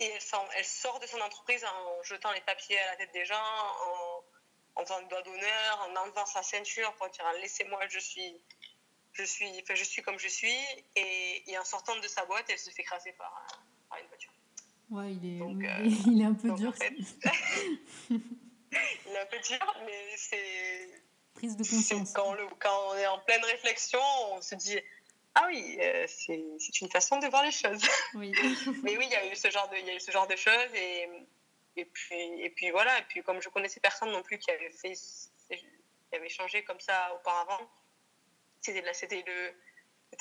Et 0.00 0.06
elle, 0.06 0.20
elle, 0.56 0.64
sort 0.64 0.98
de 1.00 1.06
son 1.06 1.20
entreprise 1.20 1.64
en 1.64 2.02
jetant 2.02 2.32
les 2.32 2.40
papiers 2.40 2.78
à 2.78 2.86
la 2.86 2.96
tête 2.96 3.12
des 3.12 3.26
gens, 3.26 3.36
en, 3.36 4.80
en 4.80 4.84
faisant 4.84 5.00
le 5.00 5.08
doigt 5.08 5.22
d'honneur, 5.22 5.88
en 5.88 5.96
enlevant 5.96 6.24
sa 6.24 6.42
ceinture 6.42 6.94
pour 6.94 7.08
dire 7.10 7.24
laissez-moi, 7.40 7.86
je 7.88 7.98
suis, 7.98 8.34
je 9.12 9.24
suis, 9.24 9.50
enfin, 9.62 9.74
je 9.74 9.84
suis 9.84 10.02
comme 10.02 10.18
je 10.18 10.28
suis. 10.28 10.58
Et, 10.96 11.50
et, 11.50 11.58
en 11.58 11.64
sortant 11.64 11.96
de 11.96 12.08
sa 12.08 12.24
boîte, 12.24 12.46
elle 12.48 12.58
se 12.58 12.70
fait 12.70 12.82
crasser 12.82 13.12
par, 13.12 13.46
par 13.88 13.98
une 13.98 14.06
voiture. 14.06 14.32
Ouais, 14.90 15.12
il 15.12 15.36
est, 15.36 15.38
donc, 15.38 15.62
euh, 15.62 15.84
il 16.06 16.20
est 16.20 16.24
un 16.24 16.34
peu 16.34 16.48
donc, 16.48 16.58
dur. 16.58 16.70
En 16.70 16.72
fait, 16.72 16.94
il 18.10 19.12
est 19.12 19.18
un 19.18 19.26
peu 19.26 19.38
dur, 19.38 19.82
mais 19.84 20.16
c'est 20.16 21.02
prise 21.40 21.56
de 21.56 21.64
conscience. 21.70 22.12
Quand, 22.12 22.34
le, 22.34 22.46
quand, 22.58 22.88
on 22.90 22.94
est 22.96 23.06
en 23.06 23.18
pleine 23.20 23.44
réflexion, 23.44 24.00
on 24.32 24.42
se 24.42 24.54
dit 24.54 24.78
ah 25.34 25.44
oui, 25.46 25.78
euh, 25.80 26.06
c'est 26.08 26.80
une 26.80 26.90
façon 26.90 27.18
de 27.18 27.26
voir 27.28 27.44
les 27.44 27.52
choses. 27.52 27.82
Oui. 28.14 28.32
Mais 28.82 28.96
oui, 28.96 29.06
il 29.06 29.12
y 29.12 29.16
a 29.16 29.26
eu 29.30 29.36
ce 29.36 29.50
genre 29.50 29.68
de, 29.68 29.76
il 29.76 29.86
y 29.86 29.90
a 29.90 29.94
eu 29.94 30.00
ce 30.00 30.10
genre 30.10 30.26
de 30.26 30.36
choses 30.36 30.74
et, 30.74 31.08
et 31.76 31.84
puis 31.84 32.42
et 32.42 32.50
puis 32.50 32.70
voilà. 32.70 32.98
Et 32.98 33.02
puis 33.02 33.22
comme 33.22 33.40
je 33.40 33.48
connaissais 33.48 33.80
personne 33.80 34.10
non 34.10 34.22
plus 34.22 34.38
qui 34.38 34.50
avait 34.50 34.72
fait, 34.72 34.94
qui 35.48 36.14
avait 36.14 36.28
changé 36.28 36.64
comme 36.64 36.80
ça 36.80 37.14
auparavant, 37.14 37.70
c'était 38.60 38.82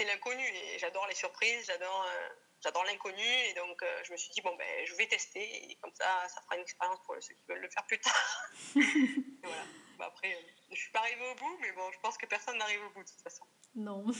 l'inconnu 0.05 0.43
et 0.43 0.79
j'adore 0.79 1.07
les 1.07 1.15
surprises, 1.15 1.65
j'adore 1.65 2.05
euh, 2.07 2.29
j'adore 2.63 2.83
l'inconnu 2.85 3.29
et 3.49 3.53
donc 3.55 3.81
euh, 3.81 4.01
je 4.03 4.11
me 4.11 4.17
suis 4.17 4.29
dit 4.29 4.41
bon 4.41 4.55
ben 4.55 4.85
je 4.85 4.93
vais 4.93 5.07
tester 5.07 5.71
et 5.71 5.75
comme 5.81 5.93
ça 5.95 6.27
ça 6.27 6.41
fera 6.43 6.55
une 6.55 6.61
expérience 6.61 6.99
pour 7.05 7.15
ceux 7.19 7.33
qui 7.33 7.45
veulent 7.49 7.61
le 7.61 7.69
faire 7.69 7.85
plus 7.87 7.99
tard. 7.99 8.51
voilà. 9.43 9.63
Bah, 9.99 10.05
après, 10.07 10.29
euh, 10.29 10.71
je 10.71 10.77
suis 10.77 10.91
pas 10.91 10.99
arrivée 10.99 11.29
au 11.31 11.35
bout, 11.35 11.57
mais 11.61 11.71
bon, 11.73 11.81
je 11.93 11.99
pense 11.99 12.17
que 12.17 12.25
personne 12.25 12.57
n'arrive 12.57 12.79
au 12.89 12.93
bout 12.93 13.03
de 13.03 13.09
toute 13.09 13.21
façon. 13.21 13.43
Non. 13.75 14.05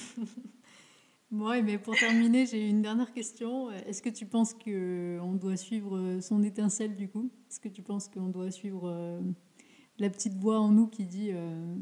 Bon, 1.32 1.62
mais 1.64 1.78
pour 1.78 1.96
terminer, 1.96 2.48
j'ai 2.48 2.68
une 2.68 2.82
dernière 2.82 3.14
question. 3.14 3.70
Est-ce 3.70 4.02
que 4.02 4.10
tu 4.10 4.26
penses 4.26 4.56
qu'on 4.56 5.36
doit 5.36 5.58
suivre 5.58 6.20
son 6.22 6.42
étincelle 6.42 6.96
du 6.96 7.08
coup? 7.08 7.30
Est-ce 7.48 7.60
que 7.60 7.70
tu 7.70 7.84
penses 7.84 8.10
qu'on 8.10 8.30
doit 8.30 8.50
suivre 8.50 8.90
euh, 8.90 9.22
la 10.00 10.10
petite 10.10 10.34
voix 10.34 10.60
en 10.60 10.70
nous 10.70 10.88
qui 10.88 11.06
dit, 11.06 11.30
euh, 11.32 11.76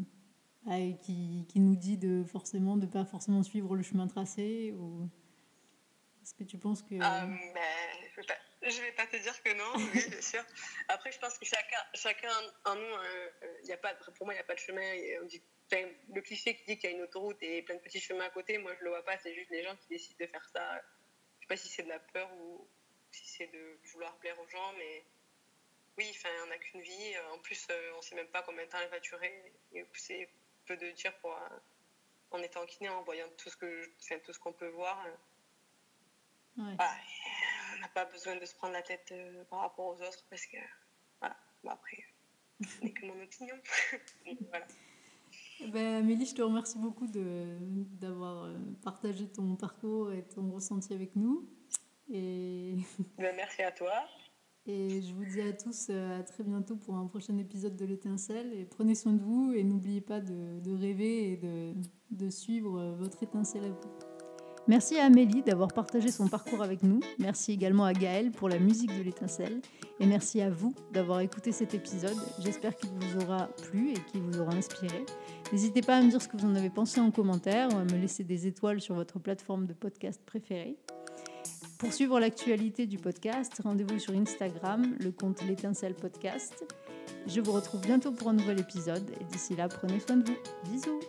qui, 1.02 1.46
qui, 1.48 1.60
nous 1.62 1.78
dit 1.78 1.98
de 1.98 2.26
forcément 2.26 2.76
de 2.76 2.86
pas 2.86 3.06
forcément 3.06 3.42
suivre 3.42 3.78
le 3.78 3.84
chemin 3.84 4.08
tracé 4.08 4.74
ou 4.78 5.08
est-ce 6.22 6.34
que 6.34 6.44
tu 6.44 6.58
penses 6.58 6.82
que 6.82 6.96
ben, 6.96 7.38
je 8.70 8.82
vais 8.82 8.92
pas 8.92 9.06
je 9.06 9.12
vais 9.12 9.12
pas 9.12 9.18
te 9.18 9.18
dire 9.18 9.44
que 9.44 9.54
non, 9.54 9.74
oui, 9.94 10.10
bien 10.10 10.22
sûr. 10.22 10.44
Après, 10.88 11.12
je 11.12 11.20
pense 11.20 11.38
que 11.38 11.46
chacun, 11.46 11.78
chacun 11.94 12.32
en 12.66 12.76
nous, 12.76 12.82
euh, 12.82 13.30
y 13.64 13.72
a 13.72 13.78
pas, 13.78 13.94
pour 13.96 14.26
moi, 14.26 14.34
il 14.34 14.38
n'y 14.38 14.42
a 14.42 14.46
pas 14.46 14.56
de 14.56 14.60
chemin. 14.60 14.94
On 15.22 15.26
dit, 15.26 15.42
le 15.72 16.22
cliché 16.22 16.56
qui 16.56 16.66
dit 16.66 16.78
qu'il 16.78 16.90
y 16.90 16.94
a 16.94 16.96
une 16.96 17.04
autoroute 17.04 17.38
et 17.42 17.62
plein 17.62 17.76
de 17.76 17.82
petits 17.82 18.00
chemins 18.00 18.26
à 18.26 18.30
côté, 18.30 18.58
moi, 18.58 18.74
je 18.80 18.84
le 18.84 18.90
vois 18.90 19.04
pas. 19.04 19.18
C'est 19.18 19.34
juste 19.34 19.50
les 19.52 19.64
gens 19.64 19.76
qui 19.76 19.88
décident 19.88 20.18
de 20.20 20.28
faire 20.28 20.46
ça. 20.54 20.82
Je 21.40 21.46
sais 21.46 21.48
pas 21.48 21.58
si 21.58 21.70
c'est 21.70 21.84
de 21.84 21.90
la 21.90 22.00
peur 22.00 22.32
ou 22.34 22.68
si 23.12 23.28
c'est 23.28 23.48
de 23.48 23.80
vouloir 23.92 24.16
plaire 24.18 24.40
aux 24.40 24.48
gens, 24.48 24.74
mais 24.78 25.06
oui, 25.98 26.08
enfin, 26.12 26.30
on 26.44 26.48
n'a 26.48 26.58
qu'une 26.58 26.82
vie. 26.82 27.14
En 27.34 27.40
plus, 27.40 27.68
euh, 27.70 27.92
on 27.98 28.02
sait 28.02 28.16
même 28.16 28.28
pas 28.28 28.44
combien 28.44 28.66
de 28.66 28.70
temps 28.70 28.80
elle 28.82 28.90
va 28.90 29.00
durer. 29.00 29.52
Et 29.74 29.86
c'est 29.94 30.30
peu 30.66 30.78
de 30.78 30.92
dire 30.92 31.16
pour, 31.20 31.34
euh, 31.34 31.58
en 32.32 32.42
étant 32.42 32.66
kiné, 32.66 32.90
en 32.90 33.04
voyant 33.04 33.28
tout 33.38 33.50
ce 33.50 33.58
que, 33.58 33.86
tout 34.20 34.34
ce 34.34 34.40
qu'on 34.40 34.54
peut 34.54 34.68
voir. 34.70 35.06
Ouais. 36.58 36.76
On 37.78 37.82
n'a 37.82 37.88
pas 37.90 38.06
besoin 38.06 38.36
de 38.36 38.46
se 38.46 38.56
prendre 38.56 38.74
la 38.74 38.82
tête 38.82 39.10
euh, 39.12 39.44
par 39.50 39.60
rapport 39.60 39.88
aux 39.88 40.02
autres 40.02 40.26
parce 40.30 40.46
que, 40.46 40.58
voilà, 41.20 41.36
bon, 41.64 41.70
après, 41.70 42.04
n'est 42.82 42.92
que 42.92 43.06
mon 43.06 43.22
opinion. 43.22 43.56
voilà. 44.50 44.68
Ben, 45.72 45.96
Amélie, 45.96 46.26
je 46.26 46.36
te 46.36 46.42
remercie 46.42 46.78
beaucoup 46.78 47.08
d'avoir 47.08 48.46
euh, 48.46 48.58
partagé 48.84 49.28
ton 49.28 49.56
parcours 49.56 50.12
et 50.12 50.24
ton 50.24 50.52
ressenti 50.52 50.94
avec 50.94 51.16
nous. 51.16 51.50
Et... 52.10 52.76
Ben, 53.18 53.36
merci 53.36 53.62
à 53.62 53.72
toi. 53.72 53.94
Et 54.66 55.02
je 55.02 55.14
vous 55.14 55.24
dis 55.24 55.42
à 55.42 55.54
tous 55.54 55.88
euh, 55.90 56.20
à 56.20 56.24
très 56.24 56.44
bientôt 56.44 56.76
pour 56.76 56.96
un 56.96 57.08
prochain 57.08 57.38
épisode 57.38 57.76
de 57.76 57.86
l'étincelle. 57.86 58.54
Et 58.54 58.66
prenez 58.66 58.96
soin 58.96 59.14
de 59.14 59.22
vous 59.22 59.54
et 59.54 59.64
n'oubliez 59.64 60.02
pas 60.02 60.20
de, 60.20 60.60
de, 60.60 60.72
rêver 60.74 61.32
et 61.32 61.38
de, 61.38 61.74
de 62.12 62.30
suivre 62.30 62.96
votre 62.98 63.24
étincelle 63.24 63.66
à 63.66 63.70
vous. 63.70 64.07
Merci 64.68 64.98
à 64.98 65.06
Amélie 65.06 65.44
d'avoir 65.44 65.70
partagé 65.70 66.12
son 66.12 66.28
parcours 66.28 66.62
avec 66.62 66.84
nous. 66.84 67.00
Merci 67.20 67.54
également 67.54 67.86
à 67.86 67.94
Gaël 67.94 68.32
pour 68.32 68.50
la 68.50 68.60
musique 68.60 68.96
de 68.98 69.02
l'étincelle. 69.02 69.62
Et 70.02 70.06
merci 70.06 70.42
à 70.42 70.50
vous 70.50 70.76
d'avoir 70.92 71.22
écouté 71.22 71.54
cet 71.54 71.74
épisode. 71.74 72.18
J'espère 72.40 72.76
qu'il 72.76 72.90
vous 72.90 73.24
aura 73.24 73.48
plu 73.64 73.92
et 73.92 74.12
qu'il 74.12 74.22
vous 74.22 74.42
aura 74.42 74.54
inspiré. 74.54 75.06
N'hésitez 75.54 75.82
pas 75.82 75.96
à 75.96 76.02
me 76.02 76.10
dire 76.10 76.22
ce 76.22 76.28
que 76.28 76.36
vous 76.36 76.46
en 76.46 76.56
avez 76.56 76.70
pensé 76.70 77.00
en 77.00 77.12
commentaire 77.12 77.70
ou 77.74 77.78
à 77.78 77.86
me 77.86 77.98
laisser 77.98 78.26
des 78.26 78.46
étoiles 78.46 78.82
sur 78.82 78.94
votre 78.94 79.20
plateforme 79.20 79.68
de 79.68 79.74
podcast 79.74 80.22
préférée. 80.26 80.76
Pour 81.80 81.94
suivre 81.94 82.20
l'actualité 82.20 82.88
du 82.88 82.98
podcast, 82.98 83.54
rendez-vous 83.64 84.00
sur 84.00 84.14
Instagram, 84.16 84.98
le 85.00 85.12
compte 85.12 85.44
l'étincelle 85.44 85.94
podcast. 85.94 86.66
Je 87.26 87.40
vous 87.40 87.54
retrouve 87.54 87.82
bientôt 87.82 88.12
pour 88.12 88.30
un 88.30 88.34
nouvel 88.34 88.60
épisode 88.60 89.10
et 89.22 89.24
d'ici 89.32 89.56
là, 89.56 89.70
prenez 89.70 90.02
soin 90.02 90.18
de 90.18 90.30
vous. 90.30 90.38
Bisous 90.70 91.00